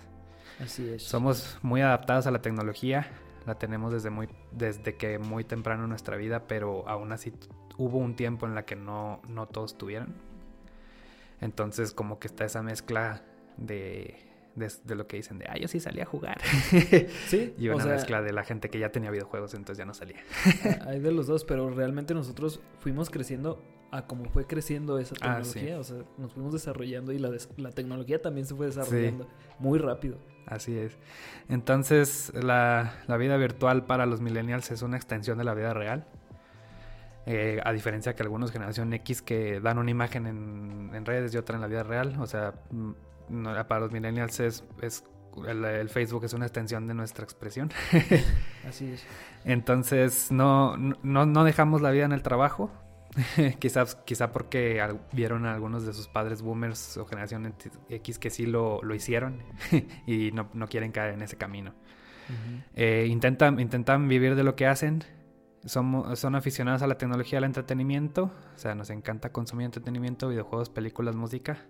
Así 0.60 0.90
es. 0.90 1.04
Somos 1.04 1.60
muy 1.62 1.82
adaptados 1.82 2.28
a 2.28 2.32
la 2.32 2.42
tecnología, 2.42 3.08
la 3.46 3.56
tenemos 3.56 3.92
desde 3.92 4.10
muy 4.10 4.30
desde 4.52 4.96
que 4.96 5.20
muy 5.20 5.44
temprano 5.44 5.84
en 5.84 5.90
nuestra 5.90 6.16
vida, 6.16 6.48
pero 6.48 6.88
aún 6.88 7.12
así 7.12 7.34
hubo 7.78 7.98
un 7.98 8.16
tiempo 8.16 8.46
en 8.46 8.56
la 8.56 8.64
que 8.64 8.76
no, 8.76 9.22
no 9.28 9.48
todos 9.48 9.78
tuvieron. 9.78 10.16
Entonces 11.42 11.94
como 11.94 12.20
que 12.20 12.28
está 12.28 12.46
esa 12.46 12.62
mezcla 12.64 13.22
de 13.58 14.16
de, 14.56 14.96
lo 14.96 15.08
que 15.08 15.18
dicen 15.18 15.38
de, 15.38 15.46
ah, 15.50 15.58
yo 15.58 15.68
sí 15.68 15.80
salía 15.80 16.04
a 16.04 16.06
jugar. 16.06 16.40
Sí. 17.28 17.54
y 17.58 17.70
una 17.70 17.86
mezcla 17.86 18.22
de 18.22 18.32
la 18.32 18.44
gente 18.44 18.70
que 18.70 18.80
ya 18.80 18.92
tenía 18.92 19.12
videojuegos, 19.12 19.54
entonces 19.54 19.78
ya 19.78 19.86
no 19.86 19.94
salía. 19.94 20.18
Hay 20.88 21.00
de 21.00 21.12
los 21.12 21.28
dos, 21.28 21.44
pero 21.44 21.70
realmente 21.70 22.14
nosotros 22.14 22.62
fuimos 22.80 23.10
creciendo 23.10 23.62
a 23.92 24.06
como 24.08 24.26
fue 24.26 24.46
creciendo 24.46 25.00
esa 25.00 25.16
ah, 25.22 25.38
tecnología. 25.38 25.80
O 25.80 25.84
sea, 25.84 25.98
nos 26.18 26.34
fuimos 26.34 26.54
desarrollando 26.54 27.12
y 27.12 27.20
la, 27.20 27.32
la 27.58 27.72
tecnología 27.72 28.22
también 28.22 28.46
se 28.46 28.56
fue 28.56 28.68
desarrollando 28.68 29.28
muy 29.60 29.80
rápido. 29.80 30.18
Así 30.46 30.78
es. 30.78 30.98
Entonces, 31.50 32.32
la, 32.36 32.94
la, 33.08 33.18
vida 33.18 33.36
virtual 33.38 33.86
para 33.86 34.06
los 34.06 34.22
millennials 34.22 34.70
es 34.72 34.82
una 34.82 34.98
extensión 34.98 35.38
de 35.38 35.44
la 35.44 35.54
vida 35.54 35.74
real. 35.74 36.06
Eh, 37.28 37.60
a 37.64 37.72
diferencia 37.72 38.16
que 38.16 38.22
algunos 38.22 38.52
generación 38.52 38.94
X 38.94 39.24
que 39.24 39.60
dan 39.60 39.80
una 39.80 39.90
imagen 39.90 40.28
en, 40.28 40.92
en 40.94 41.06
redes 41.06 41.34
y 41.34 41.38
otra 41.38 41.56
en 41.56 41.62
la 41.62 41.68
vida 41.68 41.84
real. 41.84 42.16
O 42.20 42.28
sea, 42.28 42.54
para 43.68 43.82
los 43.82 43.92
millennials 43.92 44.40
es, 44.40 44.64
el, 45.48 45.90
Facebook 45.90 46.24
es 46.26 46.34
una 46.34 46.46
extensión 46.46 46.88
de 46.88 46.94
nuestra 46.94 47.24
expresión. 47.24 47.72
Así 48.68 48.92
es. 48.92 49.06
Entonces, 49.44 50.32
no, 50.32 50.78
no, 50.78 51.44
dejamos 51.44 51.82
la 51.82 51.92
vida 51.92 52.06
en 52.06 52.12
el 52.12 52.22
trabajo. 52.22 52.72
Quizás, 53.60 53.96
quizá 53.96 54.34
porque 54.34 54.86
vieron 55.14 55.46
a 55.46 55.54
algunos 55.54 55.86
de 55.86 55.94
sus 55.94 56.10
padres 56.10 56.42
boomers 56.42 56.98
o 56.98 57.06
generación 57.06 57.56
X 57.88 58.20
que 58.20 58.30
sí 58.30 58.46
lo, 58.46 58.82
hicieron 58.94 59.42
y 60.06 60.32
no, 60.34 60.68
quieren 60.68 60.92
caer 60.92 61.14
en 61.14 61.22
ese 61.22 61.38
camino. 61.38 61.74
Eh, 62.74 63.08
intentan, 63.10 63.60
intentan 63.60 64.08
vivir 64.10 64.36
de 64.36 64.44
lo 64.44 64.56
que 64.56 64.68
hacen. 64.68 65.04
Somos, 65.64 66.20
son 66.20 66.36
aficionados 66.36 66.82
a 66.82 66.88
la 66.88 66.98
tecnología, 66.98 67.38
al 67.38 67.46
entretenimiento. 67.46 68.32
O 68.56 68.58
sea, 68.58 68.76
nos 68.76 68.90
encanta 68.90 69.32
consumir 69.32 69.66
entretenimiento, 69.66 70.28
videojuegos, 70.28 70.70
películas, 70.70 71.16
música. 71.16 71.66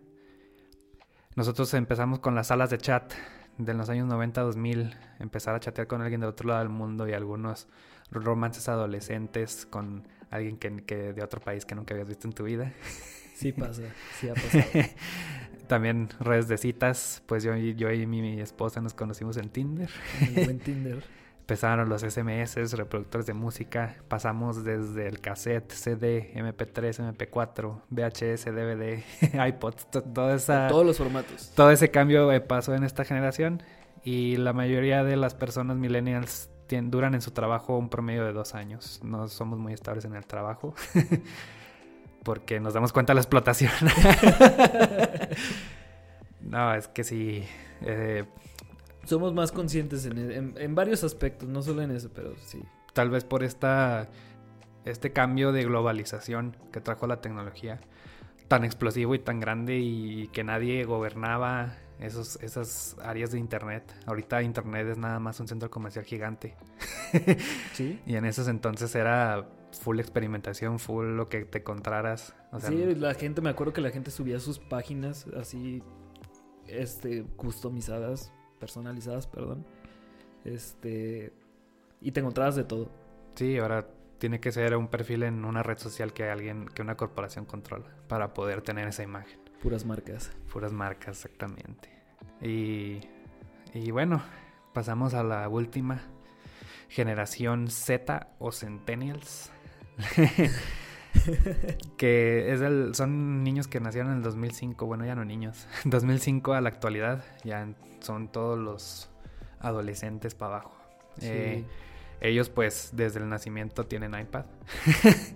Nosotros 1.36 1.74
empezamos 1.74 2.20
con 2.20 2.34
las 2.34 2.48
salas 2.48 2.70
de 2.70 2.78
chat 2.78 3.14
de 3.58 3.74
los 3.74 3.90
años 3.90 4.08
90 4.08 4.42
2000, 4.42 4.96
empezar 5.20 5.54
a 5.54 5.60
chatear 5.60 5.86
con 5.86 6.02
alguien 6.02 6.22
del 6.22 6.30
otro 6.30 6.48
lado 6.48 6.62
del 6.62 6.70
mundo 6.70 7.08
y 7.10 7.14
algunos 7.14 7.68
romances 8.10 8.70
adolescentes 8.70 9.66
con 9.66 10.08
alguien 10.30 10.58
que, 10.58 11.14
de 11.14 11.22
otro 11.22 11.42
país 11.42 11.66
que 11.66 11.76
nunca 11.76 11.94
habías 11.94 12.08
visto 12.08 12.28
en 12.28 12.34
tu 12.34 12.44
vida. 12.46 12.72
Sí 13.36 13.52
pasa, 13.52 13.84
sí 14.18 14.30
ha 14.30 14.34
pasado. 14.34 14.64
También 15.68 16.08
redes 16.22 16.48
de 16.48 16.58
citas, 16.58 17.22
pues 17.26 17.44
yo, 17.44 17.56
yo 17.56 17.92
y 17.92 18.06
mi, 18.06 18.40
esposa 18.40 18.80
nos 18.80 18.94
conocimos 18.94 19.36
en 19.36 19.50
Tinder. 19.50 19.90
En 20.22 20.60
Tinder. 20.60 21.04
Empezaron 21.46 21.90
los 21.90 22.02
SMS, 22.02 22.72
reproductores 22.72 23.28
de 23.28 23.36
música. 23.36 23.98
Pasamos 24.08 24.64
desde 24.64 25.08
el 25.08 25.22
cassette, 25.22 25.72
CD, 25.72 26.34
MP3, 26.34 27.16
MP4, 27.16 27.82
VHS, 27.92 28.46
DVD, 28.46 29.04
iPods, 29.48 29.86
toda 29.92 30.34
esa, 30.34 30.68
todos 30.70 30.84
los 30.84 30.98
formatos. 30.98 31.52
Todo 31.56 31.70
ese 31.70 31.92
cambio 31.92 32.32
eh, 32.32 32.42
pasó 32.42 32.74
en 32.74 32.84
esta 32.84 33.06
generación 33.06 33.62
y 34.04 34.38
la 34.38 34.54
mayoría 34.54 35.04
de 35.04 35.18
las 35.18 35.36
personas 35.36 35.78
millennials 35.78 36.50
duran 36.68 37.14
en 37.14 37.22
su 37.22 37.30
trabajo 37.30 37.78
un 37.78 37.90
promedio 37.90 38.26
de 38.26 38.34
dos 38.34 38.56
años. 38.56 39.00
No 39.04 39.28
somos 39.28 39.60
muy 39.60 39.74
estables 39.74 40.04
en 40.06 40.16
el 40.16 40.26
trabajo 40.26 40.74
porque 42.24 42.60
nos 42.60 42.74
damos 42.74 42.92
cuenta 42.92 43.14
de 43.14 43.18
la 43.18 43.22
explotación. 43.22 43.72
no, 46.42 46.74
es 46.74 46.88
que 46.88 47.04
sí. 47.04 47.46
Eh, 47.82 48.26
somos 49.06 49.34
más 49.34 49.52
conscientes 49.52 50.06
en, 50.06 50.76
varios 50.76 51.04
aspectos, 51.04 51.48
no 51.48 51.62
solo 51.62 51.82
en 51.82 51.92
eso, 51.92 52.10
pero 52.14 52.36
sí. 52.38 52.62
Tal 52.94 53.10
vez 53.10 53.24
por 53.24 53.44
esta, 53.44 54.10
este 54.86 55.12
cambio 55.12 55.52
de 55.52 55.64
globalización 55.64 56.56
que 56.72 56.82
trajo 56.82 57.08
la 57.08 57.22
tecnología 57.22 57.82
tan 58.48 58.64
explosivo 58.64 59.16
y 59.16 59.20
tan 59.20 59.40
grande 59.40 59.80
y 59.80 60.28
que 60.30 60.44
nadie 60.44 60.84
gobernaba 60.84 61.76
esos, 62.00 62.38
esas 62.42 62.96
áreas 63.02 63.32
de 63.32 63.40
Internet. 63.40 63.96
Ahorita 64.06 64.42
Internet 64.44 64.88
es 64.88 64.98
nada 64.98 65.20
más 65.20 65.40
un 65.40 65.48
centro 65.48 65.70
comercial 65.70 66.06
gigante. 66.06 66.56
Sí. 67.74 68.00
y 68.06 68.16
en 68.16 68.26
esos 68.26 68.48
entonces 68.48 68.94
era 68.96 69.50
full 69.72 70.00
experimentación, 70.00 70.80
full 70.80 71.16
lo 71.16 71.28
que 71.28 71.46
te 71.46 71.60
encontraras. 71.60 72.36
sí, 72.60 72.96
la 72.96 73.14
gente, 73.14 73.42
me 73.42 73.50
acuerdo 73.50 73.74
que 73.74 73.82
la 73.82 73.90
gente 73.90 74.12
subía 74.12 74.40
sus 74.40 74.60
páginas 74.60 75.26
así, 75.38 75.84
este, 76.68 77.24
customizadas 77.36 78.32
personalizadas, 78.60 79.28
perdón. 79.28 79.66
Este. 80.44 81.34
Y 82.02 82.12
te 82.12 82.20
encontrabas 82.20 82.56
de 82.56 82.64
todo. 82.64 82.90
Sí, 83.36 83.58
ahora 83.58 83.88
tiene 84.18 84.40
que 84.40 84.52
ser 84.52 84.76
un 84.76 84.88
perfil 84.88 85.24
en 85.24 85.46
una 85.46 85.64
red 85.64 85.78
social 85.78 86.14
que 86.14 86.30
alguien, 86.30 86.68
que 86.68 86.82
una 86.82 86.96
corporación 86.96 87.46
controla 87.46 87.88
para 88.08 88.34
poder 88.34 88.62
tener 88.62 88.88
esa 88.88 89.04
imagen. 89.04 89.40
Puras 89.62 89.86
marcas. 89.86 90.32
Puras 90.52 90.72
marcas, 90.72 91.26
exactamente. 91.26 91.90
Y, 92.42 93.02
y 93.74 93.92
bueno, 93.92 94.22
pasamos 94.74 95.14
a 95.14 95.24
la 95.24 95.48
última 95.50 96.02
generación 96.90 97.70
Z 97.70 98.36
o 98.40 98.52
Centennials. 98.52 99.52
que 101.98 102.54
es 102.54 102.62
el, 102.62 102.96
son 102.96 103.44
niños 103.44 103.68
que 103.68 103.80
nacieron 103.80 104.12
en 104.12 104.18
el 104.18 104.24
2005, 104.24 104.86
bueno, 104.86 105.06
ya 105.06 105.16
no 105.16 105.26
niños, 105.26 105.68
2005 105.86 106.54
a 106.54 106.62
la 106.62 106.70
actualidad, 106.70 107.24
ya 107.44 107.68
son 108.00 108.28
todos 108.28 108.58
los 108.58 109.10
adolescentes 109.60 110.36
para 110.36 110.56
abajo. 110.56 110.76
Eh, 111.22 111.64
ellos 112.22 112.50
pues 112.50 112.92
desde 112.94 113.20
el 113.20 113.30
nacimiento 113.30 113.86
tienen 113.86 114.20
iPad. 114.20 114.46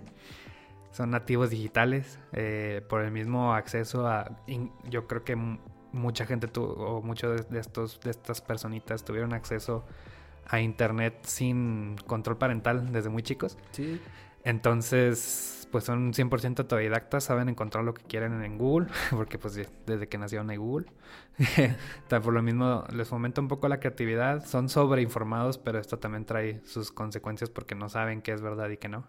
son 0.92 1.10
nativos 1.10 1.50
digitales 1.50 2.18
eh, 2.32 2.82
por 2.88 3.02
el 3.02 3.10
mismo 3.10 3.54
acceso 3.54 4.06
a... 4.06 4.38
yo 4.88 5.06
creo 5.06 5.24
que 5.24 5.36
mucha 5.92 6.26
gente 6.26 6.48
tuvo, 6.48 6.74
o 6.74 7.02
muchos 7.02 7.48
de, 7.48 7.58
estos, 7.60 8.00
de 8.00 8.10
estas 8.10 8.40
personitas 8.40 9.04
tuvieron 9.04 9.32
acceso 9.32 9.84
a 10.46 10.60
internet 10.60 11.14
sin 11.22 11.96
control 12.06 12.36
parental 12.36 12.92
desde 12.92 13.08
muy 13.08 13.22
chicos. 13.22 13.56
Sí. 13.70 14.00
Entonces, 14.44 15.59
pues 15.70 15.84
son 15.84 16.12
100% 16.12 16.60
autodidactas, 16.60 17.24
saben 17.24 17.48
encontrar 17.48 17.84
lo 17.84 17.94
que 17.94 18.02
quieren 18.02 18.42
en 18.42 18.58
Google, 18.58 18.88
porque 19.10 19.38
pues 19.38 19.60
desde 19.86 20.08
que 20.08 20.18
nacieron 20.18 20.50
hay 20.50 20.56
Google. 20.56 20.86
Por 22.08 22.32
lo 22.32 22.42
mismo, 22.42 22.84
les 22.92 23.08
fomenta 23.08 23.40
un 23.40 23.48
poco 23.48 23.68
la 23.68 23.80
creatividad, 23.80 24.44
son 24.44 24.68
sobreinformados, 24.68 25.58
pero 25.58 25.78
esto 25.78 25.98
también 25.98 26.24
trae 26.24 26.60
sus 26.64 26.92
consecuencias 26.92 27.50
porque 27.50 27.74
no 27.74 27.88
saben 27.88 28.22
qué 28.22 28.32
es 28.32 28.42
verdad 28.42 28.68
y 28.70 28.76
qué 28.76 28.88
no. 28.88 29.06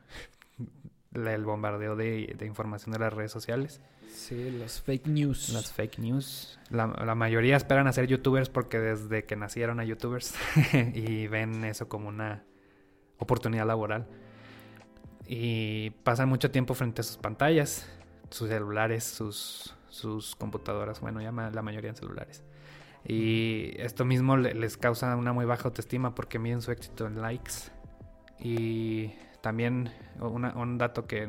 El 1.13 1.43
bombardeo 1.43 1.95
de, 1.95 2.37
información 2.45 2.93
de 2.93 2.99
las 2.99 3.13
redes 3.13 3.31
sociales. 3.31 3.81
Sí, 4.09 4.51
los 4.51 4.81
fake 4.81 5.07
news. 5.07 5.49
Las 5.49 5.71
fake 5.73 5.99
news. 5.99 6.59
La, 6.69 6.87
la 6.87 7.15
mayoría 7.15 7.57
esperan 7.57 7.87
a 7.87 7.93
ser 7.93 8.07
youtubers 8.07 8.49
porque 8.49 8.79
desde 8.79 9.25
que 9.25 9.35
nacieron 9.35 9.79
a 9.79 9.83
youtubers 9.83 10.35
y 10.93 11.27
ven 11.27 11.65
eso 11.65 11.89
como 11.89 12.07
una 12.07 12.43
oportunidad 13.17 13.67
laboral 13.67 14.07
y 15.27 15.91
pasan 16.03 16.29
mucho 16.29 16.51
tiempo 16.51 16.73
frente 16.73 17.01
a 17.01 17.03
sus 17.03 17.17
pantallas, 17.17 17.87
sus 18.29 18.49
celulares, 18.49 19.03
sus, 19.03 19.75
sus 19.89 20.35
computadoras, 20.35 21.01
bueno, 21.01 21.21
ya 21.21 21.31
la 21.31 21.61
mayoría 21.61 21.89
en 21.89 21.95
celulares. 21.95 22.43
Y 23.03 23.73
esto 23.77 24.05
mismo 24.05 24.37
les 24.37 24.77
causa 24.77 25.15
una 25.15 25.33
muy 25.33 25.45
baja 25.45 25.63
autoestima 25.65 26.13
porque 26.13 26.39
miden 26.39 26.61
su 26.61 26.71
éxito 26.71 27.07
en 27.07 27.21
likes. 27.21 27.71
Y 28.39 29.13
también 29.41 29.91
un 30.19 30.77
dato 30.77 31.07
que, 31.07 31.27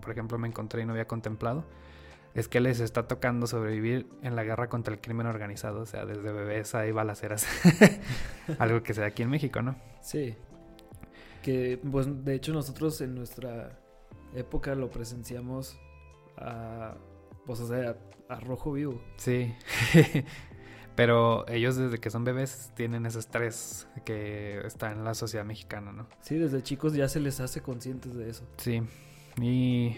por 0.00 0.10
ejemplo, 0.10 0.38
me 0.38 0.48
encontré 0.48 0.82
y 0.82 0.86
no 0.86 0.92
había 0.92 1.06
contemplado, 1.06 1.64
es 2.34 2.48
que 2.48 2.60
les 2.60 2.80
está 2.80 3.06
tocando 3.08 3.46
sobrevivir 3.46 4.08
en 4.22 4.36
la 4.36 4.44
guerra 4.44 4.68
contra 4.68 4.94
el 4.94 5.00
crimen 5.00 5.26
organizado. 5.26 5.82
O 5.82 5.86
sea, 5.86 6.06
desde 6.06 6.32
bebés 6.32 6.74
hay 6.74 6.92
balaceras. 6.92 7.46
Algo 8.58 8.82
que 8.82 8.94
se 8.94 9.02
da 9.02 9.08
aquí 9.08 9.22
en 9.22 9.30
México, 9.30 9.60
¿no? 9.60 9.76
Sí, 10.00 10.34
que, 11.42 11.78
pues, 11.90 12.24
de 12.24 12.34
hecho 12.34 12.52
nosotros 12.52 13.00
en 13.00 13.14
nuestra 13.14 13.78
época 14.34 14.74
lo 14.74 14.90
presenciamos 14.90 15.76
a 16.38 16.96
pues 17.46 17.60
o 17.60 17.68
sea, 17.68 17.96
a 18.28 18.40
rojo 18.40 18.72
vivo. 18.72 19.00
Sí. 19.16 19.54
Pero 20.94 21.48
ellos 21.48 21.76
desde 21.76 21.98
que 21.98 22.10
son 22.10 22.24
bebés 22.24 22.70
tienen 22.74 23.06
ese 23.06 23.18
estrés 23.18 23.88
que 24.04 24.60
está 24.66 24.92
en 24.92 25.04
la 25.04 25.14
sociedad 25.14 25.44
mexicana, 25.44 25.90
¿no? 25.90 26.06
Sí, 26.20 26.36
desde 26.36 26.62
chicos 26.62 26.92
ya 26.92 27.08
se 27.08 27.18
les 27.18 27.40
hace 27.40 27.62
conscientes 27.62 28.14
de 28.14 28.28
eso. 28.28 28.46
Sí. 28.58 28.82
Y 29.40 29.96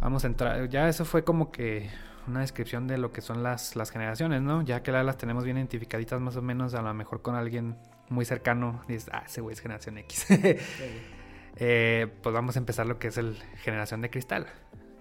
vamos 0.00 0.24
a 0.24 0.26
entrar, 0.26 0.68
ya 0.68 0.88
eso 0.88 1.04
fue 1.04 1.22
como 1.22 1.52
que 1.52 1.88
una 2.26 2.40
descripción 2.40 2.88
de 2.88 2.98
lo 2.98 3.12
que 3.12 3.20
son 3.20 3.44
las, 3.44 3.76
las 3.76 3.90
generaciones, 3.90 4.42
¿no? 4.42 4.62
Ya 4.62 4.82
que 4.82 4.90
las 4.90 5.16
tenemos 5.18 5.44
bien 5.44 5.56
identificaditas 5.56 6.20
más 6.20 6.36
o 6.36 6.42
menos, 6.42 6.74
a 6.74 6.82
lo 6.82 6.92
mejor 6.92 7.22
con 7.22 7.36
alguien 7.36 7.76
muy 8.08 8.24
cercano, 8.24 8.82
dices, 8.88 9.10
ah, 9.12 9.24
ese 9.26 9.40
güey 9.40 9.54
es 9.54 9.60
generación 9.60 9.98
X. 9.98 10.26
eh, 11.56 12.06
pues 12.22 12.34
vamos 12.34 12.56
a 12.56 12.58
empezar 12.58 12.86
lo 12.86 12.98
que 12.98 13.08
es 13.08 13.18
el 13.18 13.36
generación 13.62 14.00
de 14.02 14.10
cristal. 14.10 14.46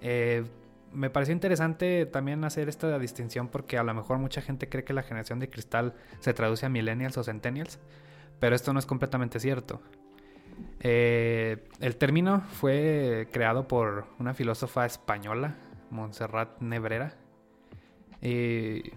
Eh, 0.01 0.43
me 0.91 1.09
pareció 1.09 1.33
interesante 1.33 2.05
también 2.05 2.43
hacer 2.43 2.69
esta 2.69 2.97
distinción 2.99 3.47
porque 3.47 3.77
a 3.77 3.83
lo 3.83 3.93
mejor 3.93 4.19
mucha 4.19 4.41
gente 4.41 4.69
cree 4.69 4.83
que 4.83 4.93
la 4.93 5.03
generación 5.03 5.39
de 5.39 5.49
cristal 5.49 5.95
se 6.19 6.33
traduce 6.33 6.65
a 6.65 6.69
millennials 6.69 7.17
o 7.17 7.23
centennials, 7.23 7.79
pero 8.39 8.55
esto 8.55 8.73
no 8.73 8.79
es 8.79 8.85
completamente 8.85 9.39
cierto. 9.39 9.81
Eh, 10.81 11.67
el 11.79 11.95
término 11.95 12.41
fue 12.41 13.27
creado 13.31 13.67
por 13.67 14.05
una 14.19 14.33
filósofa 14.33 14.85
española, 14.85 15.55
Montserrat 15.89 16.61
Nebrera. 16.61 17.15
y 18.21 18.91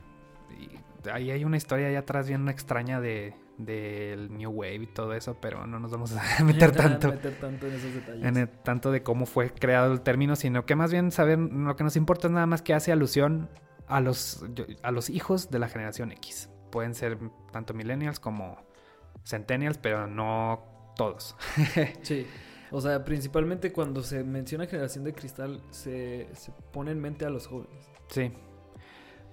ahí 1.10 1.30
hay 1.30 1.44
una 1.44 1.56
historia 1.56 1.88
allá 1.88 2.00
atrás 2.00 2.28
bien 2.28 2.48
extraña 2.48 3.00
de, 3.00 3.34
del 3.58 4.36
New 4.36 4.50
Wave 4.50 4.74
y 4.74 4.86
todo 4.86 5.14
eso, 5.14 5.38
pero 5.40 5.66
no 5.66 5.78
nos 5.78 5.90
vamos 5.90 6.14
a 6.14 6.44
meter 6.44 6.72
tanto, 6.72 7.12
tanto 7.12 7.66
en 7.66 7.74
esos 7.74 7.94
detalles. 7.94 8.24
En 8.24 8.50
tanto 8.62 8.90
de 8.90 9.02
cómo 9.02 9.26
fue 9.26 9.50
creado 9.50 9.92
el 9.92 10.00
término, 10.02 10.36
sino 10.36 10.66
que 10.66 10.76
más 10.76 10.92
bien 10.92 11.10
saber, 11.10 11.38
lo 11.38 11.76
que 11.76 11.84
nos 11.84 11.96
importa 11.96 12.28
es 12.28 12.32
nada 12.32 12.46
más 12.46 12.62
que 12.62 12.74
hace 12.74 12.92
alusión 12.92 13.48
a 13.86 14.00
los, 14.00 14.44
a 14.82 14.90
los 14.90 15.10
hijos 15.10 15.50
de 15.50 15.58
la 15.58 15.68
generación 15.68 16.12
X. 16.12 16.50
Pueden 16.70 16.94
ser 16.94 17.18
tanto 17.52 17.72
millennials 17.72 18.20
como 18.20 18.58
centennials, 19.24 19.78
pero 19.78 20.06
no 20.06 20.92
todos. 20.96 21.36
sí. 22.02 22.26
O 22.70 22.80
sea, 22.80 23.04
principalmente 23.04 23.72
cuando 23.72 24.02
se 24.02 24.24
menciona 24.24 24.66
generación 24.66 25.04
de 25.04 25.14
cristal, 25.14 25.62
se, 25.70 26.28
se 26.34 26.52
pone 26.72 26.90
en 26.90 27.00
mente 27.00 27.24
a 27.24 27.30
los 27.30 27.46
jóvenes. 27.46 27.88
Sí. 28.08 28.32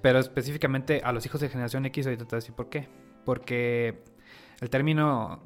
Pero 0.02 0.20
específicamente 0.20 1.02
a 1.04 1.12
los 1.12 1.26
hijos 1.26 1.42
de 1.42 1.50
generación 1.50 1.86
X, 1.88 2.06
ahorita 2.06 2.26
te 2.26 2.30
voy 2.30 2.38
a 2.38 2.42
decir 2.42 2.56
por 2.56 2.70
qué. 2.70 2.88
Porque 3.26 4.04
el 4.64 4.70
término 4.70 5.42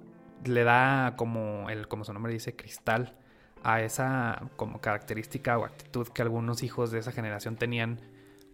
le 0.46 0.64
da 0.64 1.16
como, 1.18 1.72
el, 1.72 1.88
como 1.88 2.04
su 2.04 2.14
nombre 2.14 2.32
dice, 2.32 2.56
cristal 2.56 3.18
a 3.64 3.82
esa 3.82 4.44
como 4.56 4.80
característica 4.80 5.58
o 5.58 5.66
actitud 5.66 6.08
que 6.10 6.22
algunos 6.22 6.62
hijos 6.62 6.92
de 6.92 7.00
esa 7.00 7.12
generación 7.12 7.56
tenían 7.56 8.00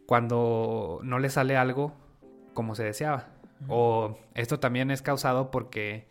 cuando 0.06 1.02
no 1.04 1.20
les 1.20 1.34
sale 1.34 1.58
algo 1.58 1.94
como 2.54 2.76
se 2.76 2.84
deseaba. 2.84 3.28
O 3.68 4.18
esto 4.36 4.62
también 4.62 4.90
es 4.90 5.02
causado 5.02 5.52
porque 5.52 6.08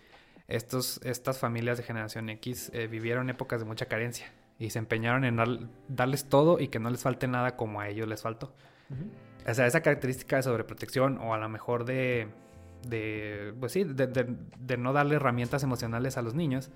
estos, 0.49 1.01
estas 1.03 1.39
familias 1.39 1.79
de 1.79 1.85
generación 1.85 2.29
X 2.29 2.71
eh, 2.75 2.89
vivieron 2.89 3.31
épocas 3.31 3.61
de 3.61 3.67
mucha 3.67 3.87
carencia 3.87 4.33
y 4.59 4.69
se 4.69 4.79
empeñaron 4.79 5.25
en 5.25 5.71
darles 5.89 6.29
todo 6.29 6.61
y 6.61 6.69
que 6.69 6.79
no 6.79 6.91
les 6.91 7.03
falte 7.03 7.27
nada 7.27 7.57
como 7.57 7.81
a 7.81 7.89
ellos 7.89 8.07
les 8.07 8.21
faltó. 8.21 8.55
O 9.49 9.55
sea, 9.55 9.67
esa 9.67 9.81
característica 9.81 10.37
de 10.37 10.43
sobreprotección 10.43 11.17
o 11.19 11.33
a 11.33 11.39
lo 11.39 11.49
mejor 11.49 11.87
de 11.87 12.29
de, 12.87 13.55
pues 13.59 13.73
sí, 13.73 13.85
de, 13.85 14.77
no 14.77 14.93
darle 14.93 15.17
herramientas 15.17 15.63
emocionales 15.63 16.17
a 16.17 16.23
los 16.23 16.35
niños, 16.35 16.71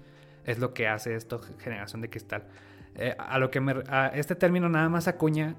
es 0.44 0.58
lo 0.58 0.74
que 0.74 0.88
hace 0.88 1.14
esto 1.14 1.40
generación 1.58 2.00
de 2.00 2.10
cristal. 2.10 2.44
Eh, 2.94 3.14
a 3.18 3.38
lo 3.38 3.50
que 3.50 3.60
me, 3.60 3.74
a 3.88 4.08
este 4.08 4.34
término 4.34 4.68
nada 4.68 4.88
más 4.88 5.08
acuña 5.08 5.56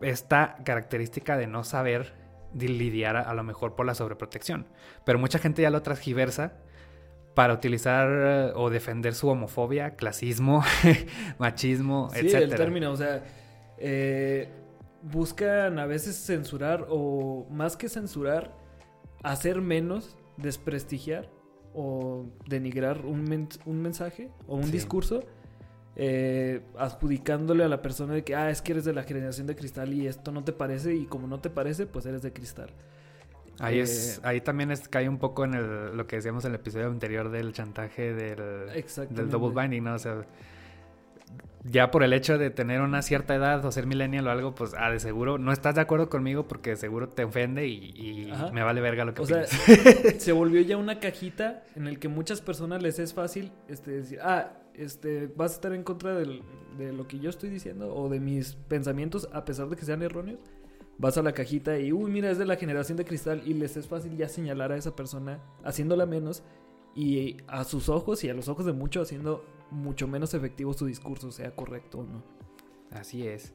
esta 0.00 0.56
característica 0.64 1.36
de 1.36 1.46
no 1.46 1.64
saber 1.64 2.14
lidiar 2.54 3.16
a, 3.16 3.34
lo 3.34 3.42
mejor 3.44 3.74
por 3.74 3.86
la 3.86 3.94
sobreprotección. 3.94 4.66
Pero 5.04 5.18
mucha 5.18 5.38
gente 5.38 5.62
ya 5.62 5.70
lo 5.70 5.82
transgiversa 5.82 6.54
para 7.34 7.54
utilizar 7.54 8.52
o 8.56 8.70
defender 8.70 9.14
su 9.14 9.28
homofobia, 9.28 9.96
clasismo, 9.96 10.64
machismo, 11.38 12.10
sí, 12.12 12.28
Sí, 12.28 12.36
el 12.36 12.54
término, 12.54 12.90
o 12.90 12.96
sea, 12.96 13.22
eh, 13.78 14.48
buscan 15.02 15.78
a 15.78 15.86
veces 15.86 16.16
censurar 16.16 16.86
o 16.88 17.46
más 17.50 17.76
que 17.76 17.88
censurar, 17.88 18.52
hacer 19.22 19.60
menos, 19.60 20.16
desprestigiar 20.36 21.30
o 21.74 22.26
denigrar 22.46 23.04
un, 23.04 23.48
un 23.66 23.82
mensaje 23.82 24.30
o 24.46 24.56
un 24.56 24.70
discurso, 24.70 25.22
eh, 25.96 26.62
adjudicándole 26.78 27.64
a 27.64 27.68
la 27.68 27.82
persona 27.82 28.14
de 28.14 28.24
que, 28.24 28.34
ah, 28.34 28.50
es 28.50 28.62
que 28.62 28.72
eres 28.72 28.84
de 28.84 28.92
la 28.92 29.02
generación 29.02 29.46
de 29.46 29.56
cristal 29.56 29.92
y 29.92 30.06
esto 30.06 30.32
no 30.32 30.44
te 30.44 30.52
parece 30.52 30.94
y 30.94 31.06
como 31.06 31.26
no 31.26 31.40
te 31.40 31.50
parece, 31.50 31.86
pues 31.86 32.06
eres 32.06 32.22
de 32.22 32.32
cristal. 32.32 32.70
Ahí, 33.58 33.80
es, 33.80 34.16
eh, 34.16 34.20
ahí 34.24 34.40
también 34.40 34.70
es, 34.70 34.88
cae 34.88 35.08
un 35.08 35.18
poco 35.18 35.44
en 35.44 35.54
el, 35.54 35.96
lo 35.96 36.06
que 36.06 36.16
decíamos 36.16 36.44
en 36.46 36.52
el 36.52 36.54
episodio 36.56 36.86
anterior 36.86 37.30
del 37.30 37.52
chantaje 37.52 38.14
del, 38.14 38.70
del 39.10 39.28
double 39.28 39.60
binding, 39.60 39.84
¿no? 39.84 39.94
O 39.94 39.98
sea, 39.98 40.24
ya 41.64 41.90
por 41.90 42.02
el 42.02 42.12
hecho 42.12 42.38
de 42.38 42.50
tener 42.50 42.80
una 42.80 43.02
cierta 43.02 43.34
edad 43.34 43.64
o 43.64 43.70
ser 43.70 43.86
millennial 43.86 44.26
o 44.26 44.30
algo, 44.30 44.54
pues 44.54 44.72
ah, 44.78 44.90
de 44.90 44.98
seguro 44.98 45.36
no 45.38 45.52
estás 45.52 45.74
de 45.74 45.82
acuerdo 45.82 46.08
conmigo 46.08 46.48
porque 46.48 46.70
de 46.70 46.76
seguro 46.76 47.08
te 47.08 47.24
ofende 47.24 47.66
y, 47.66 48.32
me 48.52 48.62
vale 48.62 48.80
verga 48.80 49.04
lo 49.04 49.12
que 49.12 49.22
o 49.22 49.26
sea, 49.26 49.44
se 50.18 50.32
volvió 50.32 50.60
ya 50.62 50.76
una 50.76 51.00
cajita 51.00 51.62
en 51.76 51.86
el 51.86 51.98
que 51.98 52.08
muchas 52.08 52.40
personas 52.40 52.82
les 52.82 52.98
es 52.98 53.12
fácil 53.12 53.52
este, 53.68 53.90
decir, 53.90 54.20
ah, 54.22 54.52
este, 54.74 55.26
vas 55.36 55.52
a 55.52 55.54
estar 55.56 55.72
en 55.74 55.82
contra 55.82 56.14
de 56.14 56.92
lo 56.92 57.06
que 57.06 57.18
yo 57.18 57.28
estoy 57.28 57.50
diciendo 57.50 57.94
o 57.94 58.08
de 58.08 58.20
mis 58.20 58.54
pensamientos 58.54 59.28
a 59.32 59.44
pesar 59.44 59.68
de 59.68 59.76
que 59.76 59.84
sean 59.84 60.02
erróneos. 60.02 60.40
Vas 60.96 61.16
a 61.16 61.22
la 61.22 61.32
cajita 61.32 61.78
y, 61.78 61.92
uy, 61.92 62.10
mira, 62.10 62.30
es 62.30 62.36
de 62.36 62.44
la 62.44 62.56
generación 62.56 62.98
de 62.98 63.06
cristal 63.06 63.42
y 63.46 63.54
les 63.54 63.76
es 63.78 63.86
fácil 63.86 64.16
ya 64.18 64.28
señalar 64.28 64.72
a 64.72 64.76
esa 64.76 64.94
persona 64.94 65.40
haciéndola 65.64 66.04
menos 66.04 66.42
y 66.94 67.38
a 67.46 67.64
sus 67.64 67.88
ojos 67.88 68.22
y 68.24 68.28
a 68.28 68.34
los 68.34 68.48
ojos 68.48 68.66
de 68.66 68.72
muchos 68.72 69.08
haciendo 69.08 69.42
mucho 69.70 70.06
menos 70.08 70.34
efectivo 70.34 70.72
su 70.72 70.86
discurso, 70.86 71.30
sea 71.30 71.54
correcto 71.54 71.98
o 71.98 72.04
no. 72.04 72.22
Así 72.90 73.26
es. 73.26 73.54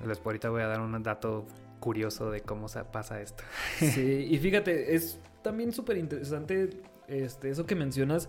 Después 0.00 0.26
ahorita 0.26 0.50
voy 0.50 0.62
a 0.62 0.66
dar 0.66 0.80
un 0.80 1.02
dato 1.02 1.46
curioso 1.80 2.30
de 2.30 2.40
cómo 2.40 2.68
se 2.68 2.82
pasa 2.84 3.20
esto. 3.20 3.44
Sí, 3.78 4.26
y 4.30 4.38
fíjate, 4.38 4.94
es 4.94 5.20
también 5.42 5.72
súper 5.72 5.98
interesante 5.98 6.82
este, 7.08 7.50
eso 7.50 7.66
que 7.66 7.74
mencionas 7.74 8.28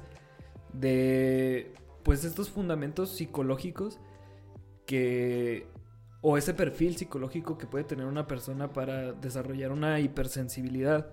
de 0.74 1.74
pues 2.04 2.24
estos 2.24 2.50
fundamentos 2.50 3.12
psicológicos 3.12 4.00
que 4.86 5.68
o 6.22 6.38
ese 6.38 6.54
perfil 6.54 6.98
psicológico 6.98 7.58
que 7.58 7.68
puede 7.68 7.84
tener 7.84 8.06
una 8.06 8.28
persona 8.28 8.74
para 8.74 9.14
desarrollar 9.14 9.72
una 9.72 10.00
hipersensibilidad. 10.00 11.08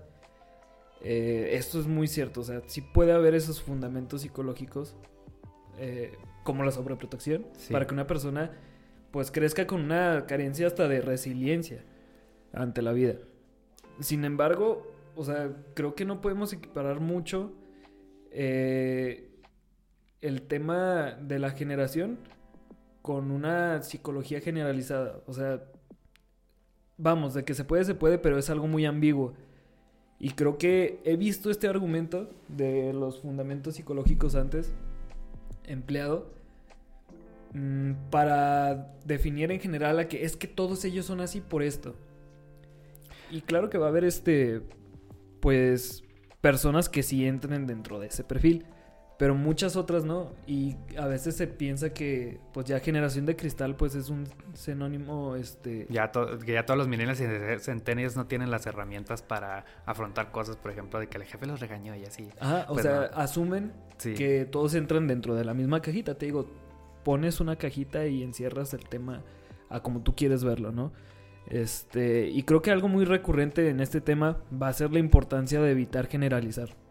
Eh, 1.01 1.51
esto 1.53 1.79
es 1.79 1.87
muy 1.87 2.07
cierto, 2.07 2.41
o 2.41 2.43
sea, 2.43 2.61
sí 2.65 2.81
puede 2.81 3.11
haber 3.11 3.35
esos 3.35 3.61
fundamentos 3.61 4.21
psicológicos 4.21 4.95
eh, 5.77 6.17
como 6.43 6.63
la 6.63 6.71
sobreprotección, 6.71 7.45
para 7.71 7.87
que 7.87 7.93
una 7.93 8.07
persona 8.07 8.51
pues 9.11 9.31
crezca 9.31 9.67
con 9.67 9.81
una 9.81 10.25
carencia 10.27 10.67
hasta 10.67 10.87
de 10.87 10.99
resiliencia 11.01 11.83
ante 12.51 12.81
la 12.81 12.93
vida. 12.93 13.15
Sin 13.99 14.25
embargo, 14.25 14.91
o 15.15 15.23
sea, 15.23 15.51
creo 15.75 15.95
que 15.95 16.03
no 16.05 16.19
podemos 16.19 16.51
equiparar 16.51 16.99
mucho 16.99 17.53
eh, 18.31 19.29
el 20.21 20.41
tema 20.41 21.11
de 21.21 21.37
la 21.37 21.51
generación 21.51 22.17
con 23.03 23.29
una 23.31 23.83
psicología 23.83 24.41
generalizada. 24.41 25.21
O 25.27 25.33
sea, 25.33 25.63
vamos, 26.97 27.33
de 27.33 27.43
que 27.43 27.53
se 27.53 27.65
puede, 27.65 27.83
se 27.83 27.95
puede, 27.95 28.17
pero 28.17 28.37
es 28.37 28.49
algo 28.49 28.67
muy 28.67 28.85
ambiguo. 28.85 29.33
Y 30.19 30.31
creo 30.31 30.57
que 30.57 31.01
he 31.03 31.17
visto 31.17 31.51
este 31.51 31.67
argumento 31.67 32.31
de 32.47 32.93
los 32.93 33.21
fundamentos 33.21 33.75
psicológicos 33.75 34.35
antes 34.35 34.73
empleado 35.65 36.33
mm, 37.53 37.93
para 38.09 38.93
definir 39.05 39.51
en 39.51 39.59
general 39.59 39.99
a 39.99 40.07
que 40.07 40.25
es 40.25 40.35
que 40.35 40.47
todos 40.47 40.85
ellos 40.85 41.05
son 41.05 41.21
así 41.21 41.41
por 41.41 41.63
esto. 41.63 41.95
Y 43.31 43.41
claro 43.41 43.69
que 43.69 43.77
va 43.77 43.87
a 43.87 43.89
haber 43.89 44.03
este, 44.03 44.61
pues, 45.39 46.03
personas 46.41 46.89
que 46.89 47.03
sí 47.03 47.25
entren 47.25 47.65
dentro 47.65 47.99
de 47.99 48.07
ese 48.07 48.23
perfil 48.23 48.65
pero 49.23 49.35
muchas 49.35 49.77
otras 49.77 50.03
no. 50.03 50.33
Y 50.47 50.75
a 50.97 51.07
veces 51.07 51.37
se 51.37 51.47
piensa 51.47 51.93
que, 51.93 52.41
pues 52.51 52.65
ya 52.65 52.81
generación 52.81 53.25
de 53.25 53.37
cristal, 53.37 53.77
pues 53.77 53.95
es 53.95 54.09
un 54.09 54.27
sinónimo, 54.53 55.37
este... 55.37 55.87
Ya, 55.89 56.11
que 56.45 56.51
ya 56.51 56.65
todos 56.65 56.77
los 56.77 56.89
millennials 56.89 57.21
y 57.21 57.63
centennials 57.63 58.17
no 58.17 58.25
tienen 58.25 58.51
las 58.51 58.65
herramientas 58.65 59.21
para 59.21 59.63
afrontar 59.85 60.29
cosas, 60.33 60.57
por 60.57 60.71
ejemplo, 60.71 60.99
de 60.99 61.07
que 61.07 61.19
el 61.19 61.23
jefe 61.23 61.45
los 61.45 61.61
regañó 61.61 61.95
y 61.95 62.03
así. 62.03 62.31
Ajá, 62.37 62.65
o 62.67 62.73
pues 62.73 62.83
sea, 62.83 63.03
asumen 63.15 63.71
que 63.97 64.43
todos 64.43 64.75
entran 64.75 65.07
dentro 65.07 65.35
de 65.35 65.45
la 65.45 65.53
misma 65.53 65.81
cajita. 65.81 66.15
Te 66.15 66.25
digo, 66.25 66.49
pones 67.05 67.39
una 67.39 67.55
cajita 67.55 68.05
y 68.05 68.23
encierras 68.23 68.73
el 68.73 68.83
tema 68.89 69.21
a 69.69 69.79
como 69.79 70.01
tú 70.01 70.17
quieres 70.17 70.43
verlo, 70.43 70.73
¿no? 70.73 70.91
Este, 71.47 72.27
y 72.27 72.43
creo 72.43 72.61
que 72.61 72.71
algo 72.71 72.89
muy 72.89 73.05
recurrente 73.05 73.69
en 73.69 73.79
este 73.79 74.01
tema 74.01 74.39
va 74.61 74.67
a 74.67 74.73
ser 74.73 74.91
la 74.91 74.99
importancia 74.99 75.61
de 75.61 75.71
evitar 75.71 76.07
generalizar 76.07 76.82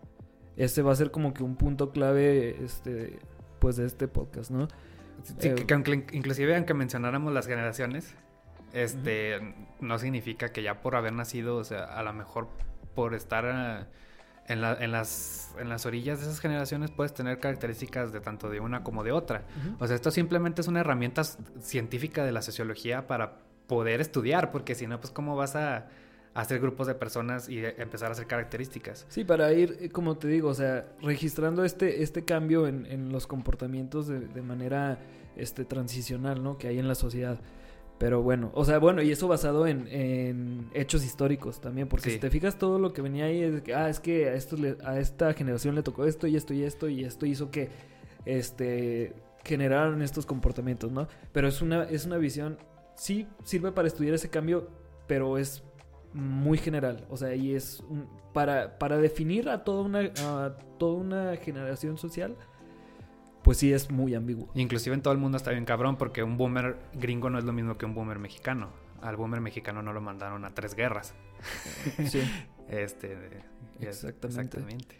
este 0.64 0.82
va 0.82 0.92
a 0.92 0.96
ser 0.96 1.10
como 1.10 1.34
que 1.34 1.42
un 1.42 1.56
punto 1.56 1.90
clave 1.90 2.62
este 2.62 3.18
pues 3.58 3.76
de 3.76 3.86
este 3.86 4.08
podcast, 4.08 4.50
¿no? 4.50 4.68
Sí, 5.22 5.48
eh, 5.48 5.54
que, 5.54 6.04
inclusive 6.12 6.56
aunque 6.56 6.74
mencionáramos 6.74 7.32
las 7.32 7.46
generaciones, 7.46 8.14
este, 8.72 9.54
no 9.80 9.98
significa 9.98 10.50
que 10.50 10.62
ya 10.62 10.80
por 10.80 10.96
haber 10.96 11.12
nacido, 11.12 11.56
o 11.56 11.64
sea, 11.64 11.84
a 11.84 12.02
lo 12.02 12.12
mejor 12.12 12.48
por 12.94 13.14
estar 13.14 13.44
eh, 13.46 13.86
en, 14.48 14.60
las, 14.92 15.54
en 15.58 15.68
las 15.68 15.86
orillas 15.86 16.18
de 16.18 16.26
esas 16.26 16.40
generaciones 16.40 16.90
puedes 16.90 17.14
tener 17.14 17.38
características 17.38 18.12
de 18.12 18.20
tanto 18.20 18.50
de 18.50 18.60
una 18.60 18.82
como 18.82 19.04
de 19.04 19.12
otra. 19.12 19.44
O 19.78 19.86
sea, 19.86 19.94
esto 19.94 20.10
simplemente 20.10 20.60
es 20.60 20.68
una 20.68 20.80
herramienta 20.80 21.22
científica 21.60 22.24
de 22.24 22.32
la 22.32 22.42
sociología 22.42 23.06
para 23.06 23.38
poder 23.68 24.00
estudiar, 24.00 24.50
porque 24.50 24.74
si 24.74 24.86
no, 24.86 25.00
pues 25.00 25.12
cómo 25.12 25.36
vas 25.36 25.54
a 25.54 25.88
hacer 26.34 26.60
grupos 26.60 26.86
de 26.86 26.94
personas 26.94 27.48
y 27.48 27.58
empezar 27.58 28.08
a 28.08 28.12
hacer 28.12 28.26
características. 28.26 29.06
Sí, 29.08 29.24
para 29.24 29.52
ir, 29.52 29.76
eh, 29.80 29.90
como 29.90 30.16
te 30.16 30.28
digo, 30.28 30.48
o 30.48 30.54
sea, 30.54 30.86
registrando 31.02 31.64
este, 31.64 32.02
este 32.02 32.24
cambio 32.24 32.66
en, 32.66 32.86
en 32.86 33.12
los 33.12 33.26
comportamientos 33.26 34.06
de, 34.06 34.20
de, 34.20 34.42
manera 34.42 34.98
este, 35.36 35.64
transicional, 35.64 36.42
¿no? 36.42 36.56
Que 36.56 36.68
hay 36.68 36.78
en 36.78 36.88
la 36.88 36.94
sociedad. 36.94 37.38
Pero 37.98 38.22
bueno, 38.22 38.50
o 38.54 38.64
sea, 38.64 38.78
bueno, 38.78 39.02
y 39.02 39.12
eso 39.12 39.28
basado 39.28 39.66
en, 39.66 39.86
en 39.88 40.70
hechos 40.74 41.04
históricos 41.04 41.60
también, 41.60 41.86
porque 41.86 42.10
si 42.10 42.18
te 42.18 42.30
fijas 42.30 42.58
todo 42.58 42.78
lo 42.78 42.92
que 42.92 43.00
venía 43.00 43.26
ahí 43.26 43.42
es 43.42 43.62
que, 43.62 43.74
ah, 43.74 43.88
es 43.88 44.00
que 44.00 44.28
a, 44.28 44.34
esto 44.34 44.56
a 44.84 44.98
esta 44.98 45.32
generación 45.34 45.76
le 45.76 45.84
tocó 45.84 46.04
esto 46.04 46.26
y 46.26 46.34
esto 46.34 46.52
y 46.52 46.64
esto 46.64 46.88
y 46.88 47.04
esto 47.04 47.26
hizo 47.26 47.50
que, 47.52 47.68
este, 48.24 49.14
generaron 49.44 50.02
estos 50.02 50.26
comportamientos, 50.26 50.90
¿no? 50.90 51.08
Pero 51.32 51.48
es 51.48 51.62
una, 51.62 51.84
es 51.84 52.06
una 52.06 52.16
visión, 52.16 52.58
sí 52.94 53.26
sirve 53.44 53.72
para 53.72 53.88
estudiar 53.88 54.14
ese 54.14 54.30
cambio, 54.30 54.68
pero 55.06 55.38
es 55.38 55.62
muy 56.14 56.58
general. 56.58 57.06
O 57.10 57.16
sea, 57.16 57.34
y 57.34 57.54
es 57.54 57.82
para, 58.32 58.78
para 58.78 58.98
definir 58.98 59.48
a 59.48 59.64
toda 59.64 59.82
una, 59.82 60.00
a 60.00 60.56
toda 60.78 60.94
una 60.94 61.36
generación 61.36 61.98
social, 61.98 62.36
pues 63.42 63.58
sí 63.58 63.72
es 63.72 63.90
muy 63.90 64.14
ambiguo. 64.14 64.48
Inclusive 64.54 64.94
en 64.94 65.02
todo 65.02 65.12
el 65.12 65.18
mundo 65.18 65.36
está 65.36 65.50
bien 65.50 65.64
cabrón 65.64 65.96
porque 65.96 66.22
un 66.22 66.36
boomer 66.36 66.76
gringo 66.94 67.30
no 67.30 67.38
es 67.38 67.44
lo 67.44 67.52
mismo 67.52 67.76
que 67.76 67.86
un 67.86 67.94
boomer 67.94 68.18
mexicano. 68.18 68.70
Al 69.00 69.16
boomer 69.16 69.40
mexicano 69.40 69.82
no 69.82 69.92
lo 69.92 70.00
mandaron 70.00 70.44
a 70.44 70.54
tres 70.54 70.74
guerras. 70.74 71.14
Sí. 72.06 72.22
este, 72.68 73.16
exactamente. 73.80 74.26
exactamente. 74.28 74.96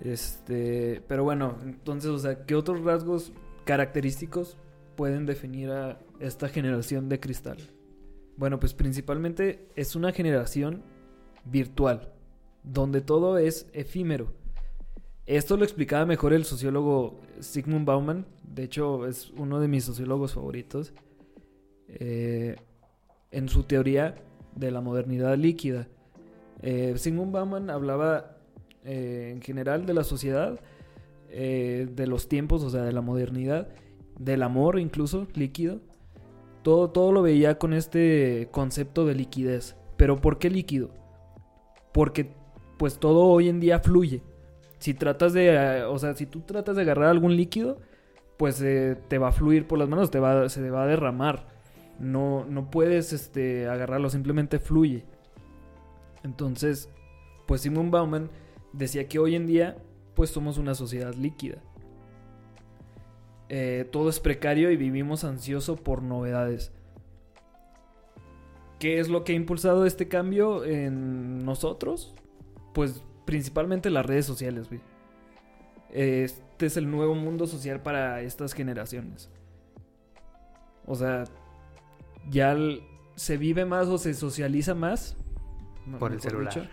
Este, 0.00 1.02
pero 1.08 1.24
bueno, 1.24 1.56
entonces, 1.62 2.10
o 2.10 2.18
sea, 2.18 2.44
¿qué 2.44 2.54
otros 2.54 2.82
rasgos 2.84 3.32
característicos 3.64 4.56
pueden 4.96 5.26
definir 5.26 5.70
a 5.70 5.98
esta 6.20 6.48
generación 6.48 7.08
de 7.08 7.20
cristal? 7.20 7.58
Bueno, 8.38 8.60
pues 8.60 8.72
principalmente 8.72 9.66
es 9.74 9.96
una 9.96 10.12
generación 10.12 10.84
virtual, 11.44 12.12
donde 12.62 13.00
todo 13.00 13.36
es 13.36 13.68
efímero. 13.72 14.32
Esto 15.26 15.56
lo 15.56 15.64
explicaba 15.64 16.06
mejor 16.06 16.32
el 16.32 16.44
sociólogo 16.44 17.20
Sigmund 17.40 17.84
Bauman, 17.84 18.26
de 18.44 18.62
hecho 18.62 19.08
es 19.08 19.30
uno 19.36 19.58
de 19.58 19.66
mis 19.66 19.82
sociólogos 19.82 20.34
favoritos, 20.34 20.92
eh, 21.88 22.54
en 23.32 23.48
su 23.48 23.64
teoría 23.64 24.14
de 24.54 24.70
la 24.70 24.80
modernidad 24.80 25.36
líquida. 25.36 25.88
Eh, 26.62 26.94
Sigmund 26.96 27.32
Bauman 27.32 27.70
hablaba 27.70 28.36
eh, 28.84 29.32
en 29.34 29.42
general 29.42 29.84
de 29.84 29.94
la 29.94 30.04
sociedad, 30.04 30.60
de 31.28 32.06
los 32.06 32.26
tiempos, 32.28 32.62
o 32.62 32.70
sea, 32.70 32.84
de 32.84 32.92
la 32.92 33.02
modernidad, 33.02 33.68
del 34.18 34.42
amor 34.42 34.78
incluso 34.78 35.26
líquido, 35.34 35.80
todo, 36.68 36.90
todo 36.90 37.12
lo 37.12 37.22
veía 37.22 37.58
con 37.58 37.72
este 37.72 38.48
concepto 38.50 39.06
de 39.06 39.14
liquidez. 39.14 39.74
Pero 39.96 40.20
¿por 40.20 40.38
qué 40.38 40.50
líquido? 40.50 40.90
Porque 41.94 42.30
pues 42.76 42.98
todo 42.98 43.24
hoy 43.24 43.48
en 43.48 43.58
día 43.58 43.80
fluye. 43.80 44.20
Si 44.78 44.92
tratas 44.92 45.32
de, 45.32 45.46
eh, 45.46 45.84
o 45.84 45.98
sea, 45.98 46.14
si 46.14 46.26
tú 46.26 46.40
tratas 46.40 46.76
de 46.76 46.82
agarrar 46.82 47.08
algún 47.08 47.34
líquido, 47.36 47.78
pues 48.36 48.60
eh, 48.60 48.98
te 49.08 49.16
va 49.16 49.28
a 49.28 49.32
fluir 49.32 49.66
por 49.66 49.78
las 49.78 49.88
manos, 49.88 50.10
te 50.10 50.20
va, 50.20 50.46
se 50.50 50.68
va 50.68 50.82
a 50.82 50.86
derramar. 50.86 51.48
No, 51.98 52.44
no 52.44 52.70
puedes 52.70 53.14
este, 53.14 53.66
agarrarlo, 53.66 54.10
simplemente 54.10 54.58
fluye. 54.58 55.06
Entonces, 56.22 56.90
pues 57.46 57.62
Simon 57.62 57.90
Bauman 57.90 58.28
decía 58.74 59.08
que 59.08 59.18
hoy 59.18 59.36
en 59.36 59.46
día, 59.46 59.78
pues 60.14 60.28
somos 60.28 60.58
una 60.58 60.74
sociedad 60.74 61.14
líquida. 61.14 61.62
Eh, 63.48 63.88
todo 63.90 64.10
es 64.10 64.20
precario 64.20 64.70
y 64.70 64.76
vivimos 64.76 65.24
ansioso 65.24 65.76
por 65.76 66.02
novedades. 66.02 66.72
¿Qué 68.78 69.00
es 69.00 69.08
lo 69.08 69.24
que 69.24 69.32
ha 69.32 69.36
impulsado 69.36 69.86
este 69.86 70.08
cambio 70.08 70.64
en 70.64 71.44
nosotros? 71.44 72.14
Pues 72.74 73.02
principalmente 73.24 73.90
las 73.90 74.06
redes 74.06 74.26
sociales, 74.26 74.68
Este 75.90 76.66
es 76.66 76.76
el 76.76 76.90
nuevo 76.90 77.14
mundo 77.14 77.46
social 77.46 77.82
para 77.82 78.20
estas 78.22 78.52
generaciones. 78.52 79.30
O 80.86 80.94
sea, 80.94 81.24
ya 82.30 82.56
se 83.16 83.36
vive 83.36 83.64
más 83.64 83.88
o 83.88 83.98
se 83.98 84.14
socializa 84.14 84.74
más. 84.74 85.16
Por 85.98 86.12
el 86.12 86.20
celular. 86.20 86.70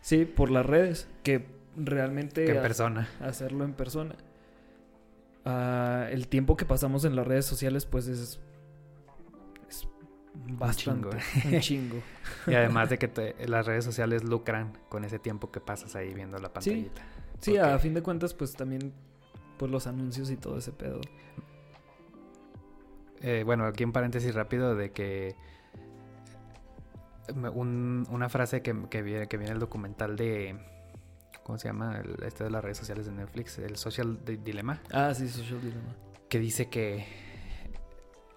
Sí, 0.00 0.24
por 0.24 0.50
las 0.50 0.66
redes. 0.66 1.08
Que 1.22 1.46
realmente... 1.76 2.44
Que 2.44 2.56
en 2.56 2.62
persona. 2.62 3.08
Hacerlo 3.20 3.64
en 3.64 3.72
persona. 3.72 4.14
Ah, 5.48 6.08
el 6.10 6.26
tiempo 6.26 6.56
que 6.56 6.64
pasamos 6.64 7.04
en 7.04 7.14
las 7.14 7.24
redes 7.24 7.46
sociales, 7.46 7.86
pues 7.86 8.08
es, 8.08 8.40
es 9.68 9.88
bastante, 10.34 11.16
un 11.44 11.60
chingo. 11.60 11.98
y 12.48 12.54
además 12.54 12.90
de 12.90 12.98
que 12.98 13.36
las 13.46 13.64
redes 13.64 13.84
sociales 13.84 14.24
lucran 14.24 14.72
con 14.88 15.04
ese 15.04 15.20
tiempo 15.20 15.52
que 15.52 15.60
pasas 15.60 15.94
ahí 15.94 16.12
viendo 16.12 16.36
la 16.38 16.52
pantallita. 16.52 17.00
Sí, 17.38 17.56
a 17.58 17.78
fin 17.78 17.94
de 17.94 18.02
cuentas, 18.02 18.34
pues 18.34 18.54
también 18.54 18.92
pues 19.56 19.70
los 19.70 19.86
anuncios 19.86 20.32
y 20.32 20.36
todo 20.36 20.58
ese 20.58 20.72
pedo. 20.72 21.00
Eh, 23.20 23.44
bueno, 23.46 23.66
aquí 23.66 23.84
un 23.84 23.92
paréntesis 23.92 24.34
rápido 24.34 24.74
de 24.74 24.90
que 24.90 25.36
una 27.54 28.28
frase 28.28 28.62
que, 28.62 28.74
que, 28.90 29.02
viene, 29.02 29.28
que 29.28 29.36
viene 29.36 29.52
el 29.52 29.60
documental 29.60 30.16
de 30.16 30.56
¿cómo 31.46 31.58
se 31.58 31.68
llama? 31.68 32.02
este 32.24 32.42
de 32.42 32.50
las 32.50 32.64
redes 32.64 32.76
sociales 32.76 33.06
de 33.06 33.12
Netflix, 33.12 33.56
el 33.58 33.76
Social 33.76 34.18
Dilemma. 34.24 34.82
Ah, 34.90 35.14
sí, 35.14 35.28
Social 35.28 35.60
Dilemma. 35.60 35.94
Que 36.28 36.40
dice 36.40 36.68
que 36.68 37.06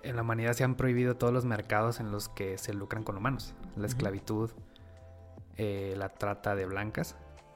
en 0.04 0.16
la 0.16 0.22
humanidad 0.22 0.54
se 0.54 0.64
han 0.64 0.76
prohibido 0.76 1.18
todos 1.18 1.34
los 1.34 1.44
mercados 1.44 2.00
en 2.00 2.12
los 2.12 2.30
que 2.30 2.60
se 2.60 2.72
lucran 2.72 3.04
con 3.04 3.18
humanos. 3.18 3.56
La 3.76 3.88
esclavitud, 3.88 4.52
eh, 5.58 5.96
la 5.98 6.10
trata 6.10 6.54
de 6.54 6.68
blancas. 6.68 7.16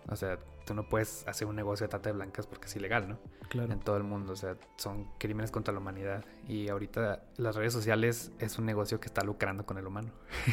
O 0.10 0.16
sea, 0.16 0.40
tú 0.66 0.74
no 0.74 0.90
puedes 0.90 1.24
hacer 1.28 1.48
un 1.48 1.56
negocio 1.56 1.86
de 1.86 1.90
trata 1.90 2.10
de 2.10 2.14
blancas 2.14 2.48
porque 2.48 2.66
es 2.66 2.76
ilegal, 2.76 3.08
¿no? 3.08 3.20
Claro. 3.54 3.72
En 3.72 3.80
todo 3.82 3.98
el 3.98 4.04
mundo, 4.04 4.34
o 4.34 4.36
sea, 4.36 4.58
son 4.78 5.10
crímenes 5.20 5.52
contra 5.52 5.72
la 5.72 5.80
humanidad. 5.80 6.26
Y 6.48 6.70
ahorita 6.70 7.24
las 7.38 7.56
redes 7.56 7.72
sociales 7.72 8.32
es 8.40 8.58
un 8.58 8.66
negocio 8.66 9.00
que 9.00 9.06
está 9.06 9.24
lucrando 9.24 9.64
con 9.64 9.78
el 9.78 9.86
humano. 9.86 10.10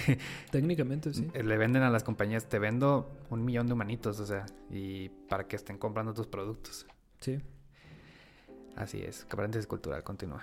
Técnicamente, 0.51 1.15
sí. 1.15 1.27
Le 1.33 1.57
venden 1.57 1.83
a 1.83 1.89
las 1.89 2.05
compañías, 2.05 2.47
te 2.47 2.59
vendo 2.59 3.11
un 3.31 3.43
millón 3.43 3.69
de 3.69 3.73
humanitos, 3.73 4.21
o 4.21 4.27
sea, 4.27 4.45
y 4.69 5.09
para 5.09 5.49
que 5.49 5.57
estén 5.57 5.79
comprando 5.79 6.13
tus 6.13 6.27
productos. 6.27 6.87
Sí. 7.21 7.41
Así 8.77 9.01
es, 9.01 9.27
paréntesis 9.35 9.67
cultural, 9.67 10.03
continúa. 10.05 10.43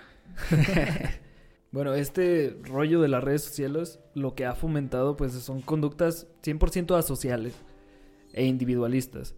bueno, 1.70 1.94
este 1.94 2.58
rollo 2.64 3.00
de 3.00 3.06
las 3.06 3.22
redes 3.22 3.44
sociales 3.44 4.00
lo 4.14 4.34
que 4.34 4.46
ha 4.46 4.56
fomentado 4.56 5.16
pues 5.16 5.32
son 5.34 5.60
conductas 5.60 6.26
100% 6.42 6.98
asociales 6.98 7.54
e 8.32 8.46
individualistas. 8.46 9.36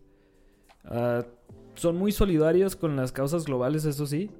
Ah, 0.84 1.26
son 1.74 1.96
muy 1.96 2.12
solidarios 2.12 2.76
con 2.76 2.96
las 2.96 3.12
causas 3.12 3.44
globales, 3.44 3.84
eso 3.84 4.06
sí, 4.06 4.30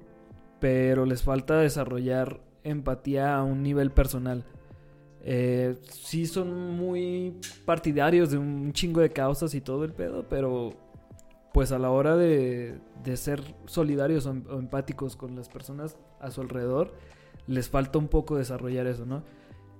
pero 0.59 1.05
les 1.05 1.23
falta 1.23 1.57
desarrollar 1.57 2.41
empatía 2.63 3.35
a 3.35 3.43
un 3.43 3.63
nivel 3.63 3.91
personal. 3.91 4.45
Eh, 5.23 5.77
sí 5.89 6.25
son 6.25 6.77
muy 6.77 7.35
partidarios 7.65 8.31
de 8.31 8.37
un 8.37 8.73
chingo 8.73 9.01
de 9.01 9.11
causas 9.11 9.53
y 9.53 9.61
todo 9.61 9.83
el 9.83 9.93
pedo, 9.93 10.27
pero 10.27 10.73
pues 11.53 11.71
a 11.71 11.79
la 11.79 11.91
hora 11.91 12.15
de, 12.15 12.79
de 13.03 13.17
ser 13.17 13.41
solidarios 13.65 14.25
o, 14.25 14.31
empáticos 14.31 15.15
con 15.15 15.35
las 15.35 15.49
personas 15.49 15.97
a 16.19 16.31
su 16.31 16.41
alrededor, 16.41 16.93
les 17.47 17.69
falta 17.69 17.99
un 17.99 18.07
poco 18.07 18.37
desarrollar 18.37 18.87
eso, 18.87 19.05
¿no? 19.05 19.23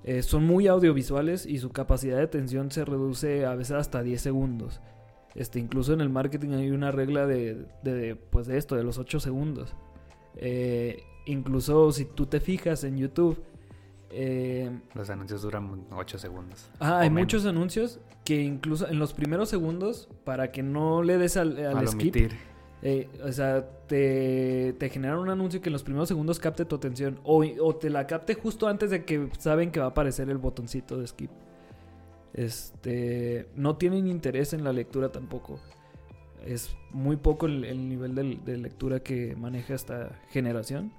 Eh, 0.03 0.23
son 0.23 0.45
muy 0.45 0.67
audiovisuales 0.67 1.45
y 1.45 1.59
su 1.59 1.69
capacidad 1.69 2.17
de 2.17 2.23
atención 2.23 2.71
se 2.71 2.83
reduce 2.85 3.45
a 3.45 3.55
veces 3.55 3.75
hasta 3.77 4.01
10 4.01 4.19
segundos. 4.19 4.81
Este, 5.35 5.59
incluso 5.59 5.93
en 5.93 6.01
el 6.01 6.09
marketing 6.09 6.49
hay 6.51 6.71
una 6.71 6.91
regla 6.91 7.25
de, 7.25 7.65
de 7.83 8.15
pues 8.15 8.47
de 8.47 8.57
esto, 8.57 8.75
de 8.75 8.83
los 8.83 8.97
8 8.97 9.19
segundos. 9.19 9.73
Eh, 10.35 11.03
incluso 11.25 11.91
si 11.91 12.05
tú 12.05 12.25
te 12.25 12.39
fijas 12.39 12.83
en 12.83 12.97
YouTube... 12.97 13.41
Eh, 14.13 14.69
los 14.93 15.09
anuncios 15.09 15.41
duran 15.41 15.85
8 15.91 16.17
segundos. 16.17 16.69
Ah, 16.79 16.99
hay 16.99 17.09
muchos 17.09 17.45
anuncios 17.45 17.99
que 18.25 18.41
incluso 18.41 18.87
en 18.87 18.99
los 18.99 19.13
primeros 19.13 19.49
segundos, 19.49 20.09
para 20.25 20.51
que 20.51 20.63
no 20.63 21.01
le 21.01 21.17
des 21.17 21.37
al, 21.37 21.57
al, 21.65 21.87
skip... 21.87 22.15
Eh, 22.83 23.07
o 23.23 23.31
sea, 23.31 23.63
te, 23.85 24.73
te 24.79 24.89
generan 24.89 25.19
un 25.19 25.29
anuncio 25.29 25.61
que 25.61 25.69
en 25.69 25.73
los 25.73 25.83
primeros 25.83 26.07
segundos 26.07 26.39
capte 26.39 26.65
tu 26.65 26.75
atención. 26.75 27.19
O, 27.23 27.45
o, 27.59 27.75
te 27.75 27.91
la 27.91 28.07
capte 28.07 28.33
justo 28.33 28.67
antes 28.67 28.89
de 28.89 29.05
que 29.05 29.29
saben 29.37 29.71
que 29.71 29.79
va 29.79 29.85
a 29.85 29.89
aparecer 29.89 30.29
el 30.29 30.39
botoncito 30.39 30.97
de 30.97 31.05
skip. 31.05 31.29
Este. 32.33 33.47
No 33.55 33.77
tienen 33.77 34.07
interés 34.07 34.53
en 34.53 34.63
la 34.63 34.73
lectura 34.73 35.11
tampoco. 35.11 35.59
Es 36.45 36.75
muy 36.91 37.17
poco 37.17 37.45
el, 37.45 37.87
nivel 37.87 38.15
de, 38.15 38.57
lectura 38.57 39.01
que 39.01 39.35
maneja 39.35 39.75
esta 39.75 40.19
generación. 40.29 40.91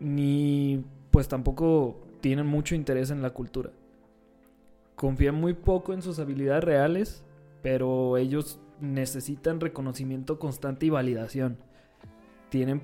ni 0.00 0.84
pues 1.10 1.28
tampoco 1.28 2.04
tienen 2.20 2.46
mucho 2.46 2.74
interés 2.74 3.10
en 3.10 3.22
la 3.22 3.30
cultura. 3.30 3.70
Confían 4.96 5.36
muy 5.36 5.54
poco 5.54 5.92
en 5.92 6.02
sus 6.02 6.18
habilidades 6.18 6.64
reales, 6.64 7.24
pero 7.62 8.16
ellos 8.16 8.58
necesitan 8.80 9.60
reconocimiento 9.60 10.38
constante 10.38 10.86
y 10.86 10.90
validación. 10.90 11.58
Tienen 12.48 12.82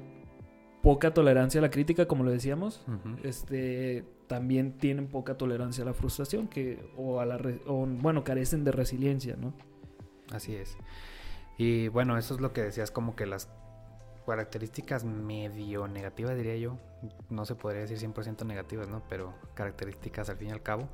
poca 0.83 1.13
tolerancia 1.13 1.59
a 1.59 1.63
la 1.63 1.71
crítica, 1.71 2.07
como 2.07 2.23
lo 2.23 2.31
decíamos. 2.31 2.85
Este 3.25 4.05
también 4.31 4.79
tienen 4.79 5.09
poca 5.09 5.37
tolerancia 5.37 5.83
a 5.83 5.87
la 5.87 5.93
frustración, 5.93 6.47
que 6.47 6.89
o 6.97 7.19
a 7.19 7.27
la 7.27 7.35
o, 7.67 7.85
bueno 7.85 8.23
carecen 8.23 8.63
de 8.63 8.71
resiliencia, 8.71 9.35
¿no? 9.35 9.53
Así 10.31 10.55
es. 10.55 10.77
Y 11.59 11.89
bueno, 11.89 12.17
eso 12.17 12.35
es 12.35 12.41
lo 12.41 12.53
que 12.53 12.63
decías, 12.63 12.93
como 12.93 13.17
que 13.17 13.27
las 13.27 13.49
características 14.25 15.03
medio 15.03 15.89
negativas, 15.89 16.37
diría 16.37 16.55
yo. 16.55 16.79
No 17.29 17.45
se 17.45 17.57
podría 17.57 17.81
decir 17.81 17.99
100% 17.99 18.47
negativas, 18.47 18.89
¿no? 18.89 19.03
Pero 19.09 19.35
características 19.55 20.31
al 20.31 20.37
fin 20.37 20.51
y 20.51 20.53
al 20.53 20.63
cabo. 20.63 20.89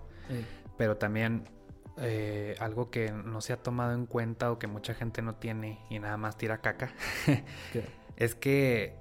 Pero 0.79 0.96
también 0.96 1.44
eh, 1.99 2.57
algo 2.59 2.90
que 2.90 3.12
no 3.12 3.42
se 3.42 3.53
ha 3.53 3.59
tomado 3.59 3.92
en 3.92 4.07
cuenta 4.07 4.51
o 4.51 4.59
que 4.59 4.66
mucha 4.66 4.94
gente 4.94 5.20
no 5.20 5.35
tiene 5.35 5.79
y 5.90 5.99
nada 5.99 6.16
más 6.16 6.38
tira 6.38 6.62
caca, 6.62 6.94
es 8.16 8.35
que 8.35 8.94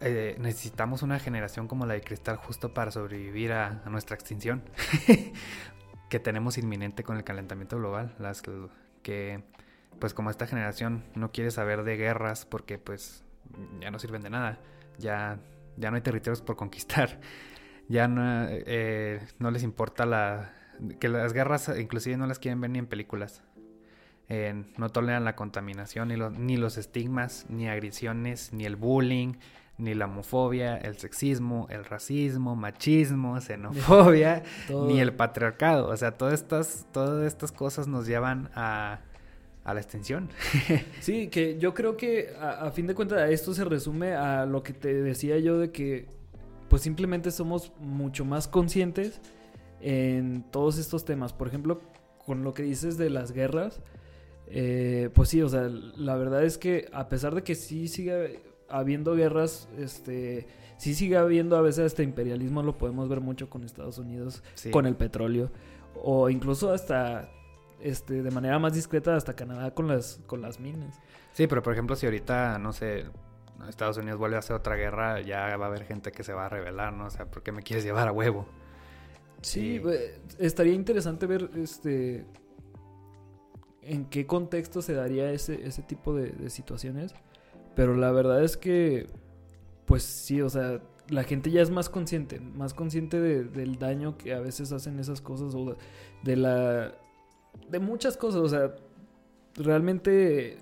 eh, 0.00 0.36
necesitamos 0.38 1.02
una 1.02 1.18
generación 1.18 1.68
como 1.68 1.86
la 1.86 1.94
de 1.94 2.00
Cristal 2.00 2.36
justo 2.36 2.74
para 2.74 2.90
sobrevivir 2.90 3.52
a, 3.52 3.82
nuestra 3.86 4.14
extinción 4.14 4.62
que 6.08 6.18
tenemos 6.18 6.58
inminente 6.58 7.04
con 7.04 7.16
el 7.16 7.24
calentamiento 7.24 7.76
global. 7.76 8.14
Las 8.18 8.42
que, 9.02 9.44
pues 9.98 10.14
como 10.14 10.30
esta 10.30 10.46
generación 10.46 11.04
no 11.14 11.30
quiere 11.30 11.50
saber 11.50 11.84
de 11.84 11.96
guerras 11.96 12.44
porque 12.44 12.78
pues 12.78 13.24
ya 13.80 13.90
no 13.90 13.98
sirven 13.98 14.22
de 14.22 14.30
nada, 14.30 14.58
ya, 14.98 15.38
ya 15.76 15.90
no 15.90 15.96
hay 15.96 16.02
territorios 16.02 16.42
por 16.42 16.56
conquistar, 16.56 17.20
ya 17.88 18.08
no, 18.08 18.46
eh, 18.48 19.20
no 19.38 19.50
les 19.50 19.62
importa 19.62 20.06
la 20.06 20.52
que 20.98 21.08
las 21.08 21.32
guerras 21.32 21.70
inclusive 21.78 22.16
no 22.16 22.26
las 22.26 22.40
quieren 22.40 22.60
ver 22.60 22.70
ni 22.70 22.80
en 22.80 22.86
películas. 22.86 23.42
no 24.28 24.88
toleran 24.88 25.24
la 25.24 25.36
contaminación, 25.36 26.08
ni, 26.08 26.16
ni 26.16 26.56
los 26.56 26.78
estigmas, 26.78 27.46
ni 27.48 27.68
agresiones, 27.68 28.52
ni 28.52 28.64
el 28.64 28.74
bullying, 28.74 29.34
ni 29.76 29.94
la 29.94 30.06
homofobia, 30.06 30.76
el 30.76 30.96
sexismo, 30.98 31.66
el 31.70 31.84
racismo, 31.84 32.54
machismo, 32.54 33.40
xenofobia, 33.40 34.42
ni 34.86 35.00
el 35.00 35.12
patriarcado. 35.12 35.88
O 35.88 35.96
sea, 35.96 36.12
todas 36.12 36.34
estas, 36.34 36.86
todas 36.92 37.26
estas 37.26 37.50
cosas 37.50 37.88
nos 37.88 38.06
llevan 38.06 38.50
a, 38.54 39.00
a 39.64 39.74
la 39.74 39.80
extinción. 39.80 40.28
sí, 41.00 41.28
que 41.28 41.58
yo 41.58 41.74
creo 41.74 41.96
que 41.96 42.34
a, 42.40 42.66
a, 42.66 42.70
fin 42.70 42.86
de 42.86 42.94
cuentas 42.94 43.30
esto 43.30 43.52
se 43.52 43.64
resume 43.64 44.14
a 44.14 44.46
lo 44.46 44.62
que 44.62 44.72
te 44.72 44.94
decía 44.94 45.38
yo 45.38 45.58
de 45.58 45.70
que 45.70 46.06
pues 46.68 46.82
simplemente 46.82 47.30
somos 47.30 47.72
mucho 47.78 48.24
más 48.24 48.48
conscientes 48.48 49.20
en 49.80 50.44
todos 50.50 50.78
estos 50.78 51.04
temas. 51.04 51.32
Por 51.32 51.48
ejemplo, 51.48 51.80
con 52.24 52.44
lo 52.44 52.54
que 52.54 52.62
dices 52.62 52.96
de 52.96 53.10
las 53.10 53.32
guerras, 53.32 53.80
eh, 54.46 55.10
pues 55.14 55.28
sí, 55.28 55.42
o 55.42 55.48
sea, 55.48 55.68
la 55.68 56.16
verdad 56.16 56.44
es 56.44 56.58
que 56.58 56.88
a 56.92 57.08
pesar 57.08 57.34
de 57.34 57.42
que 57.42 57.54
sí 57.54 57.88
sigue 57.88 58.40
habiendo 58.68 59.14
guerras, 59.14 59.68
este, 59.78 60.46
sí 60.76 60.94
sigue 60.94 61.16
habiendo 61.16 61.56
a 61.56 61.60
veces 61.62 61.86
este 61.86 62.02
imperialismo, 62.02 62.62
lo 62.62 62.76
podemos 62.76 63.08
ver 63.08 63.20
mucho 63.20 63.48
con 63.48 63.64
Estados 63.64 63.98
Unidos, 63.98 64.42
con 64.70 64.86
el 64.86 64.96
petróleo, 64.96 65.50
o 66.02 66.28
incluso 66.30 66.72
hasta, 66.72 67.28
este, 67.80 68.22
de 68.22 68.30
manera 68.30 68.58
más 68.58 68.74
discreta, 68.74 69.16
hasta 69.16 69.34
Canadá 69.34 69.72
con 69.72 69.88
las, 69.88 70.20
con 70.26 70.42
las 70.42 70.60
minas. 70.60 71.00
Sí, 71.32 71.46
pero 71.46 71.62
por 71.62 71.72
ejemplo, 71.72 71.96
si 71.96 72.06
ahorita, 72.06 72.58
no 72.58 72.72
sé, 72.72 73.04
Estados 73.68 73.96
Unidos 73.96 74.18
vuelve 74.18 74.36
a 74.36 74.40
hacer 74.40 74.56
otra 74.56 74.76
guerra, 74.76 75.20
ya 75.20 75.56
va 75.56 75.66
a 75.66 75.68
haber 75.68 75.84
gente 75.84 76.12
que 76.12 76.22
se 76.22 76.32
va 76.32 76.46
a 76.46 76.48
rebelar, 76.48 76.92
¿no? 76.92 77.06
O 77.06 77.10
sea, 77.10 77.26
¿por 77.26 77.42
qué 77.42 77.52
me 77.52 77.62
quieres 77.62 77.84
llevar 77.84 78.08
a 78.08 78.12
huevo? 78.12 78.46
Sí, 79.40 79.80
estaría 80.38 80.72
interesante 80.72 81.26
ver 81.26 81.50
este 81.56 82.24
en 83.82 84.06
qué 84.06 84.26
contexto 84.26 84.80
se 84.80 84.94
daría 84.94 85.30
ese, 85.30 85.66
ese 85.66 85.82
tipo 85.82 86.14
de, 86.14 86.48
situaciones. 86.50 87.14
Pero 87.74 87.96
la 87.96 88.12
verdad 88.12 88.42
es 88.44 88.56
que, 88.56 89.06
pues 89.86 90.02
sí, 90.02 90.40
o 90.40 90.48
sea, 90.48 90.80
la 91.08 91.24
gente 91.24 91.50
ya 91.50 91.62
es 91.62 91.70
más 91.70 91.88
consciente, 91.88 92.40
más 92.40 92.74
consciente 92.74 93.20
del 93.20 93.78
daño 93.78 94.16
que 94.16 94.34
a 94.34 94.40
veces 94.40 94.72
hacen 94.72 94.98
esas 94.98 95.20
cosas 95.20 95.54
o 95.54 95.76
de 96.22 96.36
la... 96.36 96.94
de 97.68 97.78
muchas 97.78 98.16
cosas, 98.16 98.40
o 98.40 98.48
sea, 98.48 98.74
realmente 99.56 100.58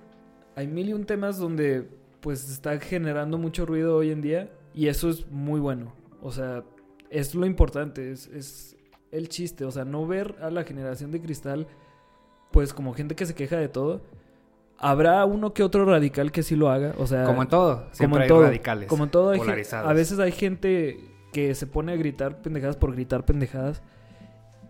hay 0.57 0.67
mil 0.67 0.89
y 0.89 0.93
un 0.93 1.05
temas 1.05 1.39
donde 1.39 1.89
pues 2.21 2.49
está 2.51 2.79
generando 2.79 3.39
mucho 3.39 3.67
ruido 3.67 3.97
hoy 3.97 4.11
en 4.11 4.23
día 4.23 4.51
y 4.75 4.87
eso 4.87 5.09
es 5.11 5.31
muy 5.31 5.61
bueno. 5.61 5.93
O 6.23 6.31
sea, 6.31 6.65
es 7.11 7.35
lo 7.35 7.47
importante, 7.47 8.13
es, 8.13 8.77
el 9.11 9.29
chiste, 9.29 9.67
o 9.67 9.71
sea, 9.71 9.85
no 9.85 10.07
ver 10.07 10.37
a 10.41 10.51
la 10.51 10.65
generación 10.65 11.11
de 11.11 11.21
cristal 11.21 11.67
pues 12.51 12.73
como 12.73 12.95
gente 12.95 13.15
que 13.15 13.27
se 13.27 13.35
queja 13.35 13.57
de 13.59 13.69
todo. 13.69 14.01
Habrá 14.83 15.25
uno 15.25 15.55
que 15.55 15.63
otro 15.63 15.85
radical 15.85 16.33
que 16.33 16.43
sí 16.43 16.57
lo 16.57 16.69
haga, 16.69 16.95
o 16.99 17.07
sea... 17.07 17.25
Como 17.25 17.43
en 17.43 17.49
todo, 17.49 17.87
como 17.99 18.19
en 18.19 18.29
todo, 18.29 18.43
radicales. 18.43 18.89
Como 18.89 19.05
en 19.05 19.11
todo, 19.11 19.31
hay 19.31 19.41
a 19.73 19.93
veces 19.93 20.19
hay 20.19 20.33
gente 20.33 20.99
que 21.33 21.55
se 21.55 21.67
pone 21.67 21.93
a 21.93 21.97
gritar 21.97 22.43
pendejadas 22.43 22.77
por 22.77 22.93
gritar 22.93 23.25
pendejadas. 23.25 23.83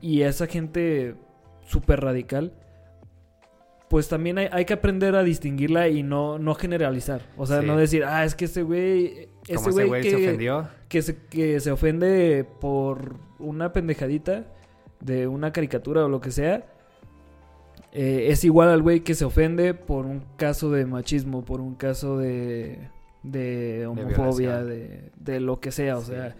Y 0.00 0.22
esa 0.22 0.46
gente 0.46 1.16
súper 1.64 2.00
radical 2.00 2.52
pues 3.92 4.08
también 4.08 4.38
hay, 4.38 4.64
que 4.64 4.72
aprender 4.72 5.14
a 5.16 5.22
distinguirla 5.22 5.88
y 5.88 6.02
no, 6.02 6.38
no 6.38 6.54
generalizar. 6.54 7.20
O 7.36 7.44
sea, 7.44 7.60
no 7.60 7.76
decir, 7.76 8.06
ah, 8.06 8.24
es 8.24 8.34
que 8.34 8.46
ese 8.46 8.62
güey. 8.62 9.28
Ese 9.46 9.70
güey 9.70 10.00
que, 10.00 10.08
se 10.08 10.16
ofendió. 10.16 10.68
Que 10.88 11.02
se, 11.02 11.16
que 11.26 11.60
se 11.60 11.70
ofende 11.70 12.46
por 12.58 13.16
una 13.38 13.74
pendejadita 13.74 14.46
de 15.00 15.26
una 15.26 15.52
caricatura 15.52 16.06
o 16.06 16.08
lo 16.08 16.22
que 16.22 16.30
sea. 16.30 16.64
Eh, 17.92 18.28
es 18.30 18.42
igual 18.44 18.70
al 18.70 18.82
güey 18.82 19.00
que 19.00 19.14
se 19.14 19.24
ofende 19.24 19.74
por 19.74 20.06
un 20.06 20.24
caso 20.36 20.70
de 20.70 20.86
machismo, 20.86 21.44
por 21.44 21.60
un 21.60 21.74
caso 21.74 22.16
de, 22.18 22.88
de 23.22 23.86
homofobia, 23.86 24.62
de, 24.64 25.10
de, 25.16 25.40
lo 25.40 25.60
que 25.60 25.72
sea. 25.72 25.98
O 25.98 26.02
sea, 26.02 26.34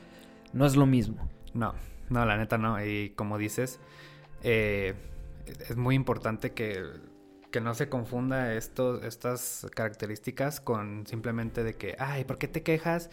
no 0.52 0.64
es 0.64 0.76
lo 0.76 0.86
mismo. 0.86 1.28
No, 1.52 1.74
no, 2.08 2.24
la 2.24 2.38
neta 2.38 2.56
no. 2.56 2.82
Y 2.82 3.10
como 3.10 3.36
dices, 3.36 3.80
eh, 4.42 4.94
es 5.68 5.76
muy 5.76 5.94
importante 5.94 6.52
que 6.52 6.82
que 7.52 7.60
no 7.60 7.74
se 7.74 7.88
confunda 7.88 8.54
estos, 8.54 9.04
estas 9.04 9.68
características 9.74 10.60
con 10.60 11.06
simplemente 11.06 11.62
de 11.62 11.74
que, 11.74 11.94
ay, 12.00 12.24
¿por 12.24 12.38
qué 12.38 12.48
te 12.48 12.64
quejas? 12.64 13.10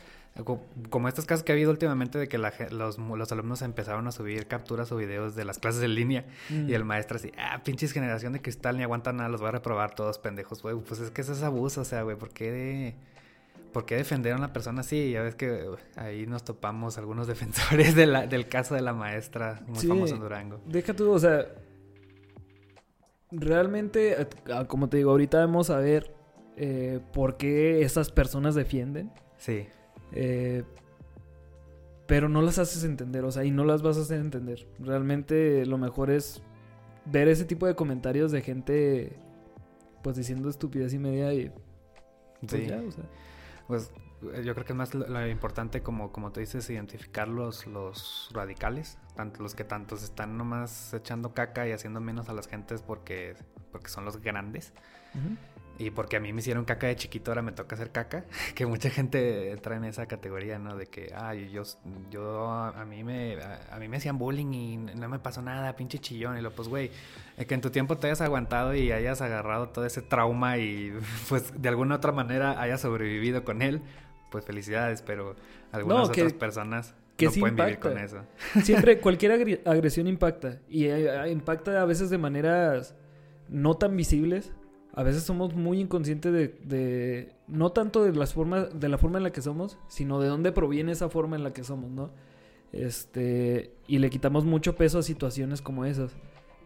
Como 0.90 1.10
estos 1.10 1.26
casos 1.26 1.44
que 1.44 1.52
ha 1.52 1.56
habido 1.56 1.70
últimamente 1.70 2.18
de 2.18 2.28
que 2.30 2.38
los, 2.38 2.98
los, 2.98 3.32
alumnos 3.32 3.62
empezaron 3.62 4.08
a 4.08 4.12
subir 4.12 4.48
capturas 4.48 4.92
o 4.92 4.96
videos 4.96 5.36
de 5.36 5.44
las 5.44 5.60
clases 5.60 5.84
en 5.84 5.96
línea 5.96 6.26
y 6.50 6.74
el 6.74 6.86
mm. 6.86 6.88
maestro 6.88 7.18
así, 7.18 7.32
ah, 7.38 7.62
pinches 7.64 7.92
generación 7.92 8.32
de 8.32 8.42
cristal, 8.42 8.78
ni 8.78 8.84
aguanta 8.84 9.12
nada, 9.12 9.28
los 9.28 9.42
voy 9.42 9.50
a 9.50 9.52
reprobar 9.52 9.96
todos 9.96 10.18
pendejos, 10.18 10.62
güey. 10.62 10.76
Pues 10.78 11.02
es 11.02 11.12
que 11.12 11.22
eso 11.22 11.34
es 11.34 11.44
abuso, 11.44 11.82
o 11.82 11.86
sea, 11.86 12.04
güey, 12.04 12.16
¿por 12.16 12.30
qué, 12.30 12.96
¿por 13.74 13.86
qué 13.86 13.98
defender 13.98 14.32
a 14.32 14.38
una 14.38 14.54
persona 14.54 14.80
así? 14.82 15.12
Ya 15.12 15.24
ves 15.24 15.36
que 15.36 15.68
ahí 15.98 16.26
nos 16.26 16.46
topamos 16.46 16.98
algunos 16.98 17.28
defensores 17.34 17.96
de 17.96 18.06
la, 18.06 18.26
del 18.26 18.48
caso 18.48 18.76
de 18.76 18.82
la 18.82 18.94
maestra 18.94 19.62
muy 19.68 19.86
famosa 19.86 20.16
en 20.16 20.22
Durango. 20.22 20.62
Deja 20.68 20.94
tú, 20.94 21.12
o 21.12 21.20
sea, 21.20 21.48
realmente, 23.32 24.28
ah, 24.52 24.66
como 24.66 24.90
te 24.90 24.98
digo, 24.98 25.12
ahorita 25.12 25.40
vamos 25.40 25.70
a 25.70 25.78
ver 25.78 26.14
eh, 26.58 27.00
por 27.14 27.38
qué 27.38 27.82
esas 27.82 28.12
personas 28.12 28.56
defienden. 28.56 29.12
Sí. 29.38 29.68
Eh, 30.12 30.64
pero 32.06 32.28
no 32.28 32.42
las 32.42 32.58
haces 32.58 32.84
entender, 32.84 33.24
o 33.24 33.32
sea, 33.32 33.46
y 33.46 33.52
no 33.52 33.66
las 33.66 33.82
vas 33.82 33.98
a 33.98 34.02
hacer 34.02 34.20
entender. 34.20 34.68
Realmente 34.80 35.66
lo 35.66 35.78
mejor 35.78 36.10
es 36.10 36.42
ver 37.06 37.28
ese 37.28 37.46
tipo 37.46 37.68
de 37.68 37.76
comentarios 37.76 38.32
de 38.32 38.42
gente, 38.42 39.14
pues 40.02 40.16
diciendo 40.16 40.50
estupidez 40.50 40.94
y 40.94 41.00
media 41.00 41.34
y... 41.34 41.52
Pues 42.40 42.52
sí. 42.52 42.68
Ya, 42.68 42.82
o 42.82 42.92
sea. 42.92 43.04
Pues 43.68 43.92
yo 44.22 44.54
creo 44.54 44.66
que 44.66 44.74
es 44.74 44.78
más 44.78 44.94
lo, 44.94 45.28
importante, 45.28 45.82
como, 45.82 46.12
como 46.12 46.32
te 46.32 46.42
dices, 46.42 46.70
identificar 46.70 47.28
los, 47.28 47.68
los 47.68 48.30
radicales, 48.34 48.98
tanto 49.16 49.42
los 49.42 49.56
que 49.56 49.64
tantos 49.64 50.04
están 50.04 50.38
nomás 50.38 50.94
echando 50.94 51.34
caca 51.34 51.68
y 51.68 51.72
haciendo 51.72 52.02
menos 52.02 52.30
a 52.30 52.34
las 52.34 52.48
gentes 52.48 52.82
porque, 52.82 53.36
porque 53.72 53.90
son 53.90 54.06
los 54.06 54.22
grandes. 54.22 54.74
Y 55.80 55.92
porque 55.92 56.18
a 56.18 56.20
mí 56.20 56.34
me 56.34 56.42
hicieron 56.42 56.66
caca 56.66 56.88
de 56.88 56.98
chiquito, 56.98 57.32
ahora 57.32 57.42
me 57.42 57.54
toca 57.54 57.76
hacer 57.76 57.92
caca. 57.94 58.26
Que 58.54 58.66
mucha 58.66 58.90
gente 58.90 59.52
entra 59.52 59.78
en 59.78 59.86
esa 59.86 60.08
categoría, 60.08 60.60
¿no? 60.60 60.76
De 60.76 60.88
que, 60.88 61.14
ay, 61.16 61.50
yo, 61.52 61.64
yo 62.12 62.52
a 62.52 62.84
mí 62.84 63.06
me 63.06 63.38
a, 63.42 63.80
mí 63.80 63.88
me 63.88 63.96
hacían 63.96 64.18
bullying 64.18 64.54
y 64.54 64.78
no 64.78 65.08
me 65.08 65.20
pasó 65.20 65.42
nada, 65.42 65.78
pinche 65.78 65.98
chillón. 66.00 66.38
Y 66.38 66.42
lo, 66.42 66.52
pues, 66.52 66.68
güey, 66.68 66.92
que 67.48 67.54
en 67.54 67.62
tu 67.62 67.70
tiempo 67.70 67.98
te 67.98 68.08
hayas 68.08 68.20
aguantado 68.20 68.76
y 68.76 68.92
hayas 68.92 69.22
agarrado 69.22 69.70
todo 69.70 69.86
ese 69.86 70.02
trauma 70.02 70.58
y, 70.58 70.94
pues, 71.30 71.60
de 71.60 71.70
alguna 71.70 71.96
otra 71.96 72.12
manera 72.12 72.62
hayas 72.62 72.82
sobrevivido 72.82 73.46
con 73.46 73.62
él, 73.62 73.82
pues 74.30 74.46
felicidades, 74.46 75.02
pero 75.02 75.36
algunas 75.72 76.10
otras 76.10 76.34
personas 76.34 76.96
no 77.26 77.32
pueden 77.32 77.56
vivir 77.56 77.80
con 77.80 77.98
eso. 77.98 78.22
Siempre, 78.64 79.00
cualquier 79.00 79.62
agresión 79.66 80.08
impacta. 80.08 80.60
Y 80.70 80.86
eh, 80.86 81.32
impacta 81.32 81.82
a 81.82 81.86
veces 81.86 82.10
de 82.10 82.18
maneras 82.18 82.96
no 83.50 83.76
tan 83.76 83.96
visibles, 83.98 84.52
a 84.94 85.04
veces 85.04 85.24
somos 85.24 85.54
muy 85.56 85.80
inconscientes 85.80 86.32
de, 86.34 86.48
de, 86.64 87.34
no 87.48 87.72
tanto 87.72 88.04
de 88.04 88.14
las 88.14 88.34
formas, 88.34 88.80
de 88.80 88.90
la 88.90 88.98
forma 88.98 89.18
en 89.18 89.24
la 89.24 89.32
que 89.32 89.42
somos, 89.42 89.78
sino 89.88 90.20
de 90.20 90.28
dónde 90.28 90.52
proviene 90.52 90.92
esa 90.92 91.10
forma 91.10 91.36
en 91.36 91.44
la 91.44 91.54
que 91.54 91.64
somos, 91.64 91.92
¿no? 91.92 92.12
Este, 92.72 93.72
y 93.88 93.98
le 93.98 94.10
quitamos 94.10 94.46
mucho 94.46 94.76
peso 94.76 95.00
a 95.00 95.04
situaciones 95.04 95.62
como 95.62 95.86
esas. 95.86 96.16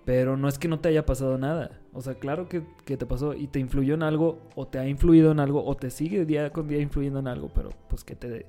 Pero 0.06 0.36
no 0.36 0.50
es 0.50 0.60
que 0.60 0.68
no 0.68 0.80
te 0.80 0.90
haya 0.90 1.06
pasado 1.06 1.38
nada. 1.38 1.80
O 1.94 2.02
sea, 2.02 2.16
claro 2.16 2.50
que, 2.50 2.64
que, 2.86 2.98
te 2.98 3.06
pasó 3.06 3.34
y 3.34 3.48
te 3.48 3.60
influyó 3.60 3.94
en 3.94 4.04
algo, 4.04 4.42
o 4.56 4.68
te 4.68 4.80
ha 4.80 4.88
influido 4.88 5.32
en 5.32 5.40
algo, 5.40 5.64
o 5.66 5.76
te 5.76 5.90
sigue 5.90 6.26
día 6.26 6.52
con 6.52 6.68
día 6.68 6.80
influyendo 6.80 7.20
en 7.20 7.28
algo, 7.28 7.52
pero 7.54 7.70
pues 7.88 8.04
que 8.04 8.16
te 8.16 8.46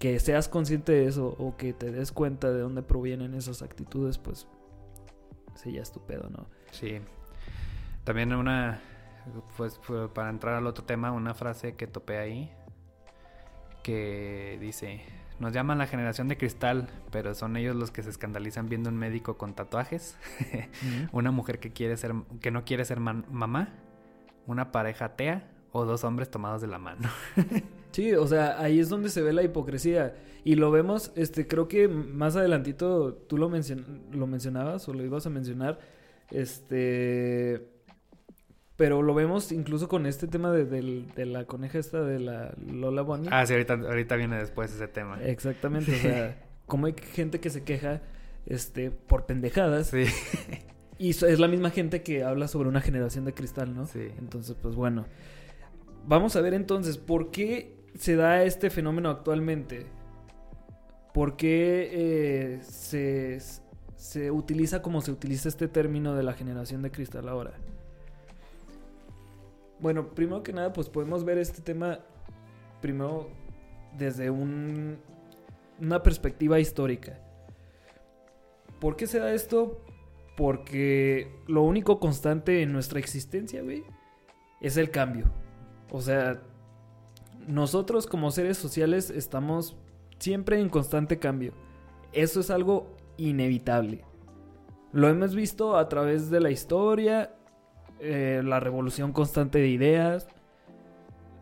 que 0.00 0.18
seas 0.18 0.48
consciente 0.48 0.92
de 0.92 1.06
eso, 1.06 1.36
o 1.38 1.58
que 1.58 1.74
te 1.74 1.92
des 1.92 2.10
cuenta 2.10 2.50
de 2.50 2.60
dónde 2.60 2.82
provienen 2.82 3.34
esas 3.34 3.60
actitudes, 3.60 4.16
pues 4.16 4.48
sí, 5.54 5.72
ya 5.72 5.82
es 5.82 5.92
¿no? 6.30 6.46
Sí. 6.70 7.00
También 8.04 8.32
una, 8.32 8.80
pues 9.58 9.78
para 10.14 10.30
entrar 10.30 10.54
al 10.54 10.66
otro 10.66 10.84
tema, 10.84 11.12
una 11.12 11.34
frase 11.34 11.76
que 11.76 11.86
topé 11.86 12.16
ahí, 12.16 12.50
que 13.82 14.56
dice, 14.58 15.02
nos 15.40 15.52
llaman 15.52 15.78
la 15.78 15.86
generación 15.86 16.28
de 16.28 16.36
cristal, 16.36 16.88
pero 17.10 17.34
son 17.34 17.56
ellos 17.56 17.74
los 17.74 17.90
que 17.90 18.02
se 18.02 18.10
escandalizan 18.10 18.68
viendo 18.68 18.90
un 18.90 18.96
médico 18.96 19.38
con 19.38 19.54
tatuajes, 19.54 20.16
una 21.12 21.30
mujer 21.30 21.58
que 21.58 21.70
quiere 21.70 21.96
ser, 21.96 22.12
que 22.40 22.50
no 22.50 22.64
quiere 22.64 22.84
ser 22.84 23.00
mamá, 23.00 23.70
una 24.46 24.70
pareja 24.70 25.06
atea 25.06 25.50
o 25.72 25.84
dos 25.86 26.04
hombres 26.04 26.30
tomados 26.30 26.60
de 26.60 26.66
la 26.66 26.78
mano. 26.78 27.08
sí, 27.92 28.12
o 28.12 28.26
sea, 28.26 28.60
ahí 28.60 28.80
es 28.80 28.90
donde 28.90 29.08
se 29.08 29.22
ve 29.22 29.32
la 29.32 29.42
hipocresía. 29.42 30.14
Y 30.44 30.56
lo 30.56 30.70
vemos, 30.70 31.12
este, 31.16 31.46
creo 31.46 31.68
que 31.68 31.88
más 31.88 32.36
adelantito 32.36 33.14
tú 33.14 33.38
lo, 33.38 33.50
lo 34.12 34.26
mencionabas 34.26 34.88
o 34.88 34.92
lo 34.94 35.04
ibas 35.04 35.26
a 35.26 35.30
mencionar, 35.30 35.78
este 36.30 37.66
pero 38.80 39.02
lo 39.02 39.12
vemos 39.12 39.52
incluso 39.52 39.90
con 39.90 40.06
este 40.06 40.26
tema 40.26 40.50
de, 40.52 41.04
la 41.26 41.44
coneja 41.44 41.78
esta 41.78 42.02
de 42.02 42.18
la 42.18 42.54
Lola 42.66 43.02
Bunny. 43.02 43.28
Ah, 43.30 43.44
sí, 43.44 43.52
ahorita, 43.52 43.74
ahorita 43.74 44.16
viene 44.16 44.38
después 44.38 44.72
ese 44.72 44.88
tema. 44.88 45.22
Exactamente, 45.22 45.92
o 45.92 45.98
sea, 46.00 46.42
como 46.64 46.86
hay 46.86 46.94
gente 47.12 47.40
que 47.40 47.50
se 47.50 47.62
queja 47.62 48.00
este, 48.46 48.90
por 48.90 49.26
pendejadas. 49.26 49.88
Sí. 49.88 50.06
Y 50.96 51.10
es 51.10 51.38
la 51.38 51.46
misma 51.46 51.68
gente 51.68 52.02
que 52.02 52.24
habla 52.24 52.48
sobre 52.48 52.70
una 52.70 52.80
generación 52.80 53.26
de 53.26 53.34
cristal, 53.34 53.74
¿no? 53.74 53.84
Sí. 53.84 54.08
Entonces, 54.18 54.56
pues 54.58 54.74
bueno. 54.74 55.04
Vamos 56.06 56.34
a 56.36 56.40
ver 56.40 56.54
entonces, 56.54 56.96
¿por 56.96 57.30
qué 57.30 57.76
se 57.98 58.16
da 58.16 58.44
este 58.44 58.70
fenómeno 58.70 59.10
actualmente? 59.10 59.84
¿Por 61.12 61.36
qué 61.36 61.90
eh, 61.92 62.60
se, 62.62 63.40
se 63.96 64.30
utiliza 64.30 64.80
como 64.80 65.02
se 65.02 65.12
utiliza 65.12 65.50
este 65.50 65.68
término 65.68 66.14
de 66.14 66.22
la 66.22 66.32
generación 66.32 66.80
de 66.80 66.90
cristal 66.90 67.28
ahora? 67.28 67.52
Bueno, 69.80 70.10
primero 70.10 70.42
que 70.42 70.52
nada, 70.52 70.72
pues 70.72 70.88
podemos 70.88 71.24
ver 71.24 71.38
este 71.38 71.62
tema 71.62 72.00
primero 72.80 73.30
desde 73.96 74.30
un, 74.30 74.98
una 75.80 76.02
perspectiva 76.02 76.60
histórica. 76.60 77.18
¿Por 78.78 78.96
qué 78.96 79.06
se 79.06 79.18
da 79.18 79.32
esto? 79.32 79.84
Porque 80.36 81.32
lo 81.46 81.62
único 81.62 82.00
constante 82.00 82.62
en 82.62 82.72
nuestra 82.72 82.98
existencia, 82.98 83.62
güey, 83.62 83.84
es 84.60 84.76
el 84.76 84.90
cambio. 84.90 85.30
O 85.90 86.00
sea, 86.00 86.42
nosotros 87.46 88.06
como 88.06 88.30
seres 88.30 88.56
sociales 88.58 89.10
estamos 89.10 89.76
siempre 90.18 90.60
en 90.60 90.68
constante 90.68 91.18
cambio. 91.18 91.52
Eso 92.12 92.40
es 92.40 92.50
algo 92.50 92.96
inevitable. 93.16 94.04
Lo 94.92 95.08
hemos 95.08 95.34
visto 95.34 95.76
a 95.76 95.88
través 95.88 96.30
de 96.30 96.40
la 96.40 96.50
historia 96.50 97.34
eh, 98.00 98.42
la 98.44 98.60
revolución 98.60 99.12
constante 99.12 99.58
de 99.58 99.68
ideas, 99.68 100.28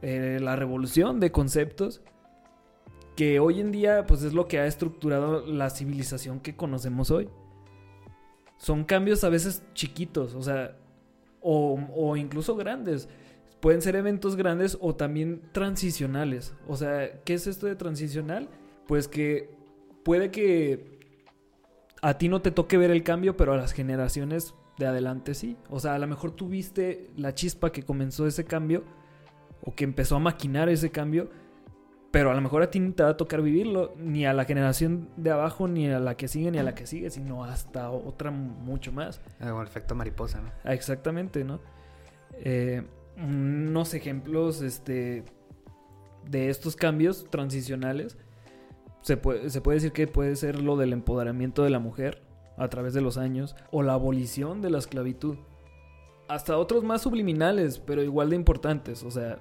eh, 0.03 0.39
la 0.41 0.57
revolución 0.57 1.21
de 1.21 1.31
conceptos, 1.31 2.01
que 3.17 3.41
hoy 3.41 3.61
en 3.61 3.73
día 3.73 4.07
pues 4.07 4.23
es 4.23 4.33
lo 4.33 4.47
que 4.47 4.59
ha 4.59 4.67
estructurado 4.67 5.45
la 5.47 5.71
civilización 5.71 6.41
que 6.41 6.57
conocemos 6.57 7.11
hoy. 7.11 7.29
Son 8.59 8.85
cambios 8.85 9.25
a 9.25 9.29
veces 9.29 9.63
chiquitos, 9.75 10.35
o 10.35 10.43
sea, 10.43 10.77
o, 11.41 11.79
o 11.95 12.17
incluso 12.17 12.57
grandes. 12.57 13.09
Pueden 13.61 13.83
ser 13.83 13.97
eventos 13.97 14.37
grandes 14.37 14.79
o 14.81 14.95
también 14.95 15.43
transicionales. 15.53 16.55
O 16.69 16.77
sea, 16.77 17.21
¿qué 17.25 17.35
es 17.35 17.47
esto 17.47 17.67
de 17.67 17.77
transicional? 17.77 18.49
Pues 18.87 19.09
que 19.09 19.51
puede 20.05 20.31
que 20.31 20.99
a 22.03 22.19
ti 22.19 22.29
no 22.29 22.41
te 22.43 22.51
toque 22.51 22.77
ver 22.77 22.91
el 22.91 23.03
cambio, 23.03 23.37
pero 23.37 23.53
a 23.53 23.57
las 23.57 23.73
generaciones 23.73 24.55
de 24.79 24.87
adelante 24.87 25.35
sí. 25.35 25.57
O 25.71 25.81
sea, 25.81 25.95
a 25.95 25.99
lo 25.99 26.07
mejor 26.07 26.31
tuviste 26.31 27.11
la 27.17 27.35
chispa 27.35 27.73
que 27.73 27.83
comenzó 27.83 28.27
ese 28.27 28.45
cambio 28.45 28.85
o 29.63 29.75
que 29.75 29.85
empezó 29.85 30.17
a 30.17 30.19
maquinar 30.21 30.69
ese 30.69 30.91
cambio, 30.91 31.29
pero 32.11 32.31
a 32.31 32.35
lo 32.35 32.41
mejor 32.41 32.63
a 32.63 32.71
ti 32.71 32.81
no 32.81 32.95
te 32.95 33.03
va 33.03 33.11
a 33.11 33.17
tocar 33.17 33.43
vivirlo, 33.43 33.95
ni 33.99 34.25
a 34.25 34.33
la 34.33 34.45
generación 34.45 35.11
de 35.17 35.31
abajo, 35.31 35.69
ni 35.69 35.89
a 35.89 35.99
la 35.99 36.17
que 36.17 36.29
sigue, 36.29 36.51
ni 36.51 36.59
a 36.59 36.63
la 36.63 36.75
que 36.75 36.87
sigue, 36.87 37.11
sino 37.11 37.45
hasta 37.45 37.91
otra 37.91 38.31
mucho 38.31 38.93
más. 38.93 39.21
Como 39.39 39.61
el 39.61 39.69
efecto 39.69 39.95
mariposa, 39.95 40.41
¿no? 40.41 40.51
Ah, 40.65 40.73
exactamente, 40.73 41.45
¿no? 41.45 41.61
Eh, 42.35 42.83
unos 43.17 43.95
ejemplos 43.95 44.63
este, 44.63 45.25
de 46.25 46.49
estos 46.51 46.77
cambios 46.77 47.27
transicionales. 47.31 48.17
Se 49.03 49.17
puede, 49.17 49.51
se 49.51 49.61
puede 49.61 49.77
decir 49.77 49.93
que 49.93 50.07
puede 50.07 50.37
ser 50.37 50.61
lo 50.61 50.77
del 50.77 50.93
empoderamiento 50.93 51.63
de 51.63 51.71
la 51.71 51.79
mujer, 51.79 52.23
a 52.59 52.69
través 52.69 52.95
de 52.95 53.01
los 53.01 53.17
años, 53.17 53.57
o 53.71 53.83
la 53.83 53.95
abolición 53.95 54.61
de 54.61 54.71
la 54.71 54.79
esclavitud. 54.79 55.37
Hasta 56.29 56.59
otros 56.59 56.85
más 56.85 57.03
subliminales, 57.03 57.79
pero 57.79 58.03
igual 58.03 58.31
de 58.31 58.37
importantes. 58.37 59.03
O 59.03 59.11
sea, 59.11 59.39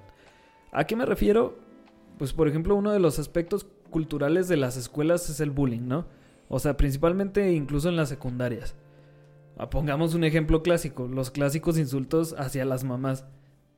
¿a 0.72 0.84
qué 0.84 0.96
me 0.96 1.04
refiero? 1.04 1.58
Pues 2.16 2.32
por 2.32 2.48
ejemplo, 2.48 2.74
uno 2.74 2.92
de 2.92 2.98
los 2.98 3.18
aspectos 3.18 3.66
culturales 3.90 4.48
de 4.48 4.56
las 4.56 4.76
escuelas 4.76 5.28
es 5.28 5.40
el 5.40 5.50
bullying, 5.50 5.86
¿no? 5.86 6.06
O 6.48 6.58
sea, 6.58 6.76
principalmente 6.76 7.52
incluso 7.52 7.88
en 7.88 7.96
las 7.96 8.08
secundarias. 8.08 8.74
Ah, 9.58 9.68
pongamos 9.70 10.14
un 10.14 10.24
ejemplo 10.24 10.62
clásico, 10.62 11.08
los 11.08 11.30
clásicos 11.30 11.78
insultos 11.78 12.34
hacia 12.38 12.64
las 12.64 12.84
mamás 12.84 13.26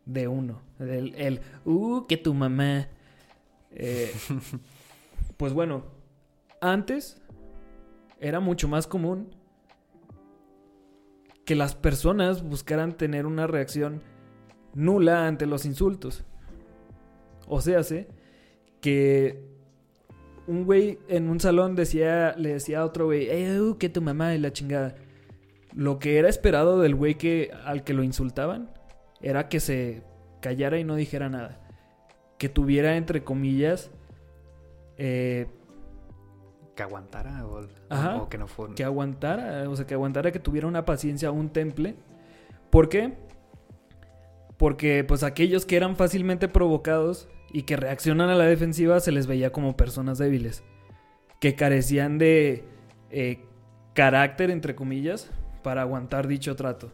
de 0.05 0.29
uno. 0.29 0.61
El, 0.79 1.15
el 1.17 1.41
uh, 1.65 2.07
que 2.07 2.17
tu 2.17 2.35
mamá. 2.35 2.89
Eh, 3.73 4.13
pues 5.37 5.53
bueno, 5.53 5.85
antes 6.61 7.21
era 8.21 8.41
mucho 8.41 8.69
más 8.69 8.87
común 8.87 9.35
que 11.45 11.57
las 11.57 11.75
personas 11.75 12.43
buscaran 12.43 12.97
tener 12.97 13.27
una 13.27 13.47
reacción 13.47 14.03
nula 14.75 15.27
ante 15.27 15.47
los 15.47 15.65
insultos. 15.65 16.25
O 17.49 17.61
sea, 17.61 17.81
que 18.81 19.43
un 20.47 20.65
güey 20.65 20.99
en 21.09 21.29
un 21.29 21.41
salón 21.41 21.75
decía, 21.75 22.35
le 22.37 22.51
decía 22.55 22.81
a 22.81 22.85
otro 22.85 23.07
güey, 23.07 23.29
¡Ey, 23.29 23.59
uh, 23.59 23.79
que 23.79 23.89
tu 23.89 24.03
mamá 24.03 24.35
es 24.35 24.41
la 24.41 24.53
chingada! 24.53 24.95
Lo 25.75 25.99
que 25.99 26.19
era 26.19 26.29
esperado 26.29 26.81
del 26.81 26.95
güey 26.95 27.17
que, 27.17 27.51
al 27.65 27.85
que 27.85 27.95
lo 27.95 28.03
insultaban 28.03 28.71
era 29.21 29.49
que 29.49 29.61
se 29.61 30.03
callara 30.41 30.79
y 30.79 30.85
no 30.85 30.97
dijera 30.97 31.29
nada. 31.29 31.61
Que 32.39 32.49
tuviera, 32.49 32.97
entre 32.97 33.23
comillas, 33.23 33.91
eh, 34.97 35.47
que 36.81 36.85
aguantara 36.85 37.45
o, 37.47 38.29
que 38.31 38.39
no 38.39 38.47
fuera. 38.47 38.75
Que 38.75 38.85
aguantara, 38.85 39.69
o 39.69 39.77
sea, 39.77 39.87
que 39.87 39.93
aguantara, 39.93 40.33
que 40.33 40.39
tuviera 40.39 40.67
una 40.67 40.87
paciencia, 40.87 41.31
un 41.31 41.51
temple. 41.51 41.95
¿Por 42.71 42.89
qué? 42.89 43.19
Porque 44.57 45.05
pues 45.05 45.23
aquellos 45.23 45.67
que 45.67 45.77
eran 45.77 45.95
fácilmente 45.95 46.49
provocados 46.49 47.29
y 47.53 47.65
que 47.65 47.77
reaccionan 47.77 48.31
a 48.31 48.35
la 48.35 48.45
defensiva 48.45 48.99
se 49.01 49.13
les 49.13 49.27
veía 49.27 49.53
como 49.53 49.77
personas 49.77 50.17
débiles, 50.17 50.65
que 51.39 51.55
carecían 51.55 52.17
de 52.17 52.65
eh, 53.11 53.45
carácter, 53.93 54.51
entre 54.51 54.75
comillas, 54.75 55.31
para 55.63 55.83
aguantar 55.83 56.29
dicho 56.29 56.57
trato. 56.57 56.93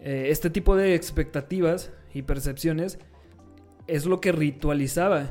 Eh, 0.00 0.30
este 0.30 0.50
tipo 0.50 0.74
de 0.74 0.96
expectativas 0.96 1.92
y 2.12 2.22
percepciones 2.22 2.98
es 3.86 4.04
lo 4.04 4.20
que 4.20 4.32
ritualizaba 4.32 5.28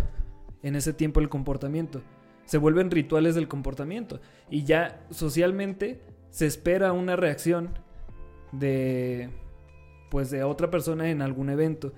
en 0.64 0.78
ese 0.78 0.94
tiempo 0.94 1.20
el 1.20 1.28
comportamiento 1.28 2.02
se 2.50 2.58
vuelven 2.58 2.90
rituales 2.90 3.36
del 3.36 3.48
comportamiento. 3.48 4.20
Y 4.50 4.64
ya 4.64 5.06
socialmente 5.12 6.02
se 6.32 6.48
espera 6.48 6.94
una 6.94 7.16
reacción 7.16 7.78
de 8.52 9.30
pues 10.10 10.32
de 10.32 10.42
otra 10.44 10.72
persona 10.72 11.12
en 11.12 11.22
algún 11.22 11.52
evento 11.52 11.94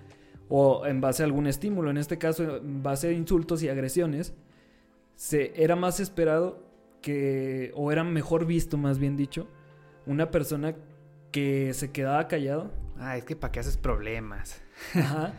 o 0.49 0.85
en 0.85 0.99
base 0.99 1.23
a 1.23 1.25
algún 1.25 1.47
estímulo, 1.47 1.89
en 1.89 1.97
este 1.97 2.17
caso 2.17 2.57
en 2.57 2.83
base 2.83 3.07
a 3.07 3.11
insultos 3.13 3.63
y 3.63 3.69
agresiones, 3.69 4.33
se 5.15 5.53
era 5.55 5.77
más 5.77 6.01
esperado 6.01 6.61
que 7.01 7.71
o 7.73 7.93
era 7.93 8.03
mejor 8.03 8.45
visto, 8.45 8.77
más 8.77 8.99
bien 8.99 9.15
dicho, 9.15 9.47
una 10.05 10.31
persona 10.31 10.75
que 11.31 11.73
se 11.73 11.91
quedaba 11.91 12.27
callado. 12.27 12.71
Ah, 12.99 13.15
es 13.15 13.23
que 13.23 13.37
para 13.37 13.53
qué 13.53 13.61
haces 13.61 13.77
problemas. 13.77 14.61
Ajá. 14.95 15.33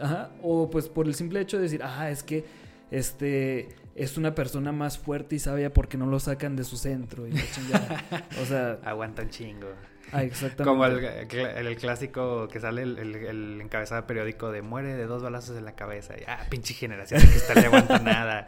Ajá, 0.00 0.30
o 0.42 0.70
pues 0.70 0.88
por 0.88 1.06
el 1.06 1.14
simple 1.14 1.40
hecho 1.42 1.58
de 1.58 1.64
decir, 1.64 1.82
ah, 1.82 2.08
es 2.08 2.22
que 2.22 2.46
este 2.90 3.83
es 3.94 4.16
una 4.16 4.34
persona 4.34 4.72
más 4.72 4.98
fuerte 4.98 5.36
y 5.36 5.38
sabia 5.38 5.72
porque 5.72 5.96
no 5.96 6.06
lo 6.06 6.18
sacan 6.18 6.56
de 6.56 6.64
su 6.64 6.76
centro. 6.76 7.26
Y 7.26 7.32
o 8.42 8.44
sea. 8.46 8.78
Aguanta 8.84 9.22
un 9.22 9.30
chingo. 9.30 9.68
Ah, 10.12 10.22
exactamente. 10.22 10.64
Como 10.64 10.84
el, 10.84 11.76
clásico 11.76 12.48
que 12.48 12.60
sale 12.60 12.82
el, 12.82 13.60
encabezado 13.60 14.06
periódico 14.06 14.52
de 14.52 14.62
muere 14.62 14.94
de 14.94 15.06
dos 15.06 15.22
balazos 15.22 15.56
en 15.56 15.64
la 15.64 15.74
cabeza. 15.74 16.14
Y, 16.18 16.22
ah, 16.26 16.40
pinche 16.50 16.74
generación 16.74 17.20
que 17.20 17.36
está 17.36 17.54
le 17.54 17.66
aguanta 17.66 17.98
nada. 18.00 18.46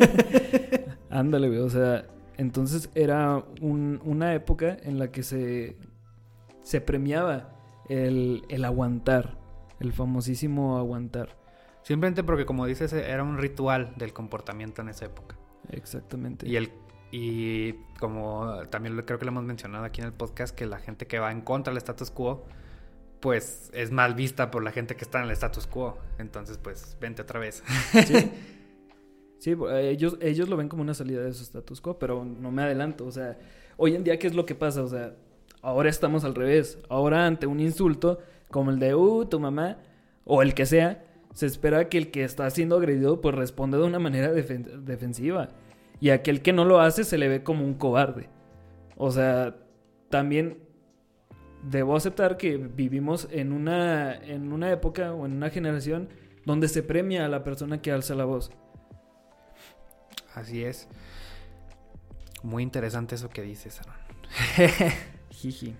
Ándale, 1.10 1.48
güey. 1.48 1.60
O 1.60 1.70
sea, 1.70 2.06
entonces 2.36 2.90
era 2.94 3.44
una 3.60 4.34
época 4.34 4.76
en 4.82 4.98
la 4.98 5.10
que 5.10 5.22
se, 5.22 5.76
se 6.62 6.80
premiaba 6.80 7.52
el, 7.88 8.44
el 8.48 8.64
aguantar. 8.64 9.38
El 9.80 9.92
famosísimo 9.92 10.78
aguantar. 10.78 11.39
Simplemente 11.82 12.22
porque, 12.22 12.46
como 12.46 12.66
dices, 12.66 12.92
era 12.92 13.22
un 13.22 13.38
ritual 13.38 13.94
del 13.96 14.12
comportamiento 14.12 14.82
en 14.82 14.90
esa 14.90 15.06
época. 15.06 15.36
Exactamente. 15.70 16.48
Y 16.48 16.56
el 16.56 16.70
y 17.12 17.72
como 17.98 18.62
también 18.70 18.96
creo 19.02 19.18
que 19.18 19.24
lo 19.24 19.32
hemos 19.32 19.44
mencionado 19.44 19.84
aquí 19.84 20.00
en 20.00 20.06
el 20.06 20.12
podcast, 20.12 20.54
que 20.54 20.66
la 20.66 20.78
gente 20.78 21.06
que 21.06 21.18
va 21.18 21.32
en 21.32 21.40
contra 21.40 21.72
del 21.72 21.78
status 21.78 22.10
quo, 22.10 22.44
pues 23.18 23.70
es 23.74 23.90
mal 23.90 24.14
vista 24.14 24.50
por 24.50 24.62
la 24.62 24.70
gente 24.70 24.94
que 24.94 25.04
está 25.04 25.18
en 25.18 25.24
el 25.24 25.32
status 25.32 25.66
quo. 25.66 25.98
Entonces, 26.18 26.58
pues, 26.58 26.96
vente 27.00 27.22
otra 27.22 27.40
vez. 27.40 27.62
Sí. 28.06 28.30
Sí, 29.40 29.56
ellos, 29.72 30.18
ellos 30.20 30.50
lo 30.50 30.58
ven 30.58 30.68
como 30.68 30.82
una 30.82 30.92
salida 30.92 31.22
de 31.22 31.32
su 31.32 31.44
status 31.44 31.80
quo, 31.80 31.98
pero 31.98 32.26
no 32.26 32.50
me 32.50 32.62
adelanto. 32.62 33.06
O 33.06 33.10
sea, 33.10 33.38
hoy 33.78 33.94
en 33.94 34.04
día, 34.04 34.18
¿qué 34.18 34.26
es 34.26 34.34
lo 34.34 34.44
que 34.44 34.54
pasa? 34.54 34.82
O 34.82 34.86
sea, 34.86 35.14
ahora 35.62 35.88
estamos 35.88 36.24
al 36.24 36.34
revés. 36.34 36.78
Ahora, 36.90 37.26
ante 37.26 37.46
un 37.46 37.58
insulto 37.58 38.18
como 38.50 38.70
el 38.70 38.78
de, 38.78 38.94
uh, 38.94 39.24
tu 39.24 39.40
mamá, 39.40 39.78
o 40.26 40.42
el 40.42 40.52
que 40.52 40.66
sea, 40.66 41.02
se 41.34 41.46
espera 41.46 41.88
que 41.88 41.98
el 41.98 42.10
que 42.10 42.24
está 42.24 42.48
siendo 42.50 42.76
agredido, 42.76 43.20
pues 43.20 43.34
responda 43.34 43.78
de 43.78 43.84
una 43.84 43.98
manera 43.98 44.32
defensiva. 44.32 45.50
Y 46.00 46.10
aquel 46.10 46.42
que 46.42 46.52
no 46.52 46.64
lo 46.64 46.80
hace 46.80 47.04
se 47.04 47.18
le 47.18 47.28
ve 47.28 47.42
como 47.42 47.64
un 47.64 47.74
cobarde. 47.74 48.28
O 48.96 49.10
sea, 49.10 49.56
también 50.08 50.58
debo 51.62 51.94
aceptar 51.94 52.36
que 52.36 52.56
vivimos 52.56 53.28
en 53.30 53.52
una, 53.52 54.14
en 54.14 54.52
una 54.52 54.70
época 54.72 55.12
o 55.12 55.26
en 55.26 55.32
una 55.32 55.50
generación 55.50 56.08
donde 56.46 56.68
se 56.68 56.82
premia 56.82 57.26
a 57.26 57.28
la 57.28 57.44
persona 57.44 57.82
que 57.82 57.92
alza 57.92 58.14
la 58.14 58.24
voz. 58.24 58.50
Así 60.34 60.64
es. 60.64 60.88
Muy 62.42 62.62
interesante 62.62 63.14
eso 63.14 63.28
que 63.28 63.42
dices, 63.42 63.80
Aaron. 63.80 64.92
Jiji. 65.30 65.76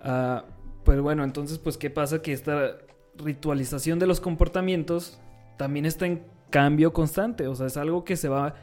Ah, 0.00 0.44
pues 0.84 1.00
bueno, 1.00 1.24
entonces, 1.24 1.58
pues, 1.58 1.76
¿qué 1.76 1.90
pasa? 1.90 2.22
Que 2.22 2.32
esta 2.32 2.78
ritualización 3.18 3.98
de 3.98 4.06
los 4.06 4.20
comportamientos 4.20 5.20
también 5.56 5.86
está 5.86 6.06
en 6.06 6.22
cambio 6.50 6.92
constante. 6.92 7.46
O 7.46 7.54
sea, 7.54 7.66
es 7.66 7.76
algo 7.76 8.04
que 8.04 8.16
se 8.16 8.28
va 8.28 8.54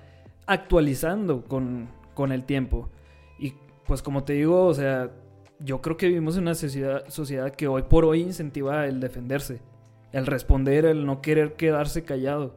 actualizando 0.45 1.43
con, 1.43 1.89
con 2.13 2.31
el 2.31 2.43
tiempo. 2.43 2.89
Y 3.39 3.53
pues 3.85 4.01
como 4.01 4.23
te 4.23 4.33
digo, 4.33 4.65
o 4.65 4.73
sea, 4.73 5.11
yo 5.59 5.81
creo 5.81 5.97
que 5.97 6.07
vivimos 6.07 6.35
en 6.37 6.43
una 6.43 6.55
sociedad, 6.55 7.07
sociedad 7.07 7.51
que 7.51 7.67
hoy 7.67 7.83
por 7.83 8.05
hoy 8.05 8.21
incentiva 8.21 8.87
el 8.87 8.99
defenderse, 8.99 9.61
el 10.11 10.25
responder, 10.25 10.85
el 10.85 11.05
no 11.05 11.21
querer 11.21 11.53
quedarse 11.53 12.03
callado. 12.03 12.55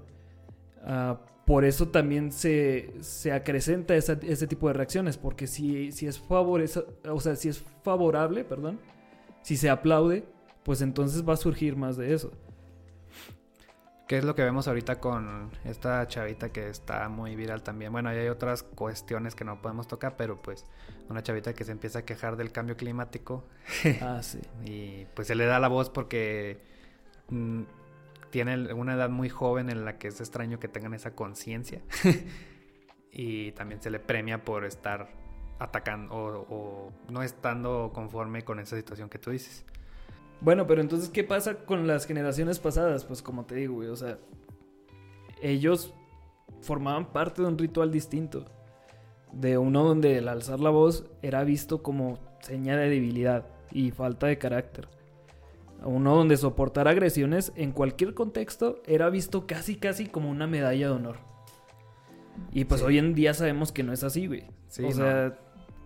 Ah, 0.84 1.20
por 1.49 1.64
eso 1.64 1.88
también 1.88 2.30
se, 2.30 2.92
se 3.01 3.32
acrecenta 3.32 3.94
ese 3.96 4.46
tipo 4.46 4.68
de 4.68 4.74
reacciones, 4.74 5.16
porque 5.16 5.46
si, 5.46 5.92
si 5.92 6.07
es 6.07 6.22
o 6.28 7.20
sea, 7.20 7.36
si 7.36 7.49
es 7.49 7.64
favorable, 7.82 8.44
perdón, 8.44 8.78
si 9.40 9.57
se 9.57 9.70
aplaude, 9.70 10.26
pues 10.69 10.83
entonces 10.83 11.27
va 11.27 11.33
a 11.33 11.37
surgir 11.39 11.77
más 11.77 11.97
de 11.97 12.12
eso. 12.12 12.31
¿Qué 14.07 14.19
es 14.19 14.25
lo 14.27 14.35
que 14.35 14.45
vemos 14.45 14.69
ahorita 14.69 15.01
con 15.01 15.51
esta 15.64 16.07
chavita 16.07 16.53
que 16.53 16.69
está 16.69 17.09
muy 17.09 17.37
viral 17.37 17.62
también? 17.62 17.91
Bueno, 17.91 18.11
hay 18.11 18.29
otras 18.29 18.64
cuestiones 18.64 19.35
que 19.35 19.47
no 19.47 19.62
podemos 19.62 19.89
tocar, 19.89 20.19
pero 20.19 20.43
pues 20.43 20.66
una 21.09 21.23
chavita 21.23 21.55
que 21.55 21.64
se 21.64 21.73
empieza 21.73 22.01
a 22.01 22.03
quejar 22.03 22.37
del 22.37 22.53
cambio 22.53 22.77
climático. 22.77 23.49
Ah, 24.03 24.23
sí. 24.23 24.41
y 24.66 25.07
pues 25.14 25.29
se 25.29 25.35
le 25.35 25.47
da 25.47 25.59
la 25.59 25.69
voz 25.69 25.89
porque 25.89 26.61
mm, 27.31 27.62
tiene 28.29 28.71
una 28.75 28.93
edad 28.93 29.09
muy 29.09 29.31
joven 29.31 29.71
en 29.71 29.87
la 29.87 29.97
que 29.97 30.09
es 30.09 30.21
extraño 30.21 30.61
que 30.61 30.69
tengan 30.69 30.93
esa 30.93 31.14
conciencia. 31.14 31.81
y 33.11 33.53
también 33.53 33.81
se 33.81 33.89
le 33.89 34.01
premia 34.01 34.45
por 34.45 34.66
estar 34.66 35.09
atacando 35.59 36.14
o, 36.14 36.47
o 36.51 36.93
no 37.09 37.23
estando 37.23 37.91
conforme 37.95 38.45
con 38.45 38.61
esa 38.61 38.77
situación 38.77 39.09
que 39.09 39.19
tú 39.19 39.31
dices. 39.31 39.64
Bueno, 40.41 40.66
pero 40.66 40.80
entonces, 40.80 41.09
¿qué 41.09 41.24
pasa 41.24 41.64
con 41.64 41.86
las 41.86 42.07
generaciones 42.07 42.59
pasadas? 42.59 43.05
Pues 43.05 43.22
como 43.22 43.45
te 43.45 43.57
digo, 43.57 43.74
güey, 43.74 43.89
o 43.89 43.97
sea, 43.97 44.18
ellos 45.43 45.95
formaban 46.61 47.12
parte 47.12 47.43
de 47.43 47.49
un 47.49 47.59
ritual 47.59 47.91
distinto. 47.91 48.45
De 49.32 49.59
uno 49.59 49.84
donde 49.84 50.18
el 50.18 50.28
alzar 50.28 50.61
la 50.61 50.70
voz 50.70 51.05
era 51.22 51.45
visto 51.45 51.82
como 51.82 52.18
señal 52.41 52.78
de 52.78 52.89
debilidad 52.89 53.47
y 53.70 53.91
falta 53.91 54.26
de 54.26 54.39
carácter. 54.39 54.89
Uno 55.84 56.16
donde 56.16 56.36
soportar 56.36 56.89
agresiones 56.89 57.53
en 57.55 57.72
cualquier 57.72 58.14
contexto 58.14 58.82
era 58.86 59.11
visto 59.11 59.47
casi 59.47 59.76
casi 59.76 60.07
como 60.07 60.30
una 60.30 60.47
medalla 60.47 60.89
de 60.89 60.93
honor. 60.93 61.16
Y 62.53 62.64
pues 62.64 62.82
hoy 62.82 62.99
en 62.99 63.14
día 63.14 63.34
sabemos 63.34 63.72
que 63.72 63.82
no 63.82 63.93
es 63.93 64.03
así, 64.03 64.26
güey. 64.26 64.45
o 64.84 64.93
sea, 64.93 65.39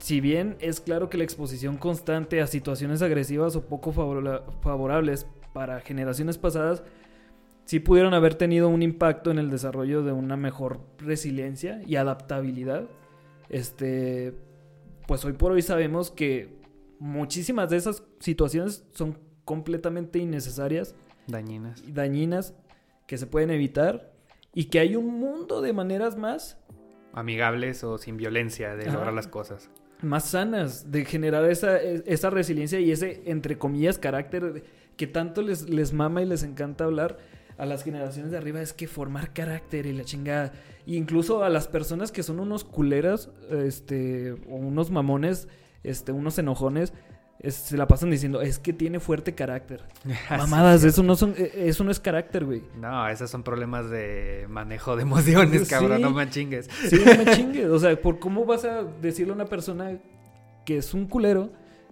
si 0.02 0.20
bien 0.20 0.56
es 0.58 0.80
claro 0.80 1.08
que 1.08 1.16
la 1.16 1.22
exposición 1.22 1.76
constante 1.76 2.40
a 2.40 2.48
situaciones 2.48 3.02
agresivas 3.02 3.54
o 3.54 3.66
poco 3.66 3.92
favorables 3.92 5.28
para 5.52 5.80
generaciones 5.80 6.38
pasadas 6.38 6.82
sí 7.66 7.78
pudieron 7.78 8.12
haber 8.12 8.34
tenido 8.34 8.68
un 8.68 8.82
impacto 8.82 9.30
en 9.30 9.38
el 9.38 9.48
desarrollo 9.48 10.02
de 10.02 10.10
una 10.10 10.36
mejor 10.36 10.80
resiliencia 10.98 11.80
y 11.86 11.94
adaptabilidad. 11.94 12.88
Este, 13.48 14.34
pues 15.06 15.24
hoy 15.24 15.34
por 15.34 15.52
hoy 15.52 15.62
sabemos 15.62 16.10
que 16.10 16.58
muchísimas 16.98 17.70
de 17.70 17.76
esas 17.76 18.02
situaciones 18.18 18.84
son 18.94 19.16
completamente 19.44 20.18
innecesarias, 20.18 20.96
dañinas, 21.28 21.80
dañinas 21.86 22.56
que 23.06 23.18
se 23.18 23.28
pueden 23.28 23.50
evitar 23.50 24.12
y 24.52 24.64
que 24.64 24.80
hay 24.80 24.96
un 24.96 25.20
mundo 25.20 25.60
de 25.60 25.72
maneras 25.72 26.16
más 26.16 26.58
amigables 27.12 27.84
o 27.84 27.98
sin 27.98 28.16
violencia 28.16 28.74
de 28.74 28.90
lograr 28.90 29.12
las 29.12 29.28
cosas 29.28 29.70
más 30.02 30.24
sanas, 30.30 30.90
de 30.90 31.04
generar 31.04 31.44
esa, 31.50 31.78
esa 31.80 32.30
resiliencia 32.30 32.80
y 32.80 32.90
ese, 32.90 33.22
entre 33.26 33.58
comillas, 33.58 33.98
carácter 33.98 34.64
que 34.96 35.06
tanto 35.06 35.42
les, 35.42 35.68
les 35.68 35.92
mama 35.92 36.22
y 36.22 36.26
les 36.26 36.42
encanta 36.42 36.84
hablar 36.84 37.18
a 37.58 37.66
las 37.66 37.84
generaciones 37.84 38.32
de 38.32 38.38
arriba, 38.38 38.60
es 38.60 38.72
que 38.72 38.86
formar 38.86 39.32
carácter 39.32 39.86
y 39.86 39.92
la 39.92 40.04
chingada. 40.04 40.52
E 40.86 40.94
incluso 40.94 41.44
a 41.44 41.50
las 41.50 41.68
personas 41.68 42.10
que 42.10 42.22
son 42.22 42.40
unos 42.40 42.64
culeras, 42.64 43.30
este, 43.50 44.32
o 44.32 44.56
unos 44.56 44.90
mamones, 44.90 45.48
este, 45.84 46.12
unos 46.12 46.38
enojones, 46.38 46.92
se 47.48 47.76
la 47.76 47.88
pasan 47.88 48.10
diciendo, 48.10 48.40
es 48.40 48.58
que 48.58 48.72
tiene 48.72 49.00
fuerte 49.00 49.34
carácter. 49.34 49.82
Mamadas, 50.30 50.84
eso 50.84 51.02
no 51.02 51.16
son, 51.16 51.34
e, 51.36 51.68
eso 51.68 51.82
no 51.84 51.90
es 51.90 51.98
carácter, 51.98 52.44
güey. 52.44 52.62
No, 52.76 53.08
esos 53.08 53.30
son 53.30 53.42
problemas 53.42 53.90
de 53.90 54.46
manejo 54.48 54.96
de 54.96 55.02
emociones, 55.02 55.68
cabrón, 55.68 56.00
no 56.00 56.10
me 56.10 56.28
chingues. 56.30 56.68
Sí, 56.88 57.02
no 57.04 57.24
me 57.24 57.32
chingues. 57.36 57.66
O 57.66 57.78
sea, 57.78 58.00
¿por 58.00 58.18
cómo 58.18 58.44
vas 58.44 58.64
a 58.64 58.84
decirle 58.84 59.32
a 59.32 59.36
una 59.36 59.46
persona 59.46 59.98
que 60.64 60.76
es 60.76 60.94
un 60.94 61.06
culero 61.06 61.50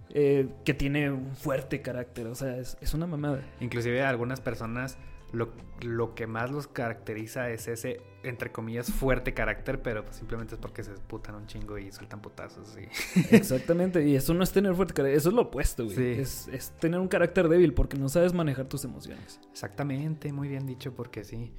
eh, 0.09 0.47
que 0.63 0.73
tiene 0.73 1.11
un 1.11 1.35
fuerte 1.35 1.81
carácter? 1.81 2.27
O 2.27 2.35
sea, 2.35 2.57
es, 2.57 2.77
es 2.79 2.93
una 2.93 3.07
mamada. 3.07 3.41
Inclusive 3.59 4.01
algunas 4.03 4.39
personas 4.39 4.97
lo, 5.31 6.15
que 6.15 6.27
más 6.27 6.51
los 6.51 6.67
caracteriza 6.67 7.49
es 7.49 7.67
ese, 7.67 8.01
entre 8.23 8.51
comillas, 8.51 8.91
fuerte 8.91 9.33
carácter, 9.33 9.81
pero 9.81 10.03
pues 10.03 10.17
simplemente 10.17 10.55
es 10.55 10.61
porque 10.61 10.83
se 10.83 10.91
putan 10.91 11.35
un 11.35 11.47
chingo 11.47 11.77
y 11.77 11.91
sueltan 11.91 12.21
putazos. 12.21 12.75
Exactamente, 13.31 14.05
y 14.05 14.15
eso 14.15 14.33
no 14.33 14.43
es 14.43 14.51
tener 14.51 14.75
fuerte 14.75 14.93
carácter, 14.93 15.17
eso 15.17 15.29
es 15.29 15.35
lo 15.35 15.43
opuesto, 15.43 15.85
güey. 15.85 16.19
Es, 16.19 16.73
tener 16.79 16.99
un 16.99 17.07
carácter 17.07 17.47
débil 17.47 17.73
porque 17.73 17.97
no 17.97 18.09
sabes 18.09 18.33
manejar 18.33 18.65
tus 18.65 18.83
emociones. 18.83 19.39
Exactamente, 19.51 20.31
muy 20.33 20.47
bien 20.47 20.65
dicho, 20.65 20.93
porque 20.93 21.23
sí. 21.23 21.53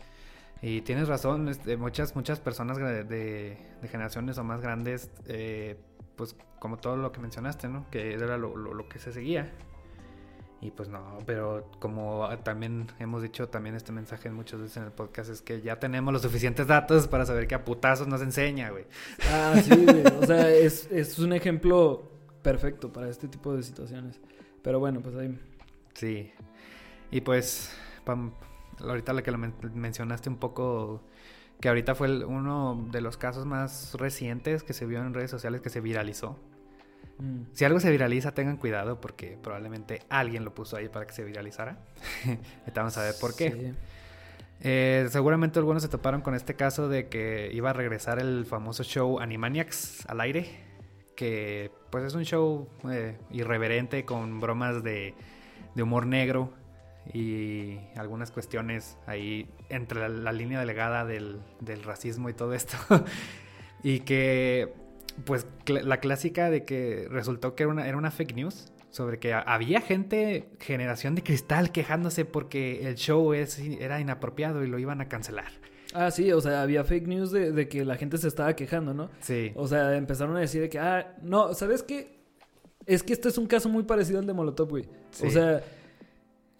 Y 0.60 0.82
tienes 0.82 1.08
razón, 1.08 1.48
este, 1.48 1.76
muchas, 1.76 2.14
muchas 2.14 2.38
personas 2.38 2.76
de, 2.76 3.56
generaciones 3.90 4.38
o 4.38 4.44
más 4.44 4.60
grandes, 4.60 5.10
eh, 5.26 5.76
pues 6.14 6.36
como 6.60 6.76
todo 6.76 6.96
lo 6.96 7.10
que 7.10 7.20
mencionaste, 7.20 7.68
¿no? 7.68 7.90
Que 7.90 8.12
era 8.14 8.36
lo, 8.36 8.56
lo 8.56 8.88
que 8.88 9.00
se 9.00 9.12
seguía. 9.12 9.50
Y 10.62 10.70
pues 10.70 10.88
no, 10.88 11.18
pero 11.26 11.68
como 11.80 12.28
también 12.44 12.86
hemos 13.00 13.20
dicho 13.20 13.48
también 13.48 13.74
este 13.74 13.90
mensaje 13.90 14.30
muchas 14.30 14.60
veces 14.60 14.76
en 14.76 14.84
el 14.84 14.92
podcast, 14.92 15.28
es 15.28 15.42
que 15.42 15.60
ya 15.60 15.80
tenemos 15.80 16.12
los 16.12 16.22
suficientes 16.22 16.68
datos 16.68 17.08
para 17.08 17.26
saber 17.26 17.48
que 17.48 17.56
a 17.56 17.64
putazos 17.64 18.06
nos 18.06 18.22
enseña, 18.22 18.70
güey. 18.70 18.84
Ah, 19.28 19.60
sí, 19.60 19.74
güey. 19.74 20.04
O 20.20 20.24
sea, 20.24 20.48
es, 20.54 20.88
es 20.92 21.18
un 21.18 21.32
ejemplo 21.32 22.08
perfecto 22.42 22.92
para 22.92 23.08
este 23.08 23.26
tipo 23.26 23.56
de 23.56 23.64
situaciones. 23.64 24.20
Pero 24.62 24.78
bueno, 24.78 25.00
pues 25.00 25.16
ahí. 25.16 25.36
Sí. 25.94 26.32
Y 27.10 27.22
pues, 27.22 27.76
ahorita 28.78 29.14
la 29.14 29.22
que 29.22 29.32
lo 29.32 29.38
mencionaste 29.38 30.28
un 30.28 30.36
poco, 30.36 31.02
que 31.60 31.70
ahorita 31.70 31.96
fue 31.96 32.24
uno 32.24 32.86
de 32.92 33.00
los 33.00 33.16
casos 33.16 33.46
más 33.46 33.94
recientes 33.94 34.62
que 34.62 34.74
se 34.74 34.86
vio 34.86 35.00
en 35.00 35.12
redes 35.12 35.32
sociales 35.32 35.60
que 35.60 35.70
se 35.70 35.80
viralizó 35.80 36.38
Mm. 37.22 37.44
Si 37.52 37.64
algo 37.64 37.78
se 37.78 37.90
viraliza, 37.90 38.32
tengan 38.32 38.56
cuidado 38.56 39.00
porque 39.00 39.38
probablemente 39.40 40.02
alguien 40.08 40.44
lo 40.44 40.54
puso 40.54 40.76
ahí 40.76 40.88
para 40.88 41.06
que 41.06 41.12
se 41.12 41.22
viralizara. 41.22 41.78
Vamos 42.74 42.98
a 42.98 43.02
ver 43.02 43.14
por 43.20 43.36
qué. 43.36 43.74
Eh, 44.60 45.06
seguramente 45.10 45.58
algunos 45.58 45.82
se 45.82 45.88
toparon 45.88 46.20
con 46.20 46.34
este 46.34 46.54
caso 46.54 46.88
de 46.88 47.08
que 47.08 47.50
iba 47.52 47.70
a 47.70 47.72
regresar 47.72 48.18
el 48.18 48.44
famoso 48.44 48.82
show 48.82 49.20
Animaniacs 49.20 50.06
al 50.08 50.20
aire, 50.20 50.48
que 51.14 51.70
pues 51.90 52.04
es 52.04 52.14
un 52.14 52.24
show 52.24 52.68
eh, 52.90 53.16
irreverente 53.30 54.04
con 54.04 54.40
bromas 54.40 54.82
de, 54.82 55.14
humor 55.76 56.06
negro 56.06 56.52
y 57.12 57.78
algunas 57.96 58.30
cuestiones 58.30 58.96
ahí 59.06 59.48
entre 59.68 60.08
la, 60.08 60.32
línea 60.32 60.60
delegada 60.60 61.04
del, 61.04 61.40
del, 61.60 61.84
racismo 61.84 62.28
y 62.30 62.34
todo 62.34 62.54
esto. 62.54 62.76
y 63.82 64.00
que 64.00 64.82
pues 65.24 65.46
la 65.66 65.98
clásica 65.98 66.50
de 66.50 66.64
que 66.64 67.06
resultó 67.10 67.54
que 67.54 67.64
era 67.64 67.72
una, 67.72 67.86
era 67.86 67.96
una 67.96 68.10
fake 68.10 68.34
news 68.34 68.72
sobre 68.90 69.18
que 69.18 69.32
había 69.32 69.80
gente, 69.80 70.50
generación 70.60 71.14
de 71.14 71.22
cristal, 71.22 71.72
quejándose 71.72 72.24
porque 72.26 72.86
el 72.86 72.96
show 72.96 73.32
es, 73.32 73.58
era 73.58 74.00
inapropiado 74.00 74.62
y 74.64 74.68
lo 74.68 74.78
iban 74.78 75.00
a 75.00 75.08
cancelar. 75.08 75.50
Ah, 75.94 76.10
sí, 76.10 76.30
o 76.32 76.40
sea, 76.40 76.62
había 76.62 76.84
fake 76.84 77.06
news 77.06 77.30
de, 77.32 77.68
que 77.68 77.84
la 77.84 77.96
gente 77.96 78.18
se 78.18 78.28
estaba 78.28 78.54
quejando, 78.54 78.94
¿no? 78.94 79.10
Sí. 79.20 79.52
O 79.54 79.66
sea, 79.66 79.96
empezaron 79.96 80.36
a 80.36 80.40
decir 80.40 80.68
que, 80.68 80.78
ah, 80.78 81.16
no, 81.22 81.54
¿sabes 81.54 81.82
qué? 81.82 82.20
Es 82.86 83.02
que 83.02 83.12
este 83.14 83.28
es 83.28 83.38
un 83.38 83.46
caso 83.46 83.68
muy 83.68 83.84
parecido 83.84 84.18
al 84.18 84.26
de 84.26 84.32
Molotov, 84.32 84.68
güey. 84.68 84.88
O 85.22 85.30
sea, 85.30 85.62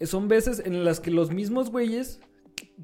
son 0.01 0.27
veces 0.27 0.61
en 0.65 0.83
las 0.83 0.99
que 0.99 1.11
los 1.11 1.31
mismos 1.31 1.69
güeyes 1.69 2.19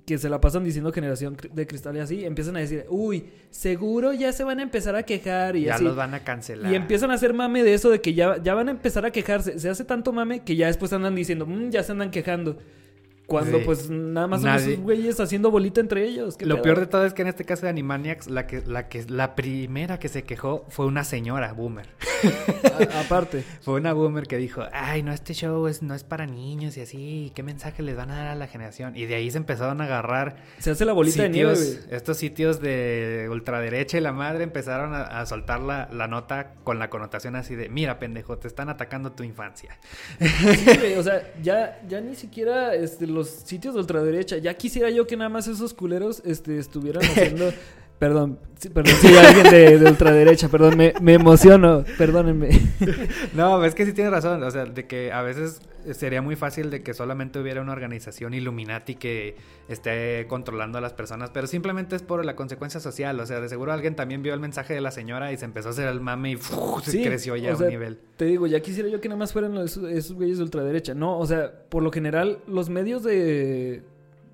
que 0.06 0.18
se 0.18 0.30
la 0.30 0.40
pasan 0.40 0.64
diciendo 0.64 0.92
generación 0.92 1.38
de 1.52 1.68
cristal 1.68 1.96
y 1.98 2.00
así, 2.00 2.26
empiezan 2.26 2.56
a 2.56 2.60
decir, 2.60 2.86
uy, 2.90 3.26
seguro 3.50 4.14
ya 4.14 4.32
se 4.32 4.44
van 4.44 4.60
a 4.60 4.64
empezar 4.64 4.96
a 4.96 5.04
quejar 5.04 5.56
y 5.56 5.64
ya 5.64 5.76
así. 5.76 5.84
los 5.84 5.96
van 5.96 6.14
a 6.14 6.24
cancelar. 6.24 6.72
Y 6.72 6.76
empiezan 6.76 7.12
a 7.12 7.16
hacer 7.16 7.34
mame 7.34 7.64
de 7.64 7.74
eso, 7.74 7.90
de 7.90 8.02
que 8.02 8.14
ya, 8.14 8.42
ya 8.42 8.54
van 8.54 8.68
a 8.68 8.72
empezar 8.72 9.06
a 9.06 9.12
quejarse. 9.12 9.60
Se 9.60 9.70
hace 9.70 9.86
tanto 9.86 10.12
mame 10.12 10.44
que 10.44 10.56
ya 10.56 10.68
después 10.68 10.94
andan 10.94 11.16
diciendo, 11.16 11.46
mmm, 11.46 11.70
ya 11.70 11.84
se 11.84 11.92
andan 11.92 12.12
quejando. 12.12 12.58
Cuando 13.30 13.64
pues 13.64 13.90
nada 13.90 14.28
más 14.28 14.42
son 14.42 14.56
esos 14.56 14.80
güeyes 14.80 15.20
haciendo 15.20 15.52
bolita 15.52 15.80
entre 15.80 16.04
ellos. 16.04 16.38
Lo 16.42 16.62
peor 16.62 16.80
de 16.80 16.88
todo 16.88 17.06
es 17.06 17.14
que 17.14 17.22
en 17.22 17.28
este 17.28 17.46
caso 17.46 17.64
de 17.64 17.70
Animaniacs, 17.70 18.28
la 18.28 18.48
que, 18.48 18.62
la 18.66 18.90
que, 18.90 19.06
la 19.08 19.36
primera 19.36 20.00
que 20.00 20.10
se 20.10 20.24
quejó 20.24 20.66
fue 20.70 20.86
una 20.86 21.04
señora 21.04 21.54
boomer. 21.54 21.88
aparte. 23.06 23.44
fue 23.62 23.76
una 23.76 23.94
boomer 23.94 24.26
que 24.28 24.38
dijo, 24.38 24.64
ay, 24.72 25.04
no, 25.04 25.14
este 25.14 25.34
show 25.34 25.68
es, 25.68 25.82
no 25.82 25.94
es 25.96 26.04
para 26.04 26.26
niños 26.26 26.78
y 26.78 26.82
así, 26.82 27.32
¿qué 27.36 27.44
mensaje 27.44 27.84
les 27.84 27.96
van 27.96 28.12
a 28.12 28.18
dar 28.18 28.28
a 28.28 28.36
la 28.36 28.48
generación? 28.48 28.96
Y 28.96 29.06
de 29.06 29.16
ahí 29.16 29.30
se 29.32 29.38
empezaron 29.38 29.82
a 29.82 29.86
agarrar. 29.86 30.38
Se 30.60 30.72
hace 30.72 30.86
la 30.86 30.94
bolita 30.94 31.24
de 31.24 31.30
nieve. 31.30 31.54
Estos 31.90 32.18
sitios 32.18 32.62
de 32.62 33.28
ultraderecha 33.32 33.98
y 33.98 34.02
la 34.02 34.14
madre 34.14 34.44
empezaron 34.44 34.94
a, 34.94 35.26
soltar 35.26 35.60
la, 35.60 35.90
la, 35.92 36.08
nota 36.08 36.54
con 36.64 36.80
la 36.80 36.90
connotación 36.90 37.36
así 37.36 37.56
de, 37.56 37.70
mira, 37.70 38.00
pendejo, 38.00 38.38
te 38.38 38.48
están 38.48 38.70
atacando 38.70 39.12
tu 39.12 39.24
infancia. 39.24 39.78
Sí, 40.20 40.94
o 40.98 41.04
sea, 41.04 41.34
ya, 41.42 41.82
ya 41.88 42.02
ni 42.02 42.16
siquiera 42.16 42.74
este, 42.74 43.08
los 43.08 43.19
sitios 43.28 43.74
de 43.74 43.82
ultraderecha. 43.82 44.38
Ya 44.38 44.54
quisiera 44.54 44.90
yo 44.90 45.06
que 45.08 45.18
nada 45.18 45.30
más 45.30 45.48
esos 45.48 45.74
culeros 45.74 46.22
este, 46.26 46.58
estuvieran 46.58 47.04
haciendo. 47.12 47.52
Perdón, 48.00 48.40
perdón, 48.74 48.94
sí, 49.02 49.10
alguien 49.14 49.80
de, 49.84 49.90
ultraderecha, 49.90 50.48
perdón, 50.48 50.78
me, 50.78 50.94
me, 51.02 51.16
emociono, 51.16 51.84
perdónenme. 51.98 52.50
No, 53.34 53.64
es 53.66 53.76
que 53.76 53.86
sí 53.86 53.92
tienes 53.92 54.14
razón, 54.14 54.42
o 54.42 54.50
sea, 54.50 54.64
de 54.64 54.88
que 54.88 55.12
a 55.12 55.22
veces 55.22 55.60
sería 55.94 56.22
muy 56.22 56.36
fácil 56.36 56.70
de 56.70 56.84
que 56.84 56.94
solamente 56.94 57.40
hubiera 57.40 57.62
una 57.62 57.72
organización 57.72 58.34
Illuminati 58.34 58.96
que 58.96 59.36
esté 59.68 60.26
controlando 60.28 60.78
a 60.78 60.82
las 60.82 60.94
personas, 60.94 61.30
pero 61.32 61.48
simplemente 61.48 61.96
es 61.96 62.04
por 62.04 62.24
la 62.26 62.36
consecuencia 62.36 62.80
social, 62.80 63.20
o 63.20 63.26
sea, 63.26 63.40
de 63.40 63.50
seguro 63.50 63.72
alguien 63.72 63.96
también 63.96 64.22
vio 64.24 64.34
el 64.34 64.40
mensaje 64.40 64.74
de 64.74 64.82
la 64.82 64.92
señora 64.92 65.32
y 65.32 65.38
se 65.38 65.46
empezó 65.46 65.70
a 65.70 65.72
hacer 65.72 65.88
el 65.88 66.02
mame 66.02 66.32
y 66.32 66.38
se 66.38 67.02
creció 67.04 67.36
ya 67.36 67.54
a 67.54 67.58
un 67.58 67.68
nivel. 67.68 68.00
Te 68.18 68.26
digo, 68.26 68.48
ya 68.48 68.60
quisiera 68.62 68.90
yo 68.90 69.02
que 69.02 69.10
nada 69.10 69.20
más 69.20 69.34
fueran 69.34 69.58
esos, 69.58 69.90
esos 69.90 70.16
güeyes 70.16 70.38
de 70.38 70.44
ultraderecha, 70.44 70.94
no, 70.94 71.18
o 71.18 71.26
sea, 71.26 71.52
por 71.70 71.84
lo 71.84 71.92
general 71.92 72.40
los 72.48 72.70
medios 72.70 73.04
de, 73.04 73.84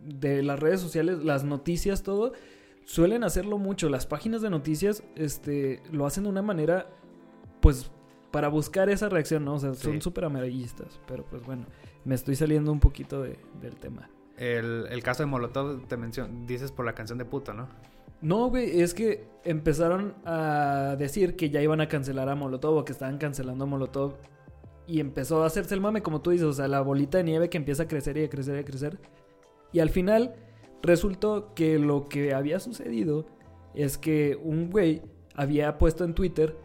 de 0.03 0.43
las 0.43 0.59
redes 0.59 0.79
sociales, 0.79 1.23
las 1.23 1.43
noticias, 1.43 2.03
todo 2.03 2.33
suelen 2.85 3.23
hacerlo 3.23 3.57
mucho. 3.57 3.89
Las 3.89 4.05
páginas 4.05 4.41
de 4.41 4.49
noticias 4.49 5.03
este, 5.15 5.81
lo 5.91 6.05
hacen 6.05 6.23
de 6.23 6.29
una 6.29 6.41
manera, 6.41 6.87
pues, 7.59 7.91
para 8.35 8.49
buscar 8.49 8.89
esa 8.89 9.07
reacción, 9.07 9.45
¿no? 9.45 9.53
O 9.53 9.59
sea, 9.59 9.73
son 9.75 10.01
súper 10.01 10.25
amarillistas. 10.25 10.99
Pero 11.07 11.23
pues 11.23 11.45
bueno, 11.45 11.65
me 12.03 12.15
estoy 12.15 12.35
saliendo 12.35 12.69
un 12.69 12.81
poquito 12.81 13.21
del 13.21 13.75
tema. 13.79 14.09
El, 14.35 14.87
el, 14.89 15.01
caso 15.01 15.23
de 15.23 15.27
Molotov, 15.27 15.87
te 15.87 15.95
menciono, 15.95 16.45
dices 16.45 16.73
por 16.73 16.85
la 16.85 16.93
canción 16.93 17.17
de 17.17 17.23
puto, 17.23 17.53
¿no? 17.53 17.69
No, 18.19 18.49
güey, 18.49 18.81
es 18.81 18.93
que 18.93 19.25
empezaron 19.45 20.15
a 20.25 20.97
decir 20.99 21.37
que 21.37 21.49
ya 21.49 21.61
iban 21.61 21.79
a 21.79 21.87
cancelar 21.87 22.27
a 22.27 22.35
Molotov 22.35 22.75
o 22.75 22.83
que 22.83 22.91
estaban 22.91 23.17
cancelando 23.17 23.63
a 23.63 23.67
Molotov. 23.67 24.15
Y 24.85 24.99
empezó 24.99 25.43
a 25.43 25.45
hacerse 25.45 25.73
el 25.73 25.79
mame, 25.79 26.03
como 26.03 26.21
tú 26.21 26.31
dices, 26.31 26.45
o 26.45 26.53
sea, 26.53 26.67
la 26.67 26.81
bolita 26.81 27.19
de 27.19 27.23
nieve 27.23 27.49
que 27.49 27.55
empieza 27.55 27.83
a 27.83 27.87
crecer 27.87 28.17
y 28.17 28.25
a 28.25 28.29
crecer 28.29 28.57
y 28.57 28.59
a 28.59 28.65
crecer. 28.65 28.99
Y 29.71 29.79
al 29.79 29.89
final 29.89 30.35
Resultó 30.85 31.55
que 31.55 31.79
lo 31.79 32.07
que 32.07 32.35
había 32.35 32.59
sucedido 32.59 33.25
es 33.73 33.97
que 33.97 34.37
un 34.39 34.69
güey 34.69 35.01
había 35.33 35.79
puesto 35.79 36.03
en 36.03 36.13
Twitter 36.13 36.55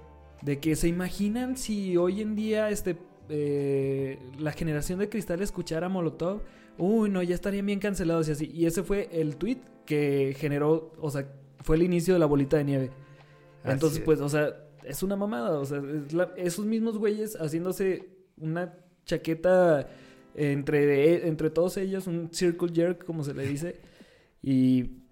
de 0.42 0.58
que 0.58 0.76
se 0.76 0.88
imaginan 0.88 1.56
si 1.56 1.96
hoy 1.96 2.20
en 2.20 2.34
día 2.34 2.70
este 2.70 2.96
eh, 3.28 4.18
la 4.38 4.52
generación 4.52 4.98
de 4.98 5.08
cristal 5.08 5.40
escuchara 5.40 5.88
Molotov, 5.88 6.42
uy 6.78 7.08
no, 7.10 7.22
ya 7.22 7.34
estarían 7.34 7.66
bien 7.66 7.78
cancelados 7.78 8.28
y 8.28 8.32
así. 8.32 8.50
Y 8.52 8.66
ese 8.66 8.82
fue 8.82 9.08
el 9.12 9.36
tweet 9.36 9.58
que 9.86 10.34
generó, 10.36 10.92
o 10.98 11.10
sea, 11.10 11.26
fue 11.60 11.76
el 11.76 11.82
inicio 11.82 12.14
de 12.14 12.20
la 12.20 12.26
bolita 12.26 12.56
de 12.56 12.64
nieve. 12.64 12.90
Entonces, 13.64 14.00
pues, 14.00 14.20
o 14.20 14.28
sea, 14.28 14.56
es 14.84 15.02
una 15.02 15.16
mamada, 15.16 15.58
o 15.58 15.64
sea, 15.64 15.82
esos 16.36 16.64
mismos 16.64 16.98
güeyes 16.98 17.36
haciéndose 17.36 18.08
una 18.38 18.74
chaqueta 19.04 19.86
entre, 20.34 21.28
entre 21.28 21.50
todos 21.50 21.76
ellos, 21.76 22.06
un 22.06 22.30
circle 22.32 22.72
jerk, 22.74 23.04
como 23.04 23.22
se 23.22 23.34
le 23.34 23.46
dice. 23.46 23.80
Y 24.42 25.02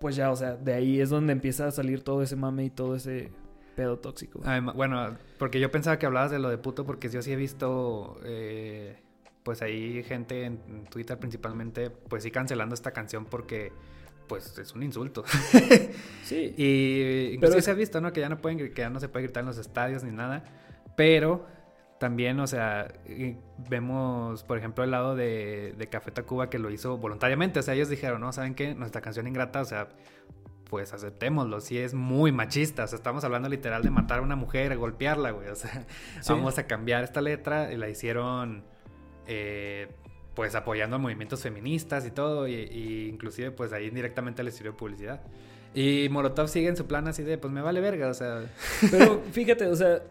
pues 0.00 0.16
ya, 0.16 0.30
o 0.30 0.36
sea, 0.36 0.56
de 0.56 0.72
ahí 0.72 1.00
es 1.00 1.10
donde 1.10 1.32
empieza 1.32 1.66
a 1.66 1.72
salir 1.72 2.02
todo 2.02 2.22
ese 2.22 2.36
mame 2.36 2.64
y 2.64 2.70
todo 2.70 2.94
ese 2.94 3.30
pedo 3.76 3.98
tóxico. 3.98 4.40
bueno, 4.74 5.16
porque 5.38 5.60
yo 5.60 5.70
pensaba 5.70 5.98
que 5.98 6.06
hablabas 6.06 6.32
de 6.32 6.40
lo 6.40 6.48
de 6.48 6.58
puto, 6.58 6.84
porque 6.84 7.08
yo 7.08 7.22
sí 7.22 7.32
he 7.32 7.36
visto, 7.36 8.18
eh, 8.24 8.96
pues 9.44 9.62
ahí 9.62 10.02
gente 10.02 10.44
en, 10.44 10.86
Twitter 10.90 11.18
principalmente, 11.18 11.90
pues 11.90 12.24
sí 12.24 12.30
cancelando 12.30 12.74
esta 12.74 12.90
canción 12.90 13.26
porque, 13.26 13.72
pues 14.26 14.58
es 14.58 14.72
un 14.72 14.82
insulto. 14.82 15.24
sí. 16.24 16.54
y 16.56 17.34
incluso 17.34 17.60
se 17.60 17.70
ha 17.70 17.74
visto, 17.74 18.00
¿no? 18.00 18.12
Que 18.12 18.20
ya 18.20 18.28
no 18.28 18.38
pueden, 18.38 18.58
que 18.58 18.82
ya 18.82 18.90
no 18.90 18.98
se 18.98 19.08
puede 19.08 19.26
gritar 19.26 19.42
en 19.42 19.46
los 19.46 19.58
estadios 19.58 20.02
ni 20.02 20.10
nada, 20.10 20.42
pero 20.96 21.46
también, 21.98 22.40
o 22.40 22.46
sea, 22.46 22.92
vemos, 23.68 24.42
por 24.44 24.58
ejemplo, 24.58 24.84
el 24.84 24.90
lado 24.90 25.14
de, 25.14 25.74
de 25.78 25.86
Café 25.86 26.10
Tacuba 26.10 26.50
que 26.50 26.58
lo 26.58 26.70
hizo 26.70 26.98
voluntariamente. 26.98 27.60
O 27.60 27.62
sea, 27.62 27.74
ellos 27.74 27.88
dijeron, 27.88 28.20
no, 28.20 28.32
¿saben 28.32 28.54
qué? 28.54 28.74
Nuestra 28.74 29.00
canción 29.00 29.26
ingrata, 29.26 29.60
o 29.60 29.64
sea, 29.64 29.88
pues 30.68 30.92
aceptémoslo. 30.92 31.60
Si 31.60 31.78
es 31.78 31.94
muy 31.94 32.32
machista, 32.32 32.84
o 32.84 32.86
sea, 32.86 32.96
estamos 32.96 33.24
hablando 33.24 33.48
literal 33.48 33.82
de 33.82 33.90
matar 33.90 34.18
a 34.18 34.22
una 34.22 34.36
mujer, 34.36 34.76
golpearla, 34.76 35.30
güey. 35.30 35.48
O 35.48 35.54
sea, 35.54 35.86
vamos 36.28 36.58
a 36.58 36.66
cambiar 36.66 37.04
esta 37.04 37.20
letra 37.20 37.72
y 37.72 37.76
la 37.76 37.88
hicieron, 37.88 38.64
eh, 39.26 39.88
pues 40.34 40.54
apoyando 40.54 40.96
a 40.96 40.98
movimientos 40.98 41.42
feministas 41.42 42.06
y 42.06 42.10
todo. 42.10 42.48
Y, 42.48 43.08
inclusive, 43.08 43.50
pues 43.50 43.72
ahí 43.72 43.86
indirectamente 43.86 44.42
les 44.42 44.54
sirvió 44.54 44.76
publicidad. 44.76 45.22
Y 45.74 46.08
Molotov 46.10 46.48
sigue 46.48 46.68
en 46.68 46.76
su 46.76 46.86
plan 46.86 47.06
así 47.06 47.22
de, 47.22 47.38
pues 47.38 47.52
me 47.52 47.60
vale 47.60 47.80
verga, 47.80 48.08
o 48.08 48.14
sea. 48.14 48.44
Pero 48.90 49.22
fíjate, 49.32 49.66
o 49.66 49.76
sea, 49.76 50.02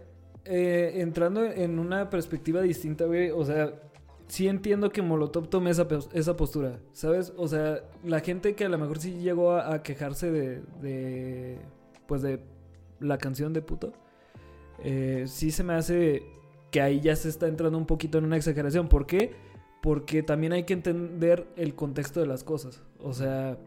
eh, 0.46 0.94
entrando 0.98 1.44
en 1.44 1.80
una 1.80 2.10
perspectiva 2.10 2.62
distinta, 2.62 3.06
güey, 3.06 3.32
o 3.32 3.44
sea, 3.44 3.74
sí 4.28 4.48
entiendo 4.48 4.92
que 4.92 5.02
Molotov 5.02 5.48
tome 5.48 5.70
esa, 5.70 5.88
esa 6.14 6.36
postura, 6.36 6.80
¿sabes? 6.94 7.34
O 7.38 7.48
sea, 7.48 7.84
la 8.04 8.20
gente 8.20 8.56
que 8.56 8.66
a 8.66 8.70
lo 8.70 8.78
mejor 8.78 9.00
sí 9.00 9.20
llegó 9.20 9.54
a, 9.54 9.84
quejarse 9.84 10.32
de, 10.32 10.62
de, 10.82 11.60
pues 12.08 12.22
de 12.22 12.40
la 13.00 13.18
canción 13.18 13.54
de 13.54 13.62
puto, 13.62 13.94
eh, 14.84 15.26
sí 15.28 15.52
se 15.52 15.64
me 15.64 15.74
hace 15.74 16.24
que 16.72 16.82
ahí 16.82 17.00
ya 17.00 17.16
se 17.16 17.30
está 17.30 17.48
entrando 17.48 17.78
un 17.78 17.86
poquito 17.86 18.18
en 18.18 18.26
una 18.26 18.38
exageración. 18.38 18.88
¿Por 18.90 19.06
qué? 19.06 19.34
Porque 19.82 20.24
también 20.24 20.54
hay 20.54 20.64
que 20.64 20.74
entender 20.74 21.48
el 21.56 21.76
contexto 21.76 22.20
de 22.20 22.28
las 22.28 22.44
cosas. 22.44 22.82
O 23.00 23.14
sea, 23.14 23.58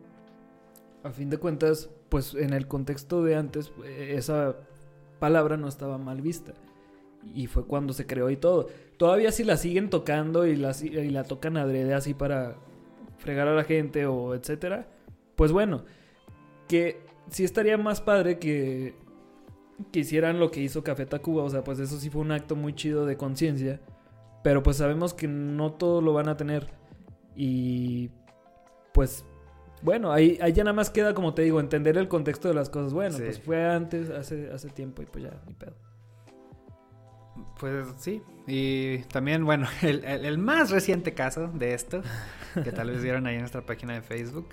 a 1.05 1.11
fin 1.11 1.31
de 1.31 1.39
cuentas, 1.39 1.91
pues 2.09 2.35
en 2.35 2.53
el 2.53 2.67
contexto 2.67 3.23
de 3.23 3.37
antes, 3.37 3.73
eh, 3.85 4.15
esa 4.17 4.57
palabra 5.21 5.57
no 5.57 5.69
estaba 5.69 5.99
mal 5.99 6.21
vista 6.21 6.55
y 7.35 7.47
fue 7.47 7.65
cuando 7.67 7.93
se 7.93 8.07
creó 8.07 8.31
y 8.31 8.37
todo. 8.37 8.69
Todavía 8.97 9.33
si 9.33 9.45
la 9.45 9.57
siguen 9.57 9.91
tocando 9.91 10.47
y 10.47 10.57
la, 10.57 10.75
y 10.83 11.11
la 11.11 11.25
tocan 11.25 11.57
adrede 11.57 11.95
así 11.95 12.15
para 12.15 12.57
fregar 13.19 13.49
a 13.49 13.55
la 13.55 13.65
gente 13.65 14.07
o 14.07 14.35
etcétera, 14.35 14.89
pues 15.37 15.53
bueno, 15.53 15.85
que 16.69 17.01
sí 17.31 17.45
estaría 17.45 17.77
más 17.77 18.01
padre 18.01 18.39
que, 18.39 18.95
que 19.93 20.01
hicieran 20.01 20.41
lo 20.41 20.51
que 20.51 20.61
hizo 20.61 20.83
Café 20.83 21.07
Tacuba, 21.07 21.43
o 21.43 21.51
sea, 21.51 21.65
pues 21.65 21.79
eso 21.79 21.99
sí 21.99 22.11
fue 22.11 22.23
un 22.23 22.33
acto 22.33 22.57
muy 22.57 22.75
chido 22.75 23.07
de 23.07 23.17
conciencia, 23.17 23.81
pero 24.43 24.63
pues 24.63 24.77
sabemos 24.77 25.15
que 25.15 25.29
no 25.29 25.73
todo 25.73 26.01
lo 26.01 26.13
van 26.13 26.29
a 26.29 26.37
tener 26.37 26.69
y 27.37 28.11
pues 28.93 29.25
bueno, 29.81 30.11
ahí, 30.11 30.39
ahí 30.43 30.53
ya 30.53 30.65
nada 30.65 30.75
más 30.75 30.91
queda, 30.91 31.15
como 31.15 31.35
te 31.35 31.43
digo, 31.43 31.61
entender 31.61 31.97
el 31.99 32.09
contexto 32.09 32.49
de 32.49 32.55
las 32.55 32.69
cosas. 32.69 32.93
Bueno, 32.93 33.17
pues 33.17 33.39
fue 33.39 33.65
antes, 33.65 34.11
hace, 34.11 34.51
hace 34.51 34.71
tiempo 34.71 35.03
y 35.03 35.07
pues 35.07 35.23
ya, 35.23 35.41
ni 35.47 35.55
pedo 35.55 35.88
Pues 37.59 37.89
sí, 37.99 38.23
y 38.47 38.99
también, 39.05 39.45
bueno, 39.45 39.69
el, 39.83 40.39
más 40.39 40.71
reciente 40.71 41.13
caso 41.13 41.49
de 41.49 41.75
esto, 41.75 42.03
que 42.65 42.73
tal 42.73 42.91
vez 42.91 43.03
vieron 43.03 43.27
ahí 43.27 43.35
en 43.35 43.41
nuestra 43.41 43.61
página 43.61 43.93
de 43.93 44.03
Facebook 44.03 44.49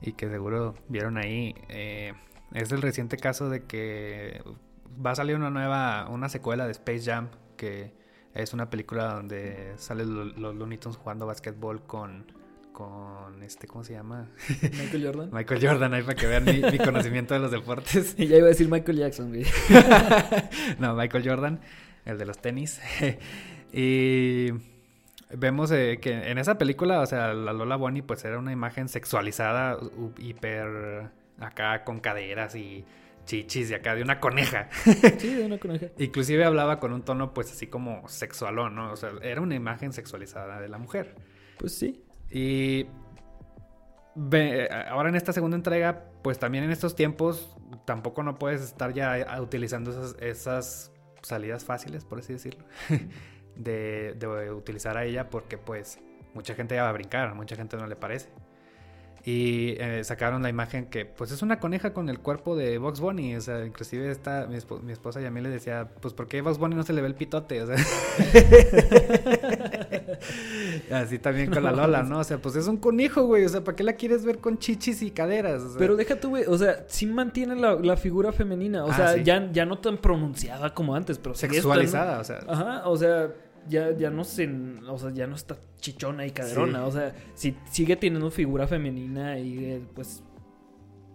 y 0.00 0.12
que 0.12 0.28
seguro 0.28 0.74
vieron 0.88 1.18
ahí, 1.18 1.54
eh, 1.68 2.14
es 2.54 2.72
el 2.72 2.80
reciente 2.80 3.18
caso 3.18 3.50
de 3.50 3.64
que 3.64 4.42
va 5.04 5.10
a 5.10 5.14
salir 5.14 5.36
una 5.36 5.50
nueva, 5.50 6.08
una 6.08 6.30
secuela 6.30 6.64
de 6.64 6.72
Space 6.72 7.02
Jam, 7.02 7.28
que 7.58 7.92
es 8.32 8.54
una 8.54 8.70
película 8.70 9.14
donde 9.14 9.74
salen 9.76 10.14
los, 10.14 10.56
Looney 10.56 10.78
Tunes 10.78 10.96
jugando 10.96 11.26
básquetbol 11.26 11.82
con, 11.86 12.32
con 12.72 13.42
este, 13.42 13.66
¿cómo 13.66 13.84
se 13.84 13.92
llama? 13.92 14.30
Michael 14.62 15.04
Jordan. 15.04 15.30
Michael 15.32 15.66
Jordan, 15.66 15.94
ahí 15.94 16.02
para 16.02 16.14
que 16.14 16.26
vean 16.26 16.44
mi, 16.44 16.78
conocimiento 16.78 17.34
de 17.34 17.40
los 17.40 17.50
deportes. 17.50 18.14
Y 18.16 18.26
ya 18.28 18.36
iba 18.38 18.46
a 18.46 18.50
decir 18.50 18.68
Michael 18.70 18.96
Jackson, 18.96 19.28
güey. 19.28 19.44
no, 20.78 20.94
Michael 20.94 21.28
Jordan, 21.28 21.60
el 22.06 22.18
de 22.18 22.24
los 22.24 22.38
tenis. 22.38 22.80
y 23.72 24.48
vemos 25.30 25.70
eh, 25.70 25.98
que 26.00 26.30
en 26.30 26.38
esa 26.38 26.56
película, 26.56 27.00
o 27.00 27.06
sea, 27.06 27.34
la 27.34 27.52
Lola 27.52 27.76
Bonnie, 27.76 28.02
pues 28.02 28.24
era 28.24 28.38
una 28.38 28.52
imagen 28.52 28.88
sexualizada, 28.88 29.78
hiper 30.18 31.10
acá 31.38 31.84
con 31.84 32.00
caderas 32.00 32.54
y 32.54 32.84
chichis 33.26 33.70
y 33.70 33.74
acá 33.74 33.94
de 33.94 34.02
una 34.02 34.20
coneja. 34.20 34.70
Sí, 35.18 35.34
de 35.34 35.44
una 35.44 35.58
coneja. 35.58 35.88
Inclusive 35.98 36.44
hablaba 36.44 36.80
con 36.80 36.92
un 36.92 37.02
tono 37.02 37.34
pues 37.34 37.52
así 37.52 37.66
como 37.66 38.08
sexualón, 38.08 38.74
¿no? 38.74 38.92
O 38.92 38.96
sea, 38.96 39.10
era 39.22 39.40
una 39.40 39.54
imagen 39.54 39.92
sexualizada 39.92 40.60
de 40.60 40.68
la 40.68 40.78
mujer. 40.78 41.14
Pues 41.58 41.76
sí. 41.76 42.04
Y 42.30 42.86
ahora 44.88 45.10
en 45.10 45.16
esta 45.16 45.32
segunda 45.32 45.56
entrega, 45.56 46.04
pues 46.22 46.38
también 46.38 46.64
en 46.64 46.70
estos 46.70 46.94
tiempos 46.94 47.56
tampoco 47.84 48.22
no 48.22 48.38
puedes 48.38 48.62
estar 48.62 48.92
ya 48.94 49.40
utilizando 49.40 50.14
esas, 50.20 50.92
salidas 51.26 51.64
fáciles, 51.64 52.04
por 52.04 52.18
así 52.20 52.32
decirlo, 52.32 52.64
de, 53.56 54.14
de 54.14 54.50
utilizar 54.52 54.96
a 54.96 55.04
ella 55.04 55.28
porque 55.30 55.58
pues 55.58 55.98
mucha 56.34 56.54
gente 56.54 56.74
ya 56.74 56.84
va 56.84 56.90
a 56.90 56.92
brincar, 56.92 57.34
mucha 57.34 57.56
gente 57.56 57.76
no 57.76 57.86
le 57.86 57.96
parece. 57.96 58.28
Y 59.28 59.74
eh, 59.80 60.04
sacaron 60.04 60.44
la 60.44 60.48
imagen 60.48 60.86
que, 60.86 61.04
pues 61.04 61.32
es 61.32 61.42
una 61.42 61.58
coneja 61.58 61.92
con 61.92 62.08
el 62.08 62.20
cuerpo 62.20 62.54
de 62.54 62.78
Box 62.78 63.00
Bunny. 63.00 63.34
O 63.34 63.40
sea, 63.40 63.66
inclusive 63.66 64.08
esta, 64.08 64.46
mi, 64.46 64.54
esposa 64.92 65.20
y 65.20 65.24
a 65.24 65.32
mí 65.32 65.40
le 65.40 65.48
decía, 65.48 65.88
pues 66.00 66.14
¿por 66.14 66.28
qué 66.28 66.42
Box 66.42 66.58
Bunny 66.58 66.76
no 66.76 66.84
se 66.84 66.92
le 66.92 67.02
ve 67.02 67.08
el 67.08 67.16
pitote? 67.16 67.60
O 67.60 67.66
sea, 67.66 67.74
así 70.92 71.18
también 71.18 71.50
con 71.50 71.64
la 71.64 71.72
Lola, 71.72 72.04
¿no? 72.04 72.20
O 72.20 72.24
sea, 72.24 72.38
pues 72.38 72.54
es 72.54 72.68
un 72.68 72.76
conejo, 72.76 73.24
güey. 73.24 73.44
O 73.44 73.48
sea, 73.48 73.64
¿para 73.64 73.74
qué 73.74 73.82
la 73.82 73.94
quieres 73.94 74.24
ver 74.24 74.38
con 74.38 74.58
chichis 74.58 75.02
y 75.02 75.10
caderas? 75.10 75.74
Pero 75.76 75.96
deja 75.96 76.20
tú, 76.20 76.28
güey. 76.28 76.44
O 76.46 76.56
sea, 76.56 76.84
sí 76.86 77.06
mantiene 77.06 77.56
la, 77.56 77.96
figura 77.96 78.30
femenina. 78.30 78.84
O 78.84 78.92
ah, 78.92 78.94
sea, 78.94 79.16
ya, 79.16 79.50
ya 79.50 79.66
no 79.66 79.80
tan 79.80 79.98
pronunciada 79.98 80.72
como 80.72 80.94
antes, 80.94 81.18
pero 81.18 81.34
sexualizada, 81.34 82.20
o 82.20 82.24
sea. 82.24 82.38
Ajá, 82.46 82.88
o 82.88 82.96
sea 82.96 83.32
ya, 83.68 83.90
ya 83.96 84.10
no 84.10 84.24
se, 84.24 84.48
o 84.88 84.98
sea, 84.98 85.10
ya 85.12 85.26
no 85.26 85.36
está 85.36 85.56
chichona 85.80 86.26
y 86.26 86.30
caderona, 86.30 86.84
o 86.84 86.90
sea, 86.90 87.14
si 87.34 87.56
sigue 87.70 87.96
teniendo 87.96 88.30
figura 88.30 88.66
femenina 88.66 89.38
y 89.38 89.64
eh, 89.64 89.82
pues 89.94 90.22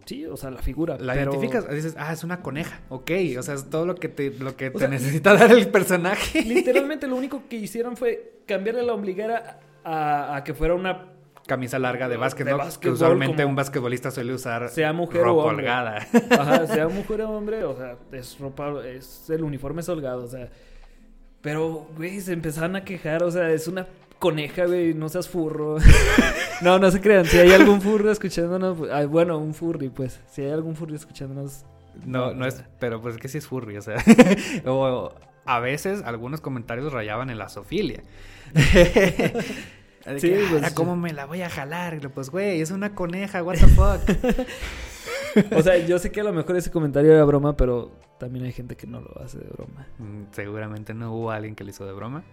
sí, 0.06 0.26
o 0.26 0.38
sea, 0.38 0.52
la 0.52 0.62
figura. 0.62 0.98
La 1.00 1.16
identificas, 1.16 1.70
dices, 1.70 1.96
ah, 1.98 2.14
es 2.14 2.24
una 2.24 2.42
coneja, 2.42 2.82
ok, 2.90 3.12
o 3.38 3.44
sea, 3.44 3.56
es 3.56 3.70
todo 3.70 3.86
lo 3.86 3.96
que 3.96 4.10
te, 4.10 4.32
lo 4.32 4.56
que 4.56 4.70
te 4.70 4.88
necesita 4.88 5.34
dar 5.38 5.52
el 5.52 5.70
personaje. 5.70 6.42
Literalmente 6.44 7.08
lo 7.08 7.16
único 7.16 7.44
que 7.50 7.58
hicieron 7.58 7.98
fue 7.98 8.42
cambiarle 8.46 8.84
la 8.84 8.94
ombliguera 8.94 9.60
a, 9.84 10.42
que 10.46 10.54
fuera 10.54 10.76
una 10.76 11.08
camisa 11.48 11.80
larga 11.80 12.08
de 12.08 12.18
básquet, 12.18 12.48
que 12.80 12.90
usualmente 12.90 13.44
un 13.44 13.56
basquetbolista 13.56 14.12
suele 14.12 14.34
usar 14.34 14.70
sea 14.70 14.94
mujer 14.94 15.24
ropa 15.24 15.44
o 15.44 15.48
holgada. 15.48 16.08
Ajá, 16.30 16.68
sea 16.68 16.88
mujer 16.90 17.22
o 17.22 17.32
hombre, 17.32 17.64
o 17.64 17.76
sea, 17.76 17.98
es 18.12 18.40
ropa, 18.40 18.74
es 18.86 19.30
el 19.30 19.44
uniforme 19.44 19.82
es 19.82 19.90
holgado, 19.90 20.24
o 20.24 20.28
sea, 20.28 20.50
pero, 21.42 21.88
güey, 21.96 22.22
se 22.22 22.34
empezaron 22.34 22.76
a 22.76 22.84
quejar, 22.84 23.24
o 23.24 23.32
sea, 23.32 23.50
es 23.50 23.68
una 23.68 23.88
coneja, 24.20 24.66
güey, 24.66 24.94
no 24.94 25.10
seas 25.10 25.28
furro. 25.28 25.78
no, 26.62 26.78
no 26.78 26.92
se 26.92 27.02
crean, 27.02 27.26
si 27.26 27.38
hay 27.38 27.52
algún 27.52 27.82
furro 27.82 28.12
escuchándonos, 28.12 28.78
pues, 28.78 29.08
bueno, 29.08 29.38
un 29.40 29.54
furry, 29.54 29.90
pues, 29.90 30.20
si 30.32 30.44
hay 30.44 30.52
algún 30.52 30.76
furry 30.76 30.96
escuchándonos. 30.96 31.66
No, 32.06 32.34
no, 32.34 32.46
es, 32.46 32.64
pero 32.80 33.02
pues 33.02 33.16
es 33.16 33.22
que 33.22 33.28
sí 33.28 33.40
es 33.40 33.48
furry, 33.48 33.78
o 33.78 33.82
sea, 33.82 33.98
o 34.66 35.14
a 35.46 35.60
veces 35.60 36.04
algunos 36.06 36.40
comentarios 36.40 36.94
rayaban 36.94 37.30
en 37.32 37.40
la 37.40 37.50
sofilia. 37.50 38.04
sí, 40.18 40.36
pues, 40.52 40.72
¿cómo 40.74 40.96
me 40.96 41.12
la 41.12 41.26
voy 41.26 41.42
a 41.42 41.50
jalar? 41.50 42.00
Pues, 42.12 42.30
güey, 42.30 42.62
es 42.62 42.70
una 42.70 42.94
coneja, 42.94 43.44
what 43.44 43.56
the 43.56 43.68
fuck. 43.68 44.02
o 45.58 45.62
sea, 45.64 45.78
yo 45.80 45.98
sé 45.98 46.12
que 46.12 46.22
a 46.22 46.26
lo 46.26 46.34
mejor 46.34 46.56
ese 46.56 46.70
comentario 46.70 47.12
era 47.12 47.24
broma, 47.26 47.58
pero 47.58 47.92
también 48.22 48.46
hay 48.46 48.52
gente 48.52 48.76
que 48.76 48.86
no 48.86 49.02
lo 49.02 49.20
hace 49.20 49.40
de 49.40 49.48
broma. 49.48 49.88
Mm, 49.98 50.26
seguramente 50.32 50.94
no 50.94 51.12
hubo 51.12 51.32
alguien 51.32 51.56
que 51.56 51.64
lo 51.64 51.72
hizo 51.72 51.88
de 51.88 51.92
broma. 51.92 52.24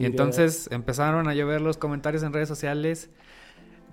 Y 0.00 0.04
entonces 0.04 0.68
empezaron 0.72 1.28
a 1.28 1.34
llover 1.34 1.60
los 1.60 1.76
comentarios 1.76 2.24
en 2.24 2.32
redes 2.32 2.48
sociales. 2.48 3.08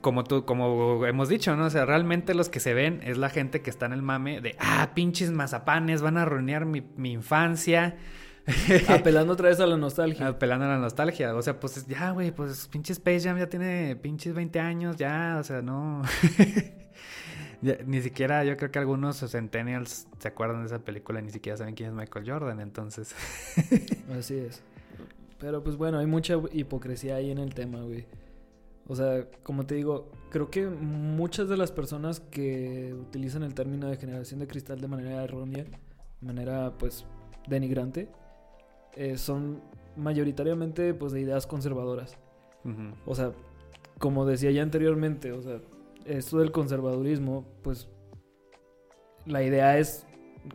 Como 0.02 0.24
tú, 0.24 0.44
como 0.44 1.06
hemos 1.06 1.30
dicho, 1.30 1.56
¿no? 1.56 1.66
O 1.66 1.70
sea, 1.70 1.86
realmente 1.86 2.34
los 2.34 2.50
que 2.50 2.60
se 2.60 2.74
ven 2.74 3.00
es 3.04 3.20
la 3.20 3.30
gente 3.30 3.62
que 3.62 3.70
está 3.70 3.86
en 3.86 3.94
el 3.94 4.02
mame 4.02 4.42
de, 4.42 4.56
ah, 4.60 4.90
pinches 4.96 5.30
mazapanes, 5.32 6.02
van 6.02 6.18
a 6.18 6.24
arruinar 6.24 6.66
mi, 6.66 6.82
mi 6.98 7.12
infancia. 7.12 7.96
Apelando 8.90 9.34
otra 9.34 9.50
vez 9.50 9.60
a 9.60 9.68
la 9.68 9.78
nostalgia. 9.78 10.28
Apelando 10.28 10.66
a 10.66 10.70
la 10.70 10.80
nostalgia. 10.80 11.36
O 11.36 11.44
sea, 11.44 11.60
pues 11.60 11.86
ya, 11.86 12.10
güey, 12.10 12.32
pues 12.32 12.68
pinches 12.72 12.98
Space 12.98 13.22
Jam 13.22 13.38
ya 13.38 13.48
tiene 13.48 13.96
pinches 13.98 14.34
20 14.34 14.60
años, 14.60 14.96
ya, 14.98 15.38
o 15.40 15.44
sea, 15.44 15.62
no. 15.62 16.02
ni 17.62 18.02
siquiera 18.02 18.44
yo 18.44 18.58
creo 18.58 18.72
que 18.72 18.80
algunos 18.80 19.20
centennials 19.30 20.08
se 20.20 20.28
acuerdan 20.28 20.62
de 20.62 20.68
esa 20.68 20.80
película 20.80 21.20
y 21.20 21.24
ni 21.24 21.32
siquiera 21.32 21.58
saben 21.58 21.76
quién 21.76 21.90
es 21.90 21.96
Michael 21.96 22.30
Jordan, 22.30 22.60
entonces. 22.60 23.16
Así 24.18 24.36
es. 24.36 24.64
Pero 25.40 25.64
pues 25.64 25.76
bueno, 25.76 26.00
hay 26.00 26.06
mucha 26.06 26.36
hipocresía 26.52 27.16
ahí 27.16 27.32
en 27.32 27.40
el 27.40 27.54
tema, 27.54 27.82
güey. 27.82 28.06
O 28.88 28.96
sea, 28.96 29.28
como 29.44 29.66
te 29.66 29.76
digo, 29.76 30.12
creo 30.30 30.50
que 30.50 30.68
muchas 30.68 31.50
de 31.50 31.58
las 31.58 31.72
personas 31.72 32.20
que 32.20 32.94
utilizan 32.94 33.44
el 33.44 33.54
término 33.54 33.88
de 33.88 33.98
generación 33.98 34.40
de 34.40 34.48
cristal 34.48 34.80
de 34.80 34.88
manera 34.88 35.24
errónea, 35.24 35.64
de 35.64 36.28
manera 36.28 36.74
pues 36.78 37.06
denigrante, 37.48 38.10
eh, 38.96 39.18
son 39.18 39.62
mayoritariamente 39.96 40.94
pues 40.94 41.14
de 41.14 41.22
ideas 41.22 41.48
conservadoras. 41.48 42.18
O 43.06 43.14
sea, 43.14 43.32
como 44.00 44.26
decía 44.26 44.50
ya 44.50 44.64
anteriormente, 44.64 45.32
o 45.32 45.42
sea, 45.42 45.62
esto 46.06 46.40
del 46.40 46.52
conservadurismo, 46.52 47.46
pues 47.62 47.90
la 49.26 49.44
idea 49.44 49.78
es 49.78 50.06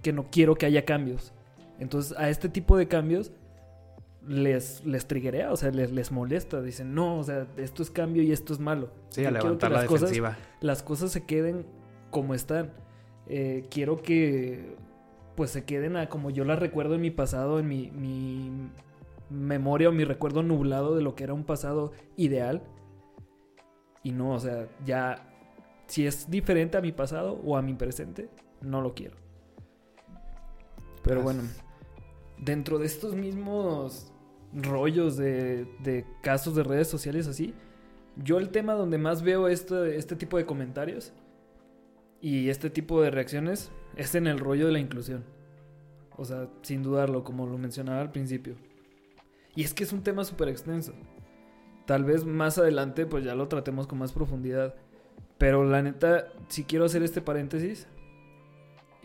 que 0.02 0.12
no 0.12 0.30
quiero 0.30 0.54
que 0.54 0.66
haya 0.66 0.84
cambios. 0.84 1.32
Entonces 1.78 2.16
a 2.16 2.28
este 2.28 2.48
tipo 2.48 2.76
de 2.76 2.88
cambios 2.88 3.32
les, 4.26 4.84
les 4.84 5.06
triguea, 5.06 5.52
o 5.52 5.56
sea, 5.56 5.70
les, 5.70 5.90
les 5.92 6.12
molesta. 6.12 6.60
Dicen, 6.62 6.94
no, 6.94 7.18
o 7.18 7.24
sea, 7.24 7.46
esto 7.56 7.82
es 7.82 7.90
cambio 7.90 8.22
y 8.22 8.32
esto 8.32 8.52
es 8.52 8.60
malo. 8.60 8.90
Sí, 9.08 9.24
a 9.24 9.30
levantar 9.30 9.72
la 9.72 9.82
defensiva. 9.82 10.36
las 10.60 10.82
cosas 10.82 11.10
se 11.10 11.24
queden 11.24 11.66
como 12.10 12.34
están. 12.34 12.72
Eh, 13.26 13.66
quiero 13.70 14.02
que 14.02 14.76
pues 15.36 15.50
se 15.50 15.64
queden 15.64 15.96
a 15.96 16.08
como 16.08 16.30
yo 16.30 16.44
las 16.44 16.58
recuerdo 16.58 16.96
en 16.96 17.00
mi 17.00 17.10
pasado, 17.10 17.60
en 17.60 17.68
mi, 17.68 17.90
mi 17.92 18.50
memoria 19.30 19.88
o 19.88 19.92
mi 19.92 20.04
recuerdo 20.04 20.42
nublado 20.42 20.94
de 20.94 21.02
lo 21.02 21.14
que 21.14 21.24
era 21.24 21.34
un 21.34 21.44
pasado 21.44 21.92
ideal. 22.16 22.62
Y 24.02 24.12
no, 24.12 24.32
o 24.32 24.38
sea, 24.38 24.68
ya 24.84 25.29
si 25.90 26.06
es 26.06 26.30
diferente 26.30 26.78
a 26.78 26.80
mi 26.80 26.92
pasado 26.92 27.40
o 27.44 27.56
a 27.56 27.62
mi 27.62 27.74
presente, 27.74 28.30
no 28.60 28.80
lo 28.80 28.94
quiero. 28.94 29.16
Pero 31.02 31.20
bueno, 31.20 31.42
dentro 32.38 32.78
de 32.78 32.86
estos 32.86 33.16
mismos 33.16 34.12
rollos 34.52 35.16
de, 35.16 35.64
de, 35.82 36.06
casos 36.22 36.54
de 36.54 36.62
redes 36.62 36.86
sociales 36.86 37.26
así, 37.26 37.54
yo 38.16 38.38
el 38.38 38.50
tema 38.50 38.74
donde 38.74 38.98
más 38.98 39.22
veo 39.22 39.48
este, 39.48 39.96
este 39.96 40.14
tipo 40.14 40.36
de 40.36 40.46
comentarios 40.46 41.12
y 42.20 42.50
este 42.50 42.70
tipo 42.70 43.02
de 43.02 43.10
reacciones 43.10 43.72
es 43.96 44.14
en 44.14 44.28
el 44.28 44.38
rollo 44.38 44.66
de 44.66 44.72
la 44.72 44.78
inclusión. 44.78 45.24
O 46.16 46.24
sea, 46.24 46.48
sin 46.62 46.84
dudarlo, 46.84 47.24
como 47.24 47.48
lo 47.48 47.58
mencionaba 47.58 48.00
al 48.00 48.12
principio. 48.12 48.54
Y 49.56 49.64
es 49.64 49.74
que 49.74 49.82
es 49.82 49.92
un 49.92 50.04
tema 50.04 50.22
súper 50.22 50.50
extenso. 50.50 50.92
Tal 51.84 52.04
vez 52.04 52.24
más 52.24 52.58
adelante 52.58 53.06
pues 53.06 53.24
ya 53.24 53.34
lo 53.34 53.48
tratemos 53.48 53.88
con 53.88 53.98
más 53.98 54.12
profundidad. 54.12 54.76
Pero 55.40 55.64
la 55.64 55.80
neta, 55.80 56.26
si 56.48 56.64
quiero 56.64 56.84
hacer 56.84 57.02
este 57.02 57.22
paréntesis, 57.22 57.88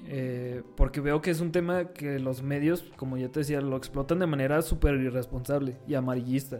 eh, 0.05 0.63
porque 0.75 0.99
veo 0.99 1.21
que 1.21 1.31
es 1.31 1.39
un 1.39 1.53
tema 1.53 1.93
que 1.93 2.19
los 2.19 2.43
medios, 2.43 2.83
como 2.97 3.15
ya 3.15 3.29
te 3.29 3.39
decía, 3.39 3.61
lo 3.61 3.77
explotan 3.77 4.19
de 4.19 4.27
manera 4.27 4.61
súper 4.61 4.95
irresponsable 4.95 5.77
y 5.87 5.93
amarillista. 5.93 6.59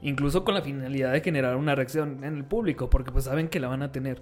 Incluso 0.00 0.42
con 0.42 0.54
la 0.56 0.62
finalidad 0.62 1.12
de 1.12 1.20
generar 1.20 1.54
una 1.54 1.76
reacción 1.76 2.24
en 2.24 2.34
el 2.34 2.44
público, 2.44 2.90
porque 2.90 3.12
pues 3.12 3.26
saben 3.26 3.46
que 3.46 3.60
la 3.60 3.68
van 3.68 3.84
a 3.84 3.92
tener. 3.92 4.20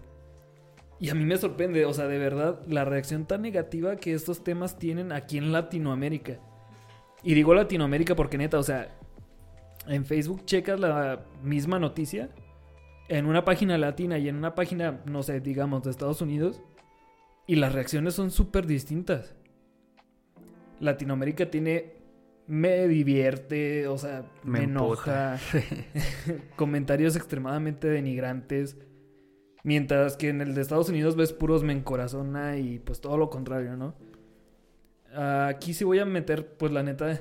Y 0.99 1.09
a 1.09 1.15
mí 1.15 1.25
me 1.25 1.39
sorprende, 1.39 1.87
o 1.87 1.95
sea, 1.95 2.07
de 2.07 2.19
verdad, 2.19 2.61
la 2.69 2.85
reacción 2.85 3.25
tan 3.25 3.41
negativa 3.41 3.97
que 3.97 4.13
estos 4.13 4.45
temas 4.45 4.79
tienen 4.79 5.11
aquí 5.11 5.39
en 5.39 5.53
Latinoamérica. 5.53 6.39
Y 7.23 7.33
digo 7.33 7.55
Latinoamérica 7.55 8.15
porque 8.15 8.37
neta, 8.37 8.59
o 8.59 8.63
sea, 8.63 8.95
en 9.89 10.05
Facebook 10.05 10.45
checas 10.45 10.79
la 10.79 11.25
misma 11.43 11.79
noticia 11.79 12.29
en 13.11 13.27
una 13.27 13.45
página 13.45 13.77
latina 13.77 14.19
y 14.19 14.29
en 14.29 14.37
una 14.37 14.55
página, 14.55 15.03
no 15.05 15.25
sé, 15.25 15.41
digamos, 15.41 15.83
de 15.83 15.91
Estados 15.91 16.23
Unidos, 16.23 16.63
y 17.47 17.57
las 17.57 17.73
reacciones 17.73 18.15
son 18.15 18.31
súper 18.31 18.67
distintas. 18.67 19.35
Latinoamérica 20.79 21.51
tiene 21.51 22.01
me 22.47 22.87
divierte, 22.89 23.89
o 23.89 23.99
sea, 23.99 24.25
me, 24.45 24.63
enoja. 24.63 25.39
comentarios 26.57 27.17
extremadamente 27.17 27.89
denigrantes. 27.89 28.77
Mientras 29.65 30.17
que 30.17 30.29
en 30.29 30.41
el 30.41 30.55
de 30.55 30.63
Estados 30.63 30.89
Unidos 30.89 31.17
ves 31.17 31.33
puros 31.33 31.65
me 31.65 31.73
encorazona 31.73 32.59
y 32.59 32.79
pues 32.79 33.01
todo 33.01 33.19
lo 33.19 33.29
contrario, 33.29 33.77
¿no? 33.77 33.95
Aquí 35.13 35.75
sí 35.75 35.83
voy 35.83 35.99
a 35.99 36.05
meter, 36.05 36.57
pues 36.57 36.71
la 36.73 36.85
neta, 36.85 37.21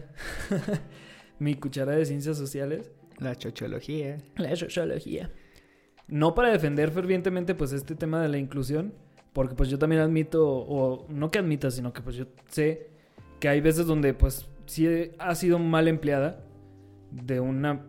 mi 1.39 1.55
cuchara 1.55 1.93
de 1.93 2.05
ciencias 2.05 2.37
sociales. 2.37 2.91
La 3.17 3.33
sociología. 3.33 4.19
La 4.37 4.55
sociología. 4.55 5.31
No 6.09 6.35
para 6.35 6.49
defender 6.49 6.91
fervientemente 6.91 7.55
pues 7.55 7.71
este 7.71 7.95
tema 7.95 8.21
de 8.21 8.29
la 8.29 8.37
inclusión, 8.37 8.93
porque 9.33 9.55
pues 9.55 9.69
yo 9.69 9.77
también 9.77 10.01
admito, 10.01 10.47
o 10.47 11.05
no 11.09 11.31
que 11.31 11.39
admita, 11.39 11.71
sino 11.71 11.93
que 11.93 12.01
pues 12.01 12.15
yo 12.15 12.25
sé 12.49 12.89
que 13.39 13.47
hay 13.47 13.61
veces 13.61 13.85
donde 13.85 14.13
pues 14.13 14.47
sí 14.65 15.11
ha 15.17 15.35
sido 15.35 15.59
mal 15.59 15.87
empleada, 15.87 16.43
de 17.11 17.39
una, 17.39 17.85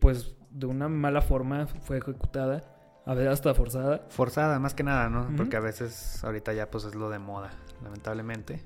pues 0.00 0.34
de 0.50 0.66
una 0.66 0.88
mala 0.88 1.20
forma 1.20 1.66
fue 1.66 1.98
ejecutada, 1.98 2.62
a 3.04 3.14
veces 3.14 3.32
hasta 3.32 3.54
forzada. 3.54 4.06
Forzada, 4.08 4.58
más 4.58 4.74
que 4.74 4.82
nada, 4.82 5.08
¿no? 5.08 5.28
Porque 5.36 5.56
a 5.56 5.60
veces 5.60 6.22
ahorita 6.24 6.52
ya 6.52 6.70
pues 6.70 6.84
es 6.84 6.94
lo 6.94 7.10
de 7.10 7.18
moda, 7.18 7.50
lamentablemente. 7.82 8.64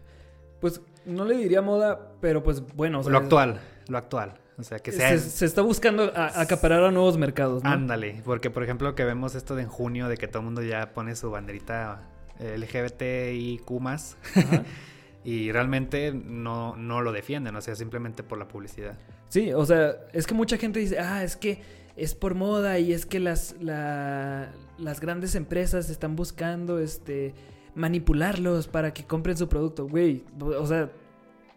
Pues 0.61 0.81
no 1.07 1.25
le 1.25 1.37
diría 1.37 1.63
moda, 1.63 2.13
pero 2.21 2.43
pues 2.43 2.63
bueno. 2.75 3.03
lo 3.03 3.19
actual, 3.19 3.61
lo 3.89 3.99
actual. 3.99 4.40
O 4.61 4.65
sea, 4.65 4.79
que 4.79 4.93
se, 4.93 5.19
se 5.19 5.47
está 5.47 5.63
buscando 5.63 6.13
acaparar 6.15 6.85
a 6.85 6.91
nuevos 6.91 7.17
mercados, 7.17 7.65
¿no? 7.65 7.71
Ándale, 7.71 8.23
porque 8.25 8.51
por 8.51 8.63
ejemplo 8.63 8.95
que 8.95 9.05
vemos 9.05 9.35
esto 9.35 9.57
de 9.57 9.63
en 9.63 9.69
junio 9.69 10.09
de 10.09 10.17
que 10.17 10.29
todo 10.29 10.41
el 10.41 10.45
mundo 10.45 10.63
ya 10.63 10.93
pone 10.93 11.17
su 11.17 11.31
banderita 11.31 12.03
LGBTIQ+. 12.39 13.65
y 15.25 15.53
realmente 15.53 16.13
no, 16.13 16.77
no 16.77 17.03
lo 17.03 17.13
defienden, 17.13 17.55
o 17.57 17.61
sea, 17.61 17.75
simplemente 17.75 18.23
por 18.23 18.39
la 18.39 18.49
publicidad. 18.49 18.99
Sí, 19.29 19.53
o 19.53 19.65
sea, 19.67 19.97
es 20.13 20.27
que 20.27 20.35
mucha 20.35 20.57
gente 20.57 20.81
dice, 20.81 20.99
ah, 20.99 21.23
es 21.23 21.37
que 21.37 21.63
es 21.97 22.15
por 22.15 22.35
moda 22.35 22.79
y 22.79 22.93
es 22.93 23.05
que 23.07 23.21
las, 23.21 23.55
las 23.61 25.01
grandes 25.01 25.35
empresas 25.35 25.91
están 25.91 26.17
buscando 26.17 26.79
este 26.79 27.35
manipularlos 27.75 28.67
para 28.67 28.93
que 28.93 29.05
compren 29.05 29.37
su 29.37 29.49
producto, 29.49 29.87
güey. 29.87 30.25
O 30.41 30.67
sea, 30.67 30.91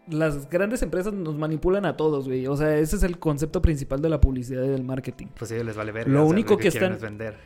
las 0.08 0.50
grandes 0.50 0.82
empresas 0.82 1.12
nos 1.12 1.36
manipulan 1.36 1.86
a 1.86 1.96
todos, 1.96 2.26
güey. 2.26 2.46
O 2.46 2.56
sea, 2.56 2.76
ese 2.76 2.96
es 2.96 3.02
el 3.02 3.18
concepto 3.18 3.62
principal 3.62 4.02
de 4.02 4.08
la 4.08 4.20
publicidad 4.20 4.62
y 4.64 4.68
del 4.68 4.84
marketing. 4.84 5.28
Pues 5.38 5.50
sí, 5.50 5.62
les 5.62 5.76
vale 5.76 5.92
ver. 5.92 6.08
Lo 6.08 6.26
único 6.26 6.56
que, 6.56 6.68
están 6.68 6.98
vender. 7.00 7.36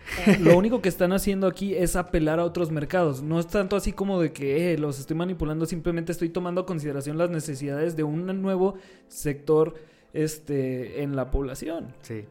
Lo 0.41 0.57
único 0.57 0.83
que 0.83 0.89
están 0.89 1.13
haciendo 1.13 1.47
aquí 1.47 1.75
es 1.75 1.97
apelar 1.97 2.41
a 2.41 2.45
otros 2.45 2.71
mercados. 2.71 3.23
No 3.23 3.39
es 3.39 3.47
tanto 3.47 3.77
así 3.77 3.93
como 3.93 4.21
de 4.21 4.33
que 4.33 4.73
eh, 4.73 4.79
los 4.79 4.99
estoy 4.99 5.17
manipulando, 5.17 5.67
simplemente 5.67 6.13
estoy 6.13 6.31
tomando 6.31 6.63
a 6.63 6.67
consideración 6.67 7.17
las 7.17 7.31
necesidades 7.31 7.97
de 7.97 8.03
un 8.03 8.27
nuevo 8.43 8.75
sector 9.07 9.75
este 10.13 11.03
en 11.03 11.15
la 11.15 11.31
población. 11.31 11.95
Sí. 12.03 12.25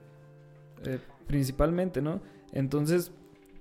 Eh, 0.86 1.00
principalmente, 1.28 2.02
¿no? 2.02 2.22
Entonces, 2.52 3.12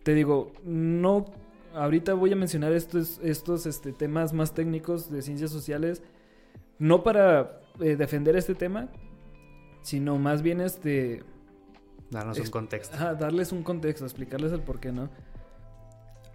te 0.03 0.15
digo, 0.15 0.53
no 0.65 1.27
ahorita 1.75 2.15
voy 2.15 2.33
a 2.33 2.37
mencionar 2.37 2.73
estos 2.73 3.21
estos 3.23 3.67
este, 3.67 3.93
temas 3.93 4.33
más 4.33 4.55
técnicos 4.55 5.11
de 5.11 5.21
ciencias 5.21 5.51
sociales 5.51 6.03
no 6.79 7.03
para 7.03 7.61
eh, 7.81 7.97
defender 7.97 8.37
este 8.37 8.55
tema, 8.55 8.89
sino 9.83 10.19
más 10.19 10.43
bien 10.43 10.61
este... 10.61 11.23
Darnos 12.11 12.39
un 12.39 12.51
contexto. 12.51 12.97
darles 13.15 13.53
un 13.53 13.63
contexto, 13.63 14.05
explicarles 14.05 14.53
el 14.53 14.61
por 14.61 14.79
qué, 14.79 14.93
¿no? 14.93 15.09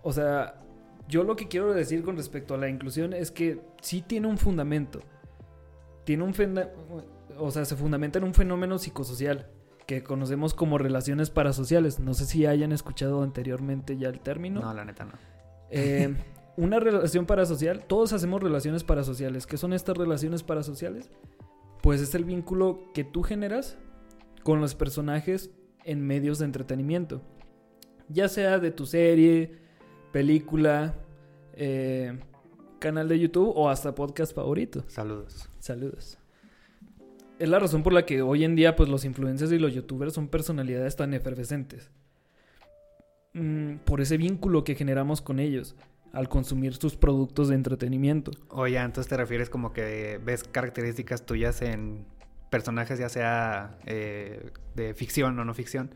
O 0.04 0.12
sea, 0.12 0.62
yo 1.08 1.24
lo 1.24 1.36
que 1.36 1.48
quiero 1.48 1.74
decir 1.74 2.04
con 2.04 2.18
respecto 2.18 2.56
a 2.56 2.58
la 2.58 2.68
inclusión 2.68 3.14
es 3.14 3.32
que 3.32 3.62
sí 3.82 4.02
tiene 4.02 4.28
un 4.28 4.38
fundamento. 4.38 5.00
Tiene 6.04 6.24
un... 6.24 6.34
O 7.38 7.52
sea, 7.52 7.66
se 7.66 7.76
fundamenta 7.76 8.20
en 8.20 8.26
un 8.26 8.34
fenómeno 8.34 8.78
psicosocial 8.78 9.48
que 9.86 10.04
conocemos 10.04 10.54
como 10.54 10.78
relaciones 10.78 11.30
parasociales. 11.30 12.00
No 12.00 12.14
sé 12.14 12.26
si 12.26 12.46
hayan 12.46 12.72
escuchado 12.72 13.24
anteriormente 13.24 13.98
ya 13.98 14.10
el 14.10 14.20
término. 14.20 14.62
No, 14.62 14.74
la 14.74 14.86
neta 14.86 15.06
no. 15.06 15.14
Eh, 15.70 16.16
una 16.58 16.80
relación 16.80 17.26
parasocial, 17.26 17.86
todos 17.86 18.14
hacemos 18.14 18.42
relaciones 18.42 18.84
parasociales. 18.84 19.48
¿Qué 19.48 19.58
son 19.58 19.74
estas 19.74 19.98
relaciones 19.98 20.44
parasociales? 20.44 21.10
Pues 21.82 22.02
es 22.02 22.14
el 22.16 22.26
vínculo 22.26 22.92
que 22.94 23.04
tú 23.04 23.24
generas 23.24 23.78
con 24.44 24.62
los 24.62 24.76
personajes 24.76 25.52
en 25.84 26.06
medios 26.06 26.40
de 26.40 26.46
entretenimiento. 26.46 27.22
Ya 28.10 28.28
sea 28.28 28.60
de 28.60 28.72
tu 28.72 28.86
serie, 28.86 29.58
película, 30.12 30.96
eh, 31.54 32.20
canal 32.80 33.08
de 33.08 33.20
YouTube 33.20 33.54
o 33.56 33.70
hasta 33.70 33.96
podcast 33.96 34.36
favorito. 34.36 34.84
Saludos. 34.88 35.50
Saludos. 35.60 36.18
Es 37.40 37.50
la 37.50 37.60
razón 37.60 37.82
por 37.82 37.94
la 37.94 38.06
que 38.06 38.22
hoy 38.22 38.44
en 38.44 38.56
día 38.56 38.76
pues 38.76 38.90
los 38.90 39.06
influencers 39.06 39.52
y 39.52 39.58
los 39.58 39.74
youtubers 39.74 40.14
son 40.14 40.28
personalidades 40.28 40.96
tan 40.96 41.14
efervescentes. 41.14 41.90
Mm, 43.34 43.78
por 43.86 44.02
ese 44.02 44.18
vínculo 44.18 44.64
que 44.64 44.76
generamos 44.76 45.22
con 45.22 45.40
ellos 45.40 45.76
al 46.14 46.30
consumir 46.30 46.76
sus 46.76 46.96
productos 46.96 47.50
de 47.50 47.56
entretenimiento. 47.56 48.32
Oye, 48.50 48.78
entonces 48.78 49.10
te 49.10 49.18
refieres 49.18 49.50
como 49.50 49.74
que 49.74 50.20
ves 50.24 50.44
características 50.44 51.26
tuyas 51.26 51.62
en 51.62 52.06
personajes, 52.50 53.00
ya 53.00 53.10
sea 53.10 53.78
eh, 53.86 54.52
de 54.76 54.94
ficción 54.94 55.40
o 55.40 55.46
no 55.46 55.54
ficción, 55.54 55.92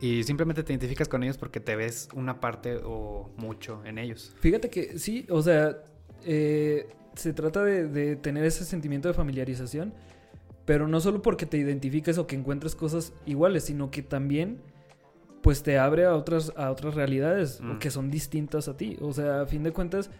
y 0.00 0.24
simplemente 0.24 0.62
te 0.62 0.72
identificas 0.72 1.08
con 1.08 1.22
ellos 1.22 1.36
porque 1.36 1.60
te 1.60 1.76
ves 1.76 2.08
una 2.14 2.40
parte 2.40 2.80
o 2.82 3.30
mucho 3.36 3.82
en 3.84 3.98
ellos. 3.98 4.34
Fíjate 4.40 4.70
que 4.70 4.98
sí, 4.98 5.26
o 5.28 5.42
sea, 5.42 5.76
eh, 6.24 6.88
se 7.14 7.34
trata 7.34 7.62
de, 7.62 7.86
de, 7.86 8.16
tener 8.16 8.44
ese 8.44 8.64
sentimiento 8.64 9.08
de 9.08 9.14
familiarización, 9.14 9.92
pero 10.64 10.88
no 10.88 11.00
solo 11.00 11.20
porque 11.20 11.44
te 11.44 11.58
identifiques 11.58 12.16
o 12.16 12.26
que 12.26 12.34
encuentres 12.34 12.74
cosas 12.74 13.12
iguales, 13.26 13.64
sino 13.64 13.90
que 13.90 14.02
también 14.02 14.62
pues 15.42 15.62
te 15.62 15.78
abre 15.78 16.04
a 16.04 16.14
otras, 16.14 16.52
a 16.56 16.70
otras 16.70 16.94
realidades 16.94 17.60
mm. 17.60 17.78
que 17.78 17.90
son 17.90 18.10
distintas 18.10 18.68
a 18.68 18.76
ti. 18.76 18.96
O 19.00 19.12
sea, 19.12 19.42
a 19.42 19.46
fin 19.46 19.62
de 19.62 19.72
cuentas, 19.72 20.10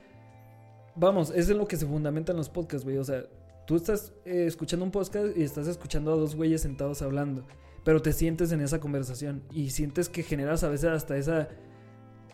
vamos, 0.94 1.32
es 1.34 1.50
en 1.50 1.58
lo 1.58 1.66
que 1.66 1.76
se 1.76 1.86
fundamentan 1.86 2.36
los 2.36 2.48
podcasts, 2.48 2.84
güey. 2.84 2.98
O 2.98 3.04
sea, 3.04 3.24
tú 3.66 3.76
estás 3.76 4.12
eh, 4.24 4.44
escuchando 4.46 4.84
un 4.84 4.90
podcast 4.90 5.36
y 5.36 5.42
estás 5.42 5.66
escuchando 5.66 6.12
a 6.12 6.16
dos 6.16 6.34
güeyes 6.34 6.62
sentados 6.62 7.02
hablando, 7.02 7.44
pero 7.84 8.00
te 8.00 8.12
sientes 8.12 8.52
en 8.52 8.60
esa 8.60 8.80
conversación 8.80 9.42
y 9.50 9.70
sientes 9.70 10.08
que 10.08 10.22
generas 10.22 10.64
a 10.64 10.68
veces 10.68 10.90
hasta 10.90 11.16
esa... 11.16 11.48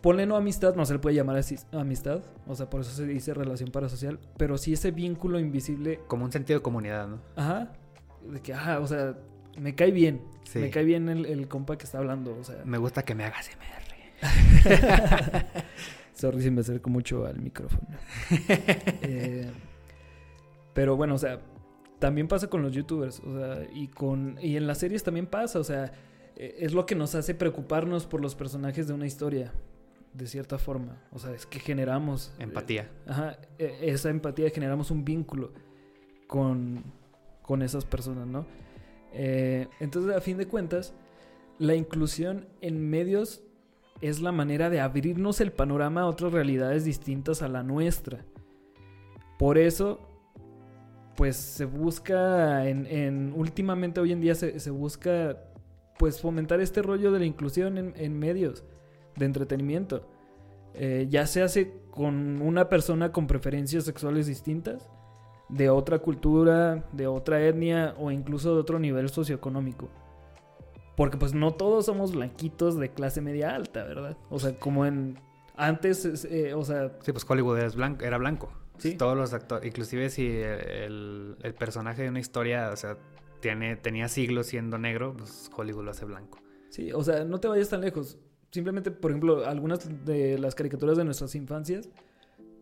Ponle 0.03 0.27
no 0.27 0.37
amistad, 0.37 0.77
no 0.77 0.85
se 0.87 0.93
le 0.93 0.99
puede 1.01 1.17
llamar 1.17 1.37
así 1.37 1.57
amistad, 1.73 2.21
o 2.47 2.55
sea, 2.55 2.71
por 2.71 2.83
eso 2.83 2.91
se 2.91 3.07
dice 3.07 3.35
relación 3.35 3.71
parasocial, 3.73 4.21
pero 4.37 4.57
sí 4.57 4.73
ese 4.73 4.93
vínculo 4.93 5.41
invisible. 5.41 6.01
Como 6.07 6.25
un 6.25 6.31
sentido 6.31 6.61
de 6.61 6.63
comunidad, 6.63 7.09
¿no? 7.09 7.21
Ajá. 7.35 7.73
De 8.31 8.41
que, 8.41 8.55
ajá, 8.55 8.79
o 8.79 8.87
sea, 8.87 9.17
me 9.59 9.75
cae 9.75 9.91
bien. 9.91 10.23
Me 10.55 10.71
cae 10.71 10.85
bien 10.85 11.09
el, 11.09 11.49
compa 11.49 11.77
que 11.77 11.85
está 11.85 11.99
hablando. 11.99 12.37
O 12.39 12.45
sea. 12.45 12.65
Me 12.65 12.79
gusta 12.79 13.03
que 13.03 13.15
me 13.15 13.25
hagas 13.25 13.51
MR. 13.51 13.87
Sorry 16.15 16.41
si 16.41 16.51
me 16.51 16.63
acerco 16.63 16.89
mucho 16.89 17.27
al 17.27 17.41
micrófono. 17.41 17.87
Eh, 19.03 19.51
pero 20.73 20.97
bueno, 20.97 21.15
o 21.15 21.19
sea, 21.19 21.41
también 21.99 22.29
pasa 22.29 22.49
con 22.49 22.63
los 22.63 22.73
youtubers. 22.73 23.21
O 23.21 23.39
sea, 23.39 23.67
y 23.73 23.89
con. 23.89 24.39
Y 24.41 24.57
en 24.57 24.67
las 24.67 24.79
series 24.79 25.03
también 25.03 25.27
pasa. 25.27 25.59
O 25.59 25.65
sea, 25.65 25.93
e, 26.37 26.57
es 26.61 26.73
lo 26.73 26.87
que 26.87 26.95
nos 26.95 27.15
hace 27.15 27.35
preocuparnos 27.35 28.07
por 28.07 28.21
los 28.21 28.35
personajes 28.35 28.87
de 28.87 28.95
una 28.95 29.07
historia. 29.07 29.53
De 30.15 30.27
cierta 30.27 30.59
forma. 30.59 31.03
O 31.13 31.19
sea, 31.19 31.33
es 31.33 31.45
que 31.45 31.59
generamos. 31.59 32.33
Empatía. 32.39 32.91
ajá. 33.07 33.39
E, 33.59 33.79
esa 33.83 34.09
empatía 34.09 34.49
generamos 34.51 34.91
un 34.91 35.05
vínculo 35.05 35.53
con, 36.27 36.85
con 37.43 37.63
esas 37.63 37.85
personas, 37.85 38.27
¿no? 38.27 38.47
Eh, 39.19 39.69
entonces, 39.81 40.15
a 40.15 40.21
fin 40.21 40.37
de 40.37 40.47
cuentas, 40.47 40.95
la 41.59 41.75
inclusión 41.75 42.47
en 42.61 42.89
medios 42.91 43.43
es 44.03 44.21
la 44.21 44.31
manera 44.31 44.69
de 44.69 44.81
abrirnos 44.81 45.41
el 45.41 45.53
panorama 45.53 46.03
a 46.03 46.07
otras 46.07 46.33
realidades 46.33 46.85
distintas 46.85 47.41
a 47.41 47.49
la 47.49 47.63
nuestra. 47.63 48.25
Por 49.39 49.57
eso, 49.57 50.01
pues 51.17 51.37
se 51.37 51.65
busca, 51.65 52.69
en, 52.69 53.33
últimamente 53.35 54.01
hoy 54.01 54.13
en 54.13 54.21
día 54.21 54.35
se, 54.35 54.71
busca, 54.71 55.39
pues 55.99 56.21
fomentar 56.21 56.61
este 56.61 56.83
rollo 56.83 57.11
de 57.11 57.21
la 57.21 57.25
inclusión 57.25 57.95
en, 57.97 58.19
medios 58.19 58.65
de 59.17 59.25
entretenimiento. 59.25 60.07
Eh, 60.75 61.07
ya 61.09 61.27
se 61.27 61.41
hace 61.41 61.73
con 61.91 62.43
una 62.43 62.69
persona 62.69 63.13
con 63.13 63.27
preferencias 63.27 63.85
sexuales 63.85 64.27
distintas, 64.27 64.91
de 65.49 65.71
otra 65.71 65.99
cultura, 65.99 66.85
de 66.93 67.07
otra 67.07 67.45
etnia 67.45 67.95
o 67.99 68.11
incluso 68.11 68.55
de 68.55 68.61
otro 68.61 68.79
nivel 68.79 69.09
socioeconómico. 69.09 69.89
Porque 70.97 71.19
pues 71.19 71.35
no 71.35 71.55
todos 71.55 71.87
somos 71.87 72.13
blanquitos 72.13 72.79
de 72.79 72.91
clase 72.91 73.21
media 73.21 73.55
alta, 73.55 73.85
¿verdad? 73.85 74.17
O 74.31 74.39
sea, 74.39 74.59
como 74.59 74.87
en... 74.87 75.19
Antes, 75.55 76.25
eh, 76.25 76.55
o 76.55 76.65
sea... 76.65 76.93
Sí, 77.03 77.13
pues 77.13 77.25
Hollywood 77.29 77.59
era 77.59 77.69
blanco. 77.71 78.05
Era 78.05 78.19
blanco. 78.19 78.51
¿Sí? 78.79 78.95
Todos 78.95 79.17
los 79.17 79.33
actores, 79.33 79.67
inclusive 79.67 80.11
si 80.11 80.27
el, 80.27 81.37
el, 81.43 81.55
personaje 81.55 82.03
de 82.03 82.11
una 82.11 82.21
historia, 82.21 82.71
o 82.71 82.77
sea, 82.77 82.99
tiene, 83.41 83.77
tenía 83.77 84.09
siglos 84.09 84.49
siendo 84.49 84.77
negro, 84.77 85.15
pues 85.17 85.51
Hollywood 85.55 85.85
lo 85.85 85.91
hace 85.93 86.05
blanco. 86.05 86.41
Sí, 86.69 86.93
o 86.93 87.03
sea, 87.03 87.25
no 87.25 87.41
te 87.41 87.49
vayas 87.49 87.71
tan 87.71 87.81
lejos. 87.81 88.19
Simplemente, 88.51 88.91
por 88.91 89.11
ejemplo, 89.11 89.47
algunas 89.47 90.05
de 90.05 90.39
las 90.39 90.55
caricaturas 90.55 90.99
de 90.99 91.05
nuestras 91.05 91.35
infancias, 91.35 91.89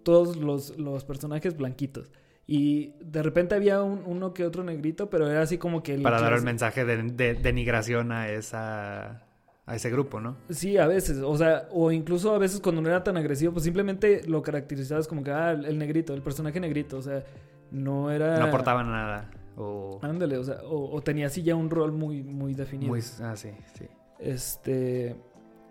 todos 0.05 0.37
los, 0.37 0.79
los 0.79 1.05
personajes 1.05 1.57
blanquitos. 1.57 2.13
Y 2.47 2.93
de 3.01 3.23
repente 3.23 3.55
había 3.55 3.83
un, 3.83 4.03
uno 4.05 4.35
que 4.35 4.45
otro 4.45 4.65
negrito, 4.65 5.09
pero 5.09 5.31
era 5.31 5.43
así 5.43 5.57
como 5.59 5.83
que... 5.83 5.99
Para 5.99 6.21
dar 6.21 6.35
el 6.35 6.43
mensaje 6.43 6.85
de, 6.85 7.03
de 7.03 7.35
denigración 7.35 8.13
a 8.13 8.29
esa 8.29 9.25
a 9.67 9.77
ese 9.77 9.91
grupo, 9.91 10.21
¿no? 10.21 10.37
Sí, 10.51 10.77
a 10.77 10.87
veces, 10.87 11.19
o 11.19 11.37
sea, 11.37 11.69
o 11.71 11.91
incluso 11.91 12.35
a 12.35 12.39
veces 12.39 12.61
cuando 12.61 12.83
no 12.83 12.89
era 12.89 13.03
tan 13.03 13.17
agresivo, 13.17 13.53
pues 13.53 13.65
simplemente 13.65 14.23
lo 14.27 14.43
caracterizabas 14.43 15.09
como 15.09 15.25
que, 15.25 15.31
ah, 15.31 15.53
el 15.53 15.79
negrito, 15.79 16.13
el 16.13 16.23
personaje 16.23 16.61
negrito, 16.61 16.99
o 16.99 17.03
sea, 17.03 17.25
no 17.71 18.11
era... 18.11 18.39
No 18.39 18.47
aportaba 18.47 18.83
nada, 18.83 19.31
o... 19.57 20.01
Ándale, 20.03 20.37
o 20.37 20.45
sea, 20.45 20.59
o, 20.65 21.01
tenía 21.03 21.29
así 21.29 21.43
ya 21.43 21.55
un 21.55 21.71
rol 21.71 21.93
muy, 21.93 22.23
muy 22.23 22.55
definido. 22.55 22.91
Muy, 22.91 23.01
ah, 23.23 23.37
sí, 23.37 23.51
sí. 23.75 23.87
Este, 24.19 25.17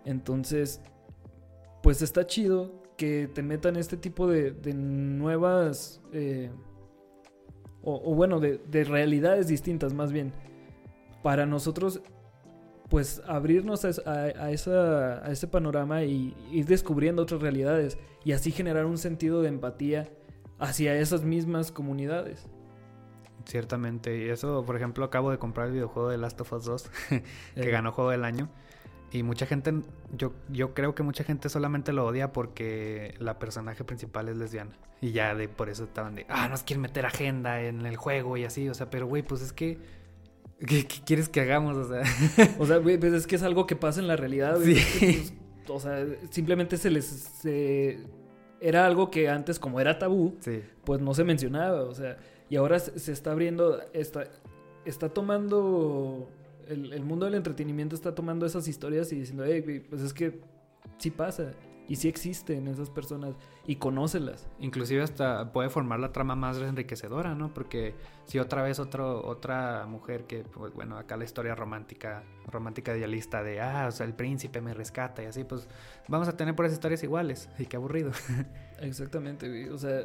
entonces, 0.04 0.80
pues 1.82 2.02
está 2.02 2.26
chido 2.26 2.82
que 2.96 3.28
te 3.32 3.42
metan 3.42 3.76
este 3.76 3.96
tipo 3.96 4.26
de, 4.26 4.52
de 4.52 4.74
nuevas, 4.74 6.00
eh, 6.12 6.50
o, 7.82 8.14
bueno, 8.14 8.40
de, 8.40 8.58
de 8.58 8.84
realidades 8.84 9.46
distintas 9.46 9.92
más 9.92 10.12
bien. 10.12 10.32
Para 11.22 11.46
nosotros 11.46 12.02
pues 12.88 13.22
abrirnos 13.26 13.84
a, 13.84 14.50
esa, 14.50 15.26
a 15.26 15.30
ese 15.30 15.48
panorama 15.48 16.04
y 16.04 16.36
ir 16.52 16.66
descubriendo 16.66 17.22
otras 17.22 17.40
realidades 17.40 17.98
y 18.24 18.32
así 18.32 18.52
generar 18.52 18.86
un 18.86 18.98
sentido 18.98 19.42
de 19.42 19.48
empatía 19.48 20.08
hacia 20.58 20.96
esas 20.96 21.24
mismas 21.24 21.72
comunidades. 21.72 22.46
Ciertamente, 23.46 24.16
y 24.16 24.28
eso, 24.28 24.64
por 24.64 24.76
ejemplo, 24.76 25.04
acabo 25.04 25.30
de 25.30 25.38
comprar 25.38 25.66
el 25.66 25.72
videojuego 25.74 26.08
de 26.08 26.18
Last 26.18 26.40
of 26.40 26.52
Us 26.52 26.64
2, 26.64 26.90
que 27.08 27.22
eh. 27.56 27.70
ganó 27.70 27.92
juego 27.92 28.10
del 28.10 28.24
año. 28.24 28.48
Y 29.14 29.22
mucha 29.22 29.46
gente, 29.46 29.72
yo, 30.12 30.32
yo 30.50 30.74
creo 30.74 30.94
que 30.94 31.04
mucha 31.04 31.22
gente 31.22 31.48
solamente 31.48 31.92
lo 31.92 32.04
odia 32.04 32.32
porque 32.32 33.14
la 33.20 33.38
personaje 33.38 33.84
principal 33.84 34.28
es 34.28 34.36
lesbiana. 34.36 34.72
Y 35.00 35.12
ya 35.12 35.34
de 35.36 35.48
por 35.48 35.68
eso 35.68 35.84
estaban 35.84 36.16
de, 36.16 36.26
ah, 36.28 36.48
nos 36.48 36.64
quieren 36.64 36.82
meter 36.82 37.06
agenda 37.06 37.62
en 37.62 37.86
el 37.86 37.96
juego 37.96 38.36
y 38.36 38.44
así. 38.44 38.68
O 38.68 38.74
sea, 38.74 38.90
pero 38.90 39.06
güey, 39.06 39.22
pues 39.22 39.40
es 39.40 39.52
que 39.52 39.78
¿Qué, 40.66 40.86
quieres 41.04 41.28
que 41.28 41.40
hagamos? 41.40 41.76
O 41.76 41.88
sea, 41.88 42.02
o 42.58 42.66
sea, 42.66 42.78
güey, 42.78 42.98
pues 42.98 43.12
es 43.12 43.26
que 43.26 43.36
es 43.36 43.42
algo 43.42 43.66
que 43.66 43.76
pasa 43.76 44.00
en 44.00 44.08
la 44.08 44.16
realidad, 44.16 44.56
güey. 44.56 44.76
Sí. 44.76 45.38
Pues, 45.66 45.70
o 45.70 45.80
sea, 45.80 46.04
simplemente 46.30 46.76
se 46.76 46.90
les. 46.90 47.40
Era 48.60 48.86
algo 48.86 49.10
que 49.10 49.28
antes, 49.28 49.58
como 49.58 49.80
era 49.80 49.98
tabú, 49.98 50.38
pues 50.84 51.00
no 51.00 51.14
se 51.14 51.24
mencionaba. 51.24 51.82
O 51.82 51.94
sea, 51.94 52.16
y 52.48 52.56
ahora 52.56 52.78
se, 52.78 53.12
está 53.12 53.32
abriendo. 53.32 53.80
Está, 53.92 54.24
está 54.84 55.08
tomando. 55.08 56.28
El, 56.68 56.92
el, 56.92 57.04
mundo 57.04 57.26
del 57.26 57.34
entretenimiento 57.34 57.94
está 57.94 58.14
tomando 58.14 58.46
esas 58.46 58.68
historias 58.68 59.12
y 59.12 59.20
diciendo, 59.20 59.44
hey, 59.46 59.84
pues 59.88 60.02
es 60.02 60.12
que 60.12 60.40
sí 60.98 61.10
pasa. 61.10 61.52
Y 61.86 61.96
sí 61.96 62.08
existen 62.08 62.66
esas 62.66 62.88
personas 62.88 63.34
y 63.66 63.76
conócelas. 63.76 64.46
Inclusive 64.58 65.02
hasta 65.02 65.52
puede 65.52 65.68
formar 65.68 66.00
la 66.00 66.12
trama 66.12 66.34
más 66.34 66.56
enriquecedora, 66.56 67.34
¿no? 67.34 67.52
Porque 67.52 67.94
si 68.24 68.38
otra 68.38 68.62
vez 68.62 68.78
otro, 68.78 69.22
otra 69.26 69.84
mujer 69.86 70.24
que, 70.24 70.44
pues 70.44 70.72
bueno, 70.72 70.96
acá 70.96 71.18
la 71.18 71.24
historia 71.24 71.54
romántica, 71.54 72.22
romántica 72.46 72.96
idealista 72.96 73.42
de, 73.42 73.60
ah, 73.60 73.86
o 73.88 73.90
sea, 73.90 74.06
el 74.06 74.14
príncipe 74.14 74.62
me 74.62 74.72
rescata 74.72 75.22
y 75.22 75.26
así, 75.26 75.44
pues 75.44 75.68
vamos 76.08 76.26
a 76.26 76.36
tener 76.38 76.56
por 76.56 76.64
esas 76.64 76.78
historias 76.78 77.02
iguales. 77.02 77.50
Y 77.58 77.66
qué 77.66 77.76
aburrido. 77.76 78.12
Exactamente, 78.80 79.70
o 79.70 79.76
sea, 79.76 80.02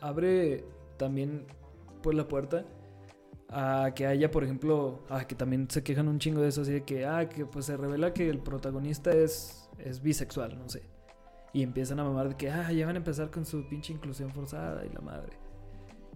abre 0.00 0.64
también 0.96 1.46
pues 2.02 2.16
la 2.16 2.28
puerta 2.28 2.64
a 3.48 3.92
que 3.94 4.06
haya, 4.06 4.30
por 4.30 4.44
ejemplo, 4.44 5.04
a 5.08 5.26
que 5.26 5.34
también 5.34 5.68
se 5.70 5.82
quejan 5.82 6.08
un 6.08 6.18
chingo 6.18 6.40
de 6.40 6.48
eso, 6.48 6.62
así 6.62 6.72
de 6.72 6.84
que, 6.84 7.06
ah, 7.06 7.28
que 7.28 7.46
pues 7.46 7.66
se 7.66 7.76
revela 7.76 8.12
que 8.12 8.28
el 8.28 8.38
protagonista 8.38 9.10
es 9.10 9.68
es 9.78 10.02
bisexual, 10.02 10.58
no 10.58 10.68
sé. 10.68 10.82
Y 11.52 11.62
empiezan 11.62 12.00
a 12.00 12.04
mamar 12.04 12.28
de 12.28 12.36
que, 12.36 12.50
ah, 12.50 12.70
ya 12.72 12.86
van 12.86 12.96
a 12.96 12.98
empezar 12.98 13.30
con 13.30 13.44
su 13.46 13.66
pinche 13.68 13.92
inclusión 13.92 14.30
forzada 14.30 14.84
y 14.84 14.90
la 14.90 15.00
madre. 15.00 15.36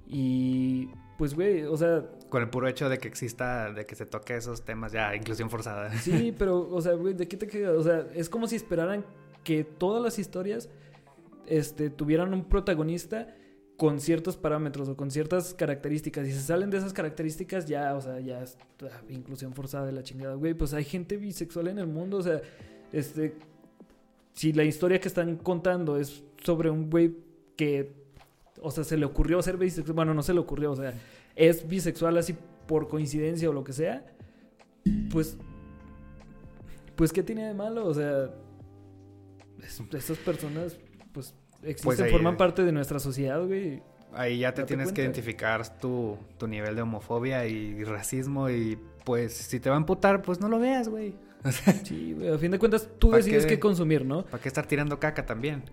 Y 0.07 0.91
pues, 1.17 1.35
güey, 1.35 1.63
o 1.65 1.77
sea... 1.77 2.05
Con 2.29 2.43
el 2.43 2.51
puro 2.51 2.69
hecho 2.69 2.89
de 2.89 2.99
que 2.99 3.09
exista, 3.09 3.73
de 3.73 3.87
que 3.87 3.95
se 3.95 4.05
toque 4.05 4.37
esos 4.37 4.63
temas, 4.65 4.93
ya, 4.93 5.15
inclusión 5.15 5.49
forzada. 5.49 5.91
Sí, 5.99 6.35
pero, 6.39 6.69
o 6.69 6.81
sea, 6.83 6.93
güey, 6.95 7.15
¿de 7.15 7.29
qué 7.29 7.37
te 7.37 7.47
quedas? 7.47 7.77
O 7.77 7.83
sea, 7.83 8.07
es 8.15 8.29
como 8.29 8.47
si 8.47 8.57
esperaran 8.57 9.05
que 9.43 9.65
todas 9.65 10.03
las 10.03 10.19
historias 10.19 10.69
este, 11.47 11.89
tuvieran 11.89 12.35
un 12.35 12.45
protagonista 12.45 13.35
con 13.83 13.99
ciertos 13.99 14.37
parámetros 14.37 14.89
o 14.89 14.97
con 14.97 15.11
ciertas 15.11 15.55
características. 15.55 16.29
Y 16.29 16.31
se 16.31 16.39
salen 16.39 16.71
de 16.71 16.79
esas 16.79 16.93
características, 16.93 17.67
ya, 17.67 17.97
o 17.97 18.01
sea, 18.01 18.21
ya 18.21 18.41
es 18.41 18.57
ah, 18.85 19.03
inclusión 19.09 19.55
forzada 19.55 19.87
de 19.87 19.91
la 19.91 20.05
chingada. 20.05 20.37
Güey, 20.37 20.55
pues 20.55 20.73
hay 20.73 20.85
gente 20.85 21.17
bisexual 21.17 21.67
en 21.67 21.81
el 21.81 21.89
mundo, 21.89 22.19
o 22.19 22.23
sea, 22.23 22.41
este, 22.93 23.35
si 24.35 24.53
la 24.53 24.63
historia 24.63 25.01
que 25.01 25.09
están 25.09 25.35
contando 25.35 25.99
es 25.99 26.23
sobre 26.45 26.71
un 26.71 26.91
güey 26.91 27.17
que, 27.57 27.93
o 28.61 28.71
sea, 28.71 28.85
se 28.85 28.97
le 28.97 29.05
ocurrió 29.05 29.43
ser 29.43 29.57
bisexual, 29.57 29.97
bueno, 29.97 30.15
no 30.15 30.23
se 30.23 30.33
le 30.33 30.39
ocurrió, 30.39 30.71
o 30.71 30.77
sea, 30.77 30.95
es 31.35 31.67
bisexual 31.67 32.17
así 32.19 32.37
por 32.69 32.87
coincidencia 32.87 33.51
o 33.51 33.53
lo 33.53 33.65
que 33.65 33.73
sea, 33.73 34.07
pues, 35.11 35.37
pues, 36.95 37.13
¿qué 37.13 37.25
tiene 37.25 37.49
de 37.49 37.55
malo? 37.55 37.85
O 37.85 37.95
sea, 37.95 38.31
esas 39.93 40.19
personas, 40.19 40.79
existen, 41.63 41.97
pues 41.97 42.11
forman 42.11 42.37
parte 42.37 42.65
de 42.65 42.73
nuestra 42.73 42.99
sociedad, 42.99 43.45
güey. 43.45 43.83
Ahí 44.15 44.41
ya 44.41 44.53
te 44.53 44.65
tienes 44.65 44.93
que 44.93 45.03
identificar 45.03 45.79
tu, 45.79 46.19
tu 46.37 46.47
nivel 46.47 46.77
de 46.77 46.83
homofobia 46.83 47.47
y 47.47 47.83
racismo 47.85 48.51
y 48.51 48.79
pues 49.05 49.33
si 49.33 49.61
te 49.61 49.71
va 49.71 49.77
a 49.77 49.79
amputar, 49.79 50.23
pues 50.23 50.41
no 50.41 50.49
lo 50.49 50.59
veas, 50.59 50.89
güey. 50.89 51.15
sí, 51.85 52.17
a 52.33 52.39
fin 52.39 52.53
de 52.53 52.59
cuentas 52.59 52.89
tú 52.99 53.11
decides 53.11 53.47
qué, 53.47 53.59
consumir, 53.59 54.05
¿no? 54.05 54.25
¿Para 54.25 54.43
qué 54.43 54.49
estar 54.49 54.67
tirando 54.67 54.99
caca 55.01 55.27
también? 55.27 55.65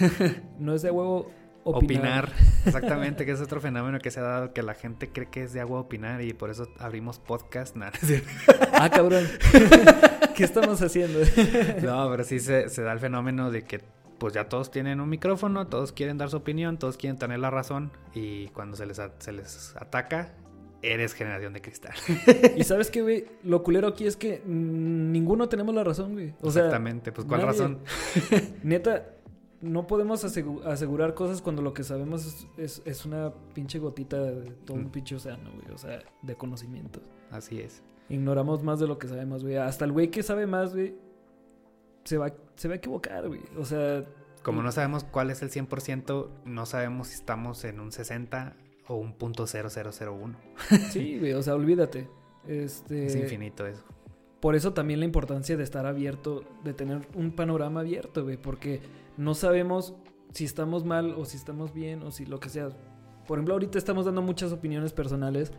no 0.58 0.74
es 0.74 0.82
de 0.82 0.90
huevo 0.90 1.30
opinar. 1.64 2.32
Exactamente, 2.66 3.26
que 3.26 3.32
es 3.32 3.40
otro 3.40 3.60
fenómeno 3.60 3.98
que 3.98 4.10
se 4.10 4.20
ha 4.20 4.22
dado 4.22 4.52
que 4.54 4.62
la 4.62 4.74
gente 4.74 5.10
cree 5.10 5.28
que 5.28 5.42
es 5.42 5.52
de 5.52 5.60
agua 5.60 5.80
opinar 5.80 6.22
y 6.22 6.32
por 6.32 6.50
eso 6.50 6.68
abrimos 6.78 7.18
podcast. 7.18 7.76
ah, 8.72 8.88
cabrón. 8.88 9.26
¿Qué 10.34 10.44
estamos 10.44 10.80
haciendo? 10.80 11.18
no, 11.82 12.10
pero 12.10 12.24
sí 12.24 12.40
se, 12.40 12.66
da 12.68 12.92
el 12.92 13.00
fenómeno 13.00 13.50
de 13.50 13.64
que 13.64 13.80
pues 14.18 14.34
ya 14.34 14.48
todos 14.48 14.70
tienen 14.70 15.00
un 15.00 15.08
micrófono, 15.08 15.66
todos 15.66 15.92
quieren 15.92 16.18
dar 16.18 16.30
su 16.30 16.36
opinión, 16.36 16.78
todos 16.78 16.96
quieren 16.96 17.18
tener 17.18 17.38
la 17.38 17.50
razón 17.50 17.92
y 18.14 18.48
cuando 18.48 18.76
se 18.76 18.86
les, 18.86 19.00
se 19.18 19.32
les 19.32 19.76
ataca 19.76 20.34
eres 20.82 21.12
generación 21.14 21.52
de 21.52 21.60
cristal. 21.60 21.94
y 22.56 22.64
sabes 22.64 22.90
qué, 22.90 23.02
güey, 23.02 23.26
lo 23.42 23.62
culero 23.62 23.88
aquí 23.88 24.06
es 24.06 24.16
que 24.16 24.42
ninguno 24.44 25.48
tenemos 25.48 25.74
la 25.74 25.84
razón, 25.84 26.12
güey. 26.12 26.34
Exactamente, 26.42 27.12
pues 27.12 27.26
¿cuál 27.26 27.42
razón? 27.42 27.78
neta, 28.62 29.14
no 29.60 29.86
podemos 29.86 30.24
asegurar 30.24 31.14
cosas 31.14 31.42
cuando 31.42 31.62
lo 31.62 31.74
que 31.74 31.82
sabemos 31.82 32.46
es, 32.56 33.06
una 33.06 33.32
pinche 33.54 33.78
gotita 33.78 34.20
de 34.20 34.50
todo 34.64 34.76
un 34.76 34.84
mm. 34.84 34.90
pinche 34.90 35.16
océano, 35.16 35.50
güey. 35.52 35.74
O 35.74 35.78
sea, 35.78 36.00
de 36.22 36.34
conocimientos. 36.36 37.02
Así 37.30 37.60
es. 37.60 37.82
Ignoramos 38.08 38.62
más 38.62 38.78
de 38.78 38.86
lo 38.86 38.98
que 38.98 39.08
sabemos, 39.08 39.42
güey. 39.42 39.56
Hasta 39.56 39.84
el 39.84 39.92
güey 39.92 40.10
que 40.10 40.22
sabe 40.22 40.46
más, 40.46 40.74
güey, 40.74 40.94
se 42.04 42.18
va, 42.18 42.32
se 42.58 42.68
va 42.68 42.74
a 42.74 42.76
equivocar, 42.76 43.28
güey. 43.28 43.40
O 43.56 43.64
sea... 43.64 44.04
Como 44.42 44.62
no 44.62 44.72
sabemos 44.72 45.04
cuál 45.04 45.30
es 45.30 45.42
el 45.42 45.50
100%, 45.50 46.28
no 46.44 46.66
sabemos 46.66 47.08
si 47.08 47.14
estamos 47.14 47.64
en 47.64 47.80
un 47.80 47.92
60 47.92 48.56
o 48.88 48.96
un 48.96 49.12
punto 49.14 49.44
uno. 49.44 50.38
sí, 50.90 51.18
güey, 51.18 51.32
o 51.34 51.42
sea, 51.42 51.54
olvídate. 51.54 52.08
Este, 52.46 53.06
es 53.06 53.16
infinito 53.16 53.66
eso. 53.66 53.84
Por 54.40 54.54
eso 54.54 54.72
también 54.72 55.00
la 55.00 55.06
importancia 55.06 55.56
de 55.56 55.64
estar 55.64 55.86
abierto, 55.86 56.44
de 56.64 56.72
tener 56.72 57.06
un 57.14 57.32
panorama 57.32 57.80
abierto, 57.80 58.24
güey, 58.24 58.36
porque 58.36 58.80
no 59.16 59.34
sabemos 59.34 59.94
si 60.32 60.44
estamos 60.44 60.84
mal 60.84 61.14
o 61.16 61.24
si 61.24 61.36
estamos 61.36 61.74
bien 61.74 62.02
o 62.02 62.10
si 62.10 62.26
lo 62.26 62.40
que 62.40 62.48
sea. 62.48 62.70
Por 63.26 63.38
ejemplo, 63.38 63.54
ahorita 63.54 63.78
estamos 63.78 64.06
dando 64.06 64.22
muchas 64.22 64.52
opiniones 64.52 64.92
personales 64.92 65.52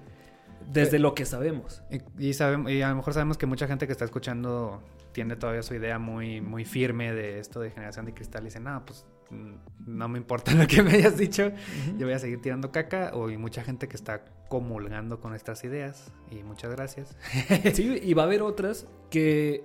desde 0.67 0.99
lo 0.99 1.15
que 1.15 1.25
sabemos. 1.25 1.81
Y, 2.17 2.33
sabemos, 2.33 2.71
y 2.71 2.81
a 2.81 2.89
lo 2.89 2.95
mejor 2.95 3.13
sabemos 3.13 3.37
que 3.37 3.45
mucha 3.45 3.67
gente 3.67 3.85
que 3.87 3.91
está 3.91 4.05
escuchando 4.05 4.81
tiene 5.11 5.35
todavía 5.35 5.63
su 5.63 5.73
idea 5.73 5.99
muy, 5.99 6.41
muy 6.41 6.65
firme 6.65 7.13
de 7.13 7.39
esto 7.39 7.59
de 7.59 7.71
generación 7.71 8.05
de 8.05 8.13
cristal 8.13 8.43
y 8.43 8.45
dice, 8.45 8.59
no, 8.59 8.85
pues 8.85 9.05
mm, 9.31 9.53
no 9.87 10.07
me 10.07 10.17
importa 10.17 10.53
lo 10.55 10.67
que 10.67 10.83
me 10.83 10.91
hayas 10.91 11.17
dicho, 11.17 11.51
yo 11.97 12.05
voy 12.05 12.13
a 12.13 12.19
seguir 12.19 12.41
tirando 12.41 12.71
caca. 12.71 13.11
O 13.13 13.27
hay 13.27 13.37
mucha 13.37 13.63
gente 13.63 13.87
que 13.87 13.95
está 13.95 14.25
comulgando 14.47 15.19
con 15.19 15.33
estas 15.33 15.63
ideas 15.63 16.11
y 16.31 16.43
muchas 16.43 16.71
gracias. 16.71 17.15
sí, 17.73 17.99
y 18.01 18.13
va 18.13 18.23
a 18.23 18.25
haber 18.25 18.41
otras 18.41 18.87
que 19.09 19.63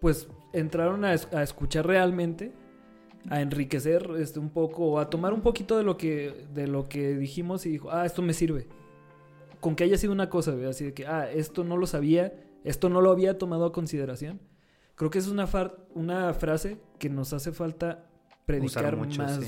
pues 0.00 0.28
entraron 0.52 1.04
a, 1.04 1.10
a 1.10 1.42
escuchar 1.42 1.86
realmente 1.86 2.52
a 3.30 3.40
enriquecer 3.40 4.10
este 4.18 4.40
un 4.40 4.50
poco, 4.50 4.98
a 4.98 5.08
tomar 5.08 5.32
un 5.32 5.42
poquito 5.42 5.78
de 5.78 5.84
lo 5.84 5.96
que 5.96 6.44
de 6.52 6.66
lo 6.66 6.88
que 6.88 7.14
dijimos 7.14 7.64
y 7.66 7.70
dijo, 7.70 7.92
ah, 7.92 8.04
esto 8.04 8.20
me 8.20 8.32
sirve 8.32 8.66
con 9.62 9.76
que 9.76 9.84
haya 9.84 9.96
sido 9.96 10.12
una 10.12 10.28
cosa, 10.28 10.56
así 10.68 10.86
de 10.86 10.92
que, 10.92 11.06
ah, 11.06 11.30
esto 11.30 11.62
no 11.62 11.76
lo 11.76 11.86
sabía, 11.86 12.34
esto 12.64 12.88
no 12.88 13.00
lo 13.00 13.12
había 13.12 13.38
tomado 13.38 13.64
a 13.64 13.70
consideración. 13.72 14.40
Creo 14.96 15.08
que 15.08 15.20
es 15.20 15.28
una, 15.28 15.48
una 15.94 16.34
frase 16.34 16.78
que 16.98 17.08
nos 17.08 17.32
hace 17.32 17.52
falta 17.52 18.10
predicar 18.44 18.96
más, 18.96 19.40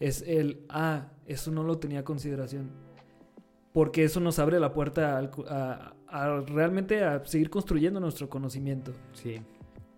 Es 0.00 0.20
el, 0.26 0.66
ah, 0.68 1.12
eso 1.24 1.50
no 1.50 1.62
lo 1.62 1.78
tenía 1.78 2.00
a 2.00 2.04
consideración. 2.04 2.68
Porque 3.72 4.04
eso 4.04 4.20
nos 4.20 4.38
abre 4.38 4.60
la 4.60 4.74
puerta 4.74 5.18
a, 5.18 6.40
realmente 6.46 7.02
a 7.02 7.24
seguir 7.24 7.48
construyendo 7.48 8.00
nuestro 8.00 8.28
conocimiento. 8.28 8.92
Sí. 9.14 9.40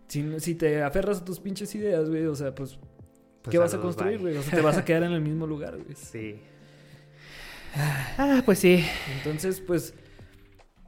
Si, 0.07 0.39
si 0.39 0.55
te 0.55 0.81
aferras 0.81 1.23
a 1.23 1.25
tus 1.25 1.41
pinches 1.41 1.75
ideas, 1.75 2.09
güey, 2.09 2.25
o 2.27 2.37
sea, 2.37 2.55
pues, 2.55 2.79
pues 3.43 3.51
¿qué 3.51 3.59
vas 3.59 3.75
a 3.75 3.81
construir, 3.81 4.21
güey? 4.21 4.37
O 4.37 4.43
sea, 4.43 4.55
te 4.55 4.63
vas 4.63 4.79
a 4.79 4.85
quedar 4.85 5.03
en 5.03 5.11
el 5.11 5.21
mismo 5.21 5.45
lugar, 5.45 5.77
güey. 5.77 5.97
Sí. 5.97 6.39
Ah, 7.77 8.43
pues 8.45 8.59
sí. 8.59 8.85
Entonces, 9.17 9.61
pues, 9.61 9.95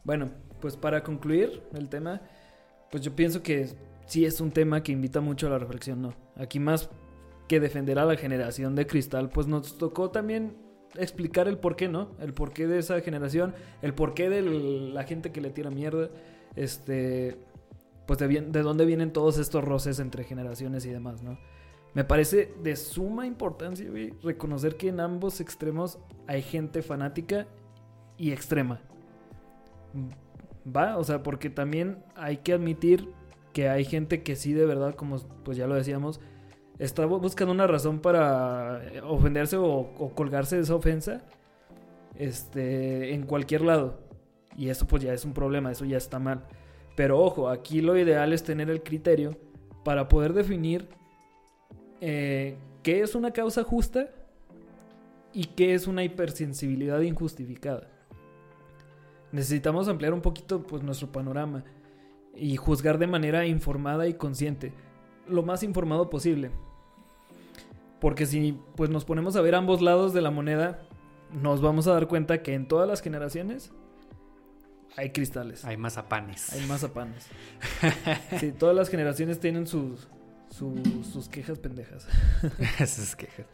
bueno, 0.05 0.31
pues 0.61 0.77
para 0.77 1.03
concluir 1.03 1.63
el 1.75 1.89
tema, 1.89 2.21
pues 2.91 3.03
yo 3.03 3.15
pienso 3.15 3.43
que 3.43 3.69
sí 4.07 4.25
es 4.25 4.41
un 4.41 4.51
tema 4.51 4.83
que 4.83 4.93
invita 4.93 5.21
mucho 5.21 5.47
a 5.47 5.51
la 5.51 5.59
reflexión, 5.59 6.03
¿no? 6.03 6.15
Aquí 6.37 6.59
más 6.61 6.91
que 7.49 7.61
defender 7.61 7.99
a 7.99 8.05
la 8.05 8.17
generación 8.17 8.75
de 8.75 8.87
cristal, 8.87 9.31
pues 9.31 9.47
nos 9.47 9.79
tocó 9.79 10.11
también 10.11 10.57
explicar 10.97 11.49
el 11.49 11.59
porqué, 11.59 11.89
¿no? 11.89 12.11
El 12.21 12.35
porqué 12.35 12.67
de 12.67 12.79
esa 12.79 13.01
generación, 13.01 13.55
el 13.81 13.95
porqué 13.95 14.29
de 14.29 14.43
la 14.43 15.05
gente 15.05 15.33
que 15.33 15.41
le 15.41 15.51
tira 15.51 15.71
mierda, 15.71 16.11
este, 16.57 17.39
pues 18.07 18.19
de, 18.19 18.29
de 18.29 18.63
dónde 18.63 18.85
vienen 18.85 19.13
todos 19.13 19.39
estos 19.39 19.65
roces 19.65 19.99
entre 19.99 20.25
generaciones 20.25 20.85
y 20.87 20.91
demás, 20.91 21.23
¿no? 21.23 21.39
Me 21.95 22.05
parece 22.05 22.55
de 22.63 22.75
suma 22.77 23.27
importancia, 23.27 23.87
reconocer 24.23 24.77
que 24.77 24.89
en 24.89 25.01
ambos 25.01 25.41
extremos 25.41 25.99
hay 26.27 26.43
gente 26.43 26.81
fanática 26.83 27.47
y 28.17 28.33
extrema. 28.33 28.81
¿Va? 30.65 30.97
O 30.97 31.05
sea, 31.05 31.23
porque 31.23 31.51
también 31.51 32.03
hay 32.15 32.39
que 32.39 32.55
admitir 32.55 33.11
que 33.53 33.69
hay 33.69 33.85
gente 33.85 34.23
que 34.23 34.37
sí 34.37 34.53
de 34.55 34.65
verdad, 34.65 34.95
como 34.95 35.19
pues 35.45 35.59
ya 35.59 35.67
lo 35.67 35.75
decíamos, 35.75 36.21
está 36.79 37.05
buscando 37.05 37.53
una 37.53 37.67
razón 37.67 38.01
para 38.01 38.81
ofenderse 39.05 39.57
o, 39.59 40.13
colgarse 40.15 40.57
de 40.57 40.63
esa 40.63 40.75
ofensa 40.75 41.23
este, 42.17 43.13
en 43.13 43.25
cualquier 43.27 43.63
lado. 43.63 44.01
Y 44.57 44.69
eso 44.69 44.87
pues 44.87 45.03
ya 45.03 45.13
es 45.13 45.25
un 45.25 45.35
problema, 45.35 45.71
eso 45.71 45.85
ya 45.85 45.99
está 45.99 46.19
mal. 46.19 46.45
Pero 46.97 47.19
ojo, 47.21 47.49
aquí 47.49 47.81
lo 47.81 47.97
ideal 47.99 48.33
es 48.33 48.43
tener 48.43 48.71
el 48.71 48.83
criterio 48.83 49.37
para 49.85 50.09
poder 50.09 50.33
definir 50.33 50.89
eh, 52.05 52.57
qué 52.83 53.01
es 53.01 53.15
una 53.15 53.31
causa 53.31 53.63
justa 53.63 54.11
y 55.33 55.45
qué 55.45 55.73
es 55.73 55.87
una 55.87 56.03
hipersensibilidad 56.03 57.01
injustificada. 57.01 57.89
Necesitamos 59.31 59.87
ampliar 59.87 60.13
un 60.13 60.21
poquito 60.21 60.65
pues, 60.65 60.83
nuestro 60.83 61.13
panorama 61.13 61.63
y 62.35 62.57
juzgar 62.57 62.99
de 62.99 63.07
manera 63.07 63.47
informada 63.47 64.09
y 64.09 64.15
consciente, 64.15 64.73
lo 65.29 65.45
más 65.45 65.63
informado 65.63 66.11
posible. 66.11 66.51
Porque 68.01 68.27
si 68.27 68.59
pues, 68.75 68.91
nos 68.91 69.05
ponemos 69.05 69.37
a 69.37 69.41
ver 69.41 69.55
ambos 69.55 69.81
lados 69.81 70.13
de 70.13 70.23
la 70.23 70.33
moneda, 70.33 70.83
nos 71.31 71.63
vamos 71.63 71.87
a 71.87 71.93
dar 71.93 72.09
cuenta 72.09 72.43
que 72.43 72.55
en 72.55 72.67
todas 72.67 72.89
las 72.89 73.01
generaciones 73.01 73.71
hay 74.97 75.11
cristales. 75.11 75.65
Hay 75.65 75.77
mazapanes. 75.77 76.53
Hay 76.53 76.67
mazapanes. 76.67 77.29
sí, 78.41 78.51
todas 78.51 78.75
las 78.75 78.89
generaciones 78.89 79.39
tienen 79.39 79.69
sus, 79.69 80.09
sus 80.53 81.29
quejas 81.29 81.59
pendejas. 81.59 82.07
sus 82.87 83.17
quejas. 83.17 83.47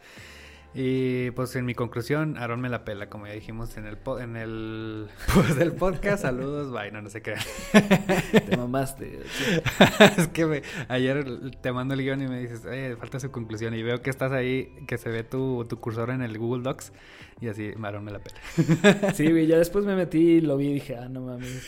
Y 0.75 1.31
pues 1.31 1.57
en 1.57 1.65
mi 1.65 1.75
conclusión, 1.75 2.37
Aaron 2.37 2.61
me 2.61 2.69
la 2.69 2.85
pela, 2.85 3.09
como 3.09 3.27
ya 3.27 3.33
dijimos 3.33 3.77
en 3.79 3.87
el 3.87 3.97
en 4.21 4.37
el 4.37 5.09
pues, 5.35 5.57
del 5.57 5.73
podcast. 5.73 6.23
Saludos, 6.23 6.71
bye, 6.71 6.93
no, 6.93 7.01
no 7.01 7.09
se 7.09 7.23
crean. 7.23 7.41
Te 7.73 8.57
mamaste. 8.57 9.23
es 10.19 10.29
que 10.29 10.63
ayer 10.89 11.51
te 11.63 11.73
mando 11.73 11.95
el 11.95 12.03
guion 12.03 12.21
y 12.21 12.27
me 12.27 12.41
dices, 12.41 12.67
oye, 12.67 12.97
falta 12.97 13.19
su 13.19 13.31
conclusión. 13.31 13.75
Y 13.75 13.83
veo 13.83 14.03
que 14.03 14.11
estás 14.11 14.31
ahí, 14.31 14.69
que 14.87 14.99
se 14.99 15.09
ve 15.09 15.25
tu, 15.25 15.65
tu 15.69 15.81
cursor 15.81 16.11
en 16.11 16.21
el 16.21 16.37
Google 16.37 16.63
Docs. 16.63 16.93
Y 17.41 17.49
así, 17.49 17.73
Aaron 17.83 18.05
me 18.05 18.13
la 18.13 18.19
pela. 18.19 19.15
sí, 19.15 19.47
ya 19.47 19.57
después 19.57 19.87
me 19.87 19.97
metí 19.97 20.19
y 20.19 20.41
lo 20.43 20.59
vi 20.59 20.69
y 20.69 20.75
dije, 20.75 20.97
ah, 20.97 21.09
no 21.09 21.23
mames. 21.23 21.67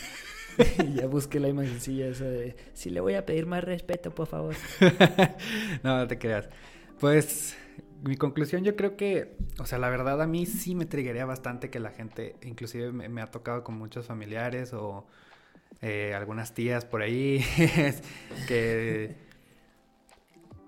ya 0.95 1.07
busqué 1.07 1.39
la 1.39 1.49
imagencilla 1.49 2.07
esa 2.07 2.25
de 2.25 2.55
si 2.73 2.89
le 2.89 3.01
voy 3.01 3.15
a 3.15 3.25
pedir 3.25 3.45
más 3.45 3.63
respeto, 3.63 4.11
por 4.11 4.27
favor. 4.27 4.55
no, 5.83 5.97
no 5.97 6.07
te 6.07 6.17
creas. 6.17 6.49
Pues 6.99 7.57
mi 8.03 8.17
conclusión 8.17 8.63
yo 8.63 8.75
creo 8.75 8.97
que, 8.97 9.35
o 9.59 9.65
sea, 9.65 9.77
la 9.77 9.89
verdad 9.89 10.21
a 10.21 10.27
mí 10.27 10.45
sí 10.45 10.75
me 10.75 10.85
triguería 10.85 11.25
bastante 11.25 11.69
que 11.69 11.79
la 11.79 11.91
gente, 11.91 12.35
inclusive 12.43 12.91
me, 12.91 13.21
ha 13.21 13.27
tocado 13.27 13.63
con 13.63 13.77
muchos 13.77 14.07
familiares 14.07 14.73
o 14.73 15.05
eh, 15.81 16.13
algunas 16.15 16.53
tías 16.53 16.85
por 16.85 17.01
ahí, 17.01 17.43
que 18.47 19.15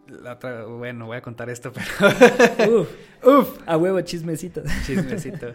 la 0.08 0.34
otra, 0.34 0.66
bueno, 0.66 1.06
voy 1.06 1.18
a 1.18 1.22
contar 1.22 1.50
esto, 1.50 1.72
pero. 2.58 2.82
uf, 2.82 2.90
uf, 3.24 3.60
a 3.66 3.78
huevo, 3.78 4.02
chismecito. 4.02 4.62
Chismecito. 4.86 5.54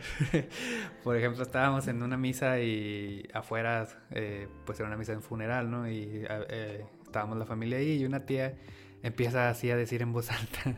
Por 1.04 1.16
ejemplo, 1.16 1.42
estábamos 1.42 1.86
en 1.88 2.02
una 2.02 2.16
misa 2.16 2.60
y 2.60 3.28
afuera, 3.32 3.86
eh, 4.10 4.48
pues 4.64 4.78
era 4.80 4.88
una 4.88 4.96
misa 4.96 5.12
en 5.12 5.22
funeral, 5.22 5.70
¿no? 5.70 5.88
Y 5.88 6.24
eh, 6.28 6.84
estábamos 7.04 7.38
la 7.38 7.46
familia 7.46 7.78
ahí 7.78 8.00
y 8.00 8.04
una 8.04 8.24
tía 8.24 8.54
empieza 9.02 9.48
así 9.48 9.70
a 9.70 9.76
decir 9.76 10.02
en 10.02 10.12
voz 10.12 10.30
alta. 10.30 10.60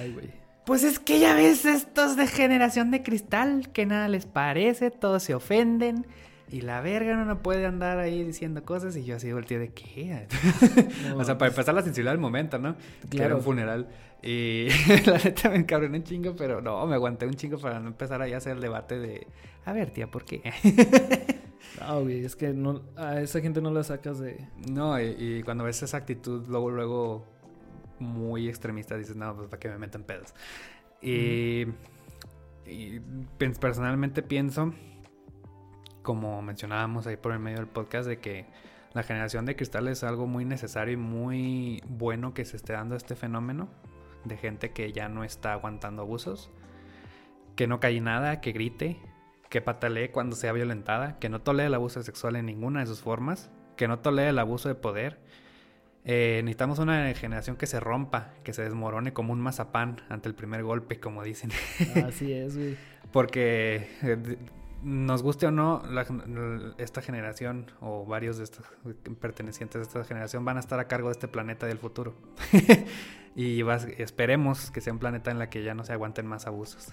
Ay, 0.00 0.12
güey. 0.12 0.44
Pues 0.66 0.82
es 0.82 0.98
que 0.98 1.20
ya 1.20 1.34
ves 1.34 1.66
estos 1.66 2.16
de 2.16 2.26
generación 2.26 2.90
de 2.90 3.02
cristal, 3.02 3.70
que 3.72 3.84
nada 3.84 4.08
les 4.08 4.24
parece, 4.24 4.90
todos 4.90 5.22
se 5.22 5.34
ofenden. 5.34 6.06
Y 6.54 6.60
la 6.60 6.80
verga 6.80 7.16
no, 7.16 7.24
no 7.24 7.42
puede 7.42 7.66
andar 7.66 7.98
ahí 7.98 8.22
diciendo 8.22 8.62
cosas. 8.62 8.96
Y 8.96 9.04
yo 9.04 9.16
así 9.16 9.32
volteé 9.32 9.58
de 9.58 9.70
qué. 9.70 10.28
o 11.16 11.24
sea, 11.24 11.36
para 11.36 11.48
empezar 11.50 11.74
la 11.74 11.82
sensibilidad 11.82 12.12
del 12.12 12.20
momento, 12.20 12.60
¿no? 12.60 12.76
Claro. 12.76 13.10
Que 13.10 13.22
era 13.24 13.34
un 13.34 13.42
funeral. 13.42 13.88
Y 14.22 14.68
la 15.06 15.18
neta 15.18 15.50
me 15.50 15.56
encabroné 15.56 15.98
un 15.98 16.04
chingo, 16.04 16.36
pero 16.36 16.60
no, 16.60 16.86
me 16.86 16.94
aguanté 16.94 17.26
un 17.26 17.34
chingo 17.34 17.58
para 17.58 17.80
no 17.80 17.88
empezar 17.88 18.22
ahí 18.22 18.34
a 18.34 18.36
hacer 18.36 18.52
el 18.52 18.60
debate 18.60 19.00
de, 19.00 19.26
a 19.64 19.72
ver, 19.72 19.90
tía, 19.90 20.08
¿por 20.08 20.24
qué? 20.24 20.44
no, 21.80 22.00
güey, 22.02 22.24
es 22.24 22.36
que 22.36 22.52
no, 22.52 22.82
a 22.94 23.20
esa 23.20 23.40
gente 23.40 23.60
no 23.60 23.72
la 23.72 23.82
sacas 23.82 24.20
de... 24.20 24.38
No, 24.70 25.00
y, 25.00 25.42
cuando 25.42 25.64
ves 25.64 25.82
esa 25.82 25.96
actitud, 25.96 26.46
luego, 26.46 26.70
luego, 26.70 27.26
muy 27.98 28.48
extremista, 28.48 28.96
dices, 28.96 29.16
no, 29.16 29.34
pues 29.34 29.48
para 29.48 29.58
que 29.58 29.70
me 29.70 29.78
metan 29.78 30.04
pedos. 30.04 30.32
Y, 31.02 31.66
y 32.64 33.00
personalmente 33.58 34.22
pienso 34.22 34.72
como 36.04 36.40
mencionábamos 36.42 37.08
ahí 37.08 37.16
por 37.16 37.32
el 37.32 37.40
medio 37.40 37.56
del 37.56 37.66
podcast, 37.66 38.06
de 38.06 38.20
que 38.20 38.46
la 38.92 39.02
generación 39.02 39.44
de 39.46 39.56
cristal 39.56 39.88
es 39.88 40.04
algo 40.04 40.28
muy 40.28 40.44
necesario 40.44 40.94
y 40.94 40.96
muy 40.96 41.82
bueno 41.88 42.32
que 42.32 42.44
se 42.44 42.56
esté 42.56 42.74
dando 42.74 42.94
este 42.94 43.16
fenómeno 43.16 43.68
de 44.22 44.36
gente 44.36 44.70
que 44.70 44.92
ya 44.92 45.08
no 45.08 45.24
está 45.24 45.52
aguantando 45.52 46.02
abusos, 46.02 46.50
que 47.56 47.66
no 47.66 47.80
cae 47.80 48.00
nada, 48.00 48.40
que 48.40 48.52
grite, 48.52 49.00
que 49.48 49.60
patalee 49.60 50.10
cuando 50.10 50.36
sea 50.36 50.52
violentada, 50.52 51.18
que 51.18 51.28
no 51.28 51.40
tolere 51.40 51.68
el 51.68 51.74
abuso 51.74 52.02
sexual 52.02 52.36
en 52.36 52.46
ninguna 52.46 52.80
de 52.80 52.86
sus 52.86 53.00
formas, 53.00 53.50
que 53.76 53.88
no 53.88 53.98
tolere 53.98 54.30
el 54.30 54.38
abuso 54.38 54.68
de 54.68 54.74
poder. 54.74 55.18
Eh, 56.04 56.42
necesitamos 56.44 56.78
una 56.78 57.12
generación 57.14 57.56
que 57.56 57.66
se 57.66 57.80
rompa, 57.80 58.34
que 58.44 58.52
se 58.52 58.62
desmorone 58.62 59.12
como 59.12 59.32
un 59.32 59.40
mazapán 59.40 60.02
ante 60.08 60.28
el 60.28 60.34
primer 60.34 60.62
golpe, 60.62 61.00
como 61.00 61.22
dicen. 61.22 61.50
Así 62.06 62.32
es, 62.32 62.56
güey. 62.56 62.76
Porque 63.12 63.88
eh, 64.02 64.36
nos 64.84 65.22
guste 65.22 65.46
o 65.46 65.50
no, 65.50 65.82
esta 66.78 67.00
generación 67.00 67.70
o 67.80 68.04
varios 68.04 68.36
de 68.36 68.44
estos 68.44 68.66
pertenecientes 69.18 69.80
de 69.80 69.86
esta 69.86 70.04
generación 70.04 70.44
van 70.44 70.58
a 70.58 70.60
estar 70.60 70.78
a 70.78 70.86
cargo 70.86 71.08
de 71.08 71.12
este 71.12 71.26
planeta 71.26 71.66
del 71.66 71.78
futuro. 71.78 72.14
y 73.34 73.62
esperemos 73.98 74.70
que 74.70 74.80
sea 74.80 74.92
un 74.92 74.98
planeta 74.98 75.30
en 75.30 75.38
la 75.38 75.48
que 75.48 75.64
ya 75.64 75.74
no 75.74 75.84
se 75.84 75.92
aguanten 75.92 76.26
más 76.26 76.46
abusos. 76.46 76.88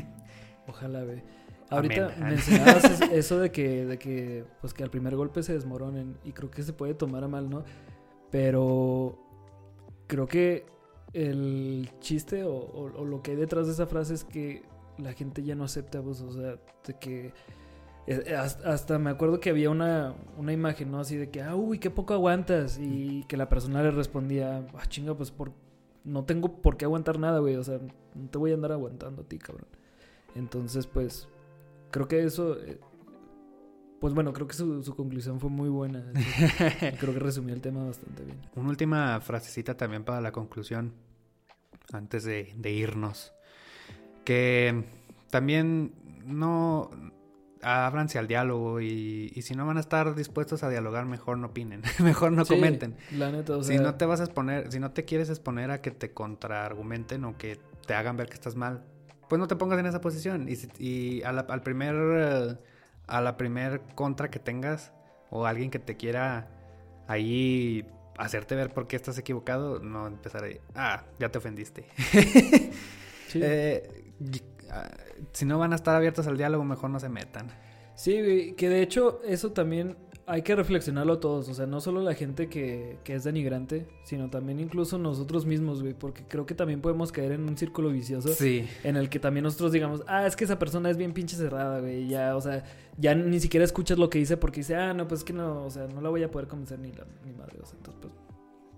Ojalá, 0.66 1.04
ve. 1.04 1.22
Ahorita 1.70 2.14
mencionabas 2.18 3.02
eso 3.12 3.38
de 3.38 3.52
que, 3.52 3.84
de 3.84 3.98
que, 3.98 4.44
pues 4.60 4.72
que 4.72 4.82
al 4.82 4.90
primer 4.90 5.14
golpe 5.14 5.42
se 5.42 5.52
desmoronen 5.52 6.16
y 6.24 6.32
creo 6.32 6.50
que 6.50 6.62
se 6.62 6.72
puede 6.72 6.94
tomar 6.94 7.24
a 7.24 7.28
mal, 7.28 7.50
¿no? 7.50 7.64
Pero 8.30 9.18
creo 10.06 10.26
que 10.26 10.64
el 11.12 11.90
chiste 12.00 12.44
o 12.44 13.04
lo 13.04 13.22
que 13.22 13.32
hay 13.32 13.36
detrás 13.36 13.66
de 13.66 13.74
esa 13.74 13.86
frase 13.86 14.14
es 14.14 14.24
que 14.24 14.62
la 14.98 15.12
gente 15.12 15.42
ya 15.42 15.54
no 15.54 15.64
acepta 15.64 15.98
abusos, 15.98 16.36
o 16.36 16.40
sea, 16.40 16.56
de 16.86 16.98
que 16.98 17.32
eh, 18.08 18.24
eh, 18.24 18.34
hasta, 18.34 18.98
me 18.98 19.10
acuerdo 19.10 19.38
que 19.38 19.50
había 19.50 19.68
una, 19.68 20.14
una 20.38 20.54
imagen, 20.54 20.90
¿no? 20.90 20.98
Así 20.98 21.16
de 21.16 21.28
que, 21.28 21.42
ah, 21.42 21.54
uy, 21.54 21.78
qué 21.78 21.90
poco 21.90 22.14
aguantas. 22.14 22.78
Y 22.78 23.24
que 23.24 23.36
la 23.36 23.50
persona 23.50 23.82
le 23.82 23.90
respondía, 23.90 24.66
ah, 24.78 24.86
chinga, 24.88 25.14
pues 25.14 25.30
por, 25.30 25.52
no 26.04 26.24
tengo 26.24 26.62
por 26.62 26.78
qué 26.78 26.86
aguantar 26.86 27.18
nada, 27.18 27.40
güey. 27.40 27.56
O 27.56 27.64
sea, 27.64 27.78
no 28.14 28.30
te 28.30 28.38
voy 28.38 28.52
a 28.52 28.54
andar 28.54 28.72
aguantando 28.72 29.22
a 29.22 29.24
ti, 29.26 29.38
cabrón. 29.38 29.68
Entonces, 30.34 30.86
pues, 30.86 31.28
creo 31.90 32.08
que 32.08 32.24
eso, 32.24 32.58
eh, 32.58 32.80
pues 34.00 34.14
bueno, 34.14 34.32
creo 34.32 34.48
que 34.48 34.54
su, 34.54 34.82
su 34.82 34.96
conclusión 34.96 35.38
fue 35.38 35.50
muy 35.50 35.68
buena. 35.68 36.10
creo 36.98 37.12
que 37.12 37.18
resumió 37.18 37.54
el 37.54 37.60
tema 37.60 37.84
bastante 37.84 38.24
bien. 38.24 38.38
Una 38.56 38.70
última 38.70 39.20
frasecita 39.20 39.76
también 39.76 40.04
para 40.04 40.22
la 40.22 40.32
conclusión, 40.32 40.94
antes 41.92 42.24
de, 42.24 42.54
de 42.56 42.70
irnos 42.70 43.34
que 44.28 44.84
también 45.30 45.94
no 46.26 46.90
ábranse 47.62 48.18
al 48.18 48.28
diálogo 48.28 48.78
y, 48.82 49.30
si 49.40 49.54
no 49.54 49.64
van 49.64 49.78
a 49.78 49.80
estar 49.80 50.14
dispuestos 50.14 50.62
a 50.62 50.68
dialogar, 50.68 51.06
mejor 51.06 51.38
no 51.38 51.46
opinen, 51.46 51.80
mejor 52.00 52.32
no 52.32 52.44
comenten. 52.44 52.94
La 53.10 53.32
neta, 53.32 53.56
o 53.56 53.62
sea... 53.62 53.74
Si 53.74 53.82
no 53.82 53.94
te 53.94 54.04
vas 54.04 54.20
a 54.20 54.24
exponer, 54.24 54.70
si 54.70 54.80
no 54.80 54.90
te 54.90 55.06
quieres 55.06 55.30
exponer 55.30 55.70
a 55.70 55.80
que 55.80 55.92
te 55.92 56.12
contraargumenten 56.12 57.24
o 57.24 57.38
que 57.38 57.58
te 57.86 57.94
hagan 57.94 58.18
ver 58.18 58.28
que 58.28 58.34
estás 58.34 58.54
mal, 58.54 58.84
pues 59.30 59.38
no 59.38 59.48
te 59.48 59.56
pongas 59.56 59.78
en 59.78 59.86
esa 59.86 60.02
posición. 60.02 60.46
Y, 60.46 60.58
y 60.78 61.22
a 61.22 61.32
la, 61.32 61.40
al 61.48 61.62
primer, 61.62 62.58
a 63.06 63.20
la 63.22 63.38
primer 63.38 63.80
contra 63.94 64.30
que 64.30 64.40
tengas 64.40 64.92
o 65.30 65.46
alguien 65.46 65.70
que 65.70 65.78
te 65.78 65.96
quiera 65.96 66.50
ahí 67.06 67.86
hacerte 68.18 68.56
ver 68.56 68.74
por 68.74 68.88
qué 68.88 68.96
estás 68.96 69.16
equivocado, 69.16 69.78
no 69.78 70.06
empezar 70.06 70.44
ahí, 70.44 70.60
ah, 70.74 71.04
ya 71.18 71.30
te 71.30 71.38
ofendiste. 71.38 71.86
Sí. 73.28 73.40
Eh, 73.42 74.07
si 75.32 75.44
no 75.44 75.58
van 75.58 75.72
a 75.72 75.76
estar 75.76 75.94
abiertos 75.94 76.26
al 76.26 76.36
diálogo, 76.36 76.64
mejor 76.64 76.90
no 76.90 77.00
se 77.00 77.08
metan. 77.08 77.48
Sí, 77.94 78.54
que 78.56 78.68
de 78.68 78.82
hecho 78.82 79.20
eso 79.24 79.52
también 79.52 79.96
hay 80.26 80.42
que 80.42 80.54
reflexionarlo 80.54 81.18
todos, 81.20 81.48
o 81.48 81.54
sea, 81.54 81.66
no 81.66 81.80
solo 81.80 82.02
la 82.02 82.12
gente 82.14 82.48
que, 82.50 82.98
que 83.02 83.14
es 83.14 83.24
denigrante, 83.24 83.88
sino 84.04 84.28
también 84.28 84.60
incluso 84.60 84.98
nosotros 84.98 85.46
mismos, 85.46 85.80
güey, 85.80 85.94
porque 85.94 86.22
creo 86.28 86.44
que 86.44 86.54
también 86.54 86.82
podemos 86.82 87.10
caer 87.12 87.32
en 87.32 87.48
un 87.48 87.56
círculo 87.56 87.88
vicioso 87.88 88.28
Sí. 88.34 88.68
en 88.84 88.96
el 88.96 89.08
que 89.08 89.18
también 89.18 89.44
nosotros 89.44 89.72
digamos, 89.72 90.04
ah, 90.06 90.26
es 90.26 90.36
que 90.36 90.44
esa 90.44 90.58
persona 90.58 90.90
es 90.90 90.98
bien 90.98 91.14
pinche 91.14 91.34
cerrada, 91.34 91.80
güey, 91.80 92.08
ya, 92.08 92.36
o 92.36 92.42
sea, 92.42 92.62
ya 92.98 93.14
ni 93.14 93.40
siquiera 93.40 93.64
escuchas 93.64 93.98
lo 93.98 94.10
que 94.10 94.18
dice 94.18 94.36
porque 94.36 94.60
dice, 94.60 94.76
ah, 94.76 94.92
no, 94.92 95.08
pues 95.08 95.20
es 95.20 95.24
que 95.24 95.32
no, 95.32 95.64
o 95.64 95.70
sea, 95.70 95.86
no 95.88 96.02
la 96.02 96.10
voy 96.10 96.22
a 96.22 96.30
poder 96.30 96.46
convencer 96.46 96.78
ni 96.78 96.92
la 96.92 97.06
ni 97.24 97.32
madre, 97.32 97.58
o 97.62 97.64
sea, 97.66 97.78
entonces, 97.78 98.02
pues, 98.02 98.12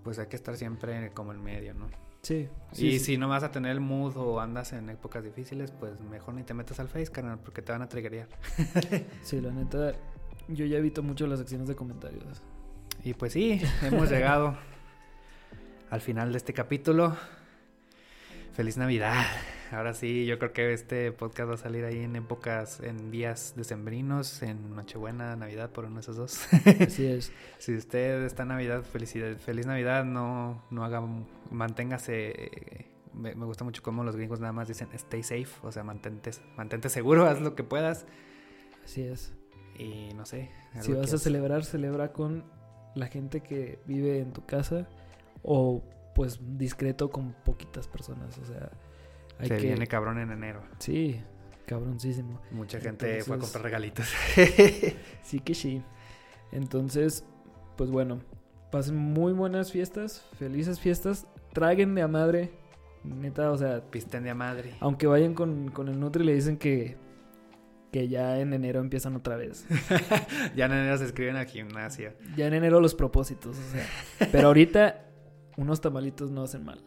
Pues 0.03 0.19
hay 0.19 0.27
que 0.27 0.37
estar 0.37 0.55
siempre 0.55 1.11
como 1.13 1.33
en 1.33 1.43
medio, 1.43 1.73
¿no? 1.73 1.87
Sí. 2.21 2.49
y 2.73 2.75
sí, 2.75 2.99
si 2.99 3.17
no 3.17 3.27
vas 3.27 3.43
a 3.43 3.51
tener 3.51 3.71
el 3.71 3.79
mood 3.79 4.15
o 4.17 4.39
andas 4.39 4.73
en 4.73 4.89
épocas 4.89 5.23
difíciles, 5.23 5.71
pues 5.71 6.01
mejor 6.01 6.33
ni 6.35 6.43
te 6.43 6.53
metas 6.53 6.79
al 6.79 6.87
Face, 6.87 7.11
carnal, 7.11 7.39
porque 7.39 7.61
te 7.61 7.71
van 7.71 7.81
a 7.81 7.89
triggerear. 7.89 8.27
Sí, 9.23 9.41
la 9.41 9.51
neta, 9.51 9.93
yo 10.47 10.65
ya 10.65 10.77
evito 10.77 11.03
mucho 11.03 11.27
las 11.27 11.39
secciones 11.39 11.67
de 11.67 11.75
comentarios. 11.75 12.41
Y 13.03 13.13
pues 13.13 13.33
sí, 13.33 13.61
hemos 13.81 14.09
llegado 14.09 14.57
al 15.89 16.01
final 16.01 16.31
de 16.31 16.37
este 16.37 16.53
capítulo. 16.53 17.15
Feliz 18.53 18.77
Navidad. 18.77 19.25
Ahora 19.71 19.93
sí, 19.93 20.25
yo 20.25 20.37
creo 20.37 20.51
que 20.51 20.73
este 20.73 21.13
podcast 21.13 21.49
va 21.49 21.53
a 21.53 21.57
salir 21.57 21.85
ahí 21.85 21.99
en 21.99 22.17
épocas, 22.17 22.81
en 22.81 23.09
días 23.09 23.53
decembrinos, 23.55 24.43
en 24.43 24.75
Nochebuena, 24.75 25.37
Navidad, 25.37 25.69
por 25.69 25.85
uno 25.85 25.95
de 25.95 26.01
esos 26.01 26.17
dos. 26.17 26.45
Así 26.81 27.05
es. 27.05 27.31
si 27.57 27.75
usted 27.75 28.23
está 28.23 28.43
en 28.43 28.49
Navidad, 28.49 28.83
felicidad, 28.83 29.37
feliz 29.37 29.65
Navidad, 29.65 30.03
no, 30.03 30.61
no 30.71 30.83
haga, 30.83 31.01
manténgase. 31.51 32.89
Me, 33.13 33.33
gusta 33.33 33.63
mucho 33.63 33.81
cómo 33.81 34.03
los 34.03 34.17
gringos 34.17 34.41
nada 34.41 34.51
más 34.51 34.67
dicen 34.67 34.89
stay 34.93 35.23
safe, 35.23 35.47
o 35.63 35.71
sea, 35.71 35.85
mantente, 35.85 36.31
mantente 36.57 36.89
seguro, 36.89 37.25
haz 37.29 37.39
lo 37.39 37.55
que 37.55 37.63
puedas. 37.63 38.05
Así 38.83 39.03
es. 39.03 39.33
Y 39.77 40.13
no 40.15 40.25
sé. 40.25 40.51
Si 40.81 40.91
vas 40.91 41.13
a 41.13 41.17
celebrar, 41.17 41.63
celebra 41.63 42.11
con 42.11 42.43
la 42.93 43.07
gente 43.07 43.39
que 43.39 43.79
vive 43.85 44.19
en 44.19 44.33
tu 44.33 44.45
casa 44.45 44.89
o 45.43 45.81
pues 46.13 46.41
discreto 46.57 47.09
con 47.09 47.33
poquitas 47.45 47.87
personas, 47.87 48.37
o 48.37 48.45
sea, 48.45 48.69
hay 49.41 49.47
Se 49.47 49.57
que 49.57 49.67
viene 49.67 49.87
cabrón 49.87 50.19
en 50.19 50.31
enero. 50.31 50.61
Sí, 50.79 51.21
cabroncísimo. 51.65 52.41
Mucha 52.51 52.79
gente 52.79 53.23
fue 53.23 53.35
a 53.37 53.39
comprar 53.39 53.63
regalitos. 53.63 54.07
Sí 55.23 55.39
que 55.39 55.55
sí. 55.55 55.81
Entonces, 56.51 57.25
pues 57.77 57.89
bueno, 57.89 58.21
pasen 58.71 58.95
muy 58.95 59.33
buenas 59.33 59.71
fiestas, 59.71 60.25
felices 60.37 60.79
fiestas, 60.79 61.27
traguen 61.53 61.95
de 61.95 62.01
a 62.01 62.07
madre, 62.07 62.51
neta, 63.03 63.51
o 63.51 63.57
sea, 63.57 63.81
Pisten 63.89 64.23
de 64.23 64.29
a 64.29 64.35
madre. 64.35 64.75
aunque 64.79 65.07
vayan 65.07 65.33
con, 65.33 65.69
con 65.71 65.87
el 65.87 65.99
Nutri 65.99 66.23
le 66.23 66.33
dicen 66.33 66.57
que 66.57 66.97
que 67.91 68.07
ya 68.07 68.39
en 68.39 68.53
enero 68.53 68.79
empiezan 68.79 69.15
otra 69.17 69.35
vez. 69.35 69.65
ya 70.55 70.65
en 70.65 70.71
enero 70.71 70.97
se 70.97 71.05
escriben 71.05 71.35
al 71.35 71.45
gimnasio. 71.45 72.13
Ya 72.37 72.47
en 72.47 72.53
enero 72.53 72.79
los 72.79 72.95
propósitos, 72.95 73.57
o 73.57 73.71
sea. 73.71 73.85
Pero 74.31 74.47
ahorita 74.47 75.05
unos 75.57 75.81
tamalitos 75.81 76.31
no 76.31 76.43
hacen 76.43 76.63
mal. 76.63 76.81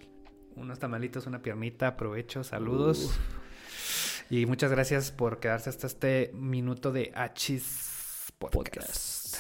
Unos 0.56 0.78
tamalitos, 0.78 1.26
una 1.26 1.42
piernita, 1.42 1.88
aprovecho, 1.88 2.44
saludos. 2.44 3.18
Y 4.30 4.46
muchas 4.46 4.70
gracias 4.70 5.10
por 5.10 5.40
quedarse 5.40 5.70
hasta 5.70 5.86
este 5.86 6.30
minuto 6.34 6.92
de 6.92 7.12
Hachis 7.14 8.32
Podcast. 8.38 8.54
Podcast. 8.54 9.36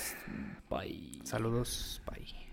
Bye. 0.68 1.20
Saludos, 1.24 2.02
bye. 2.06 2.43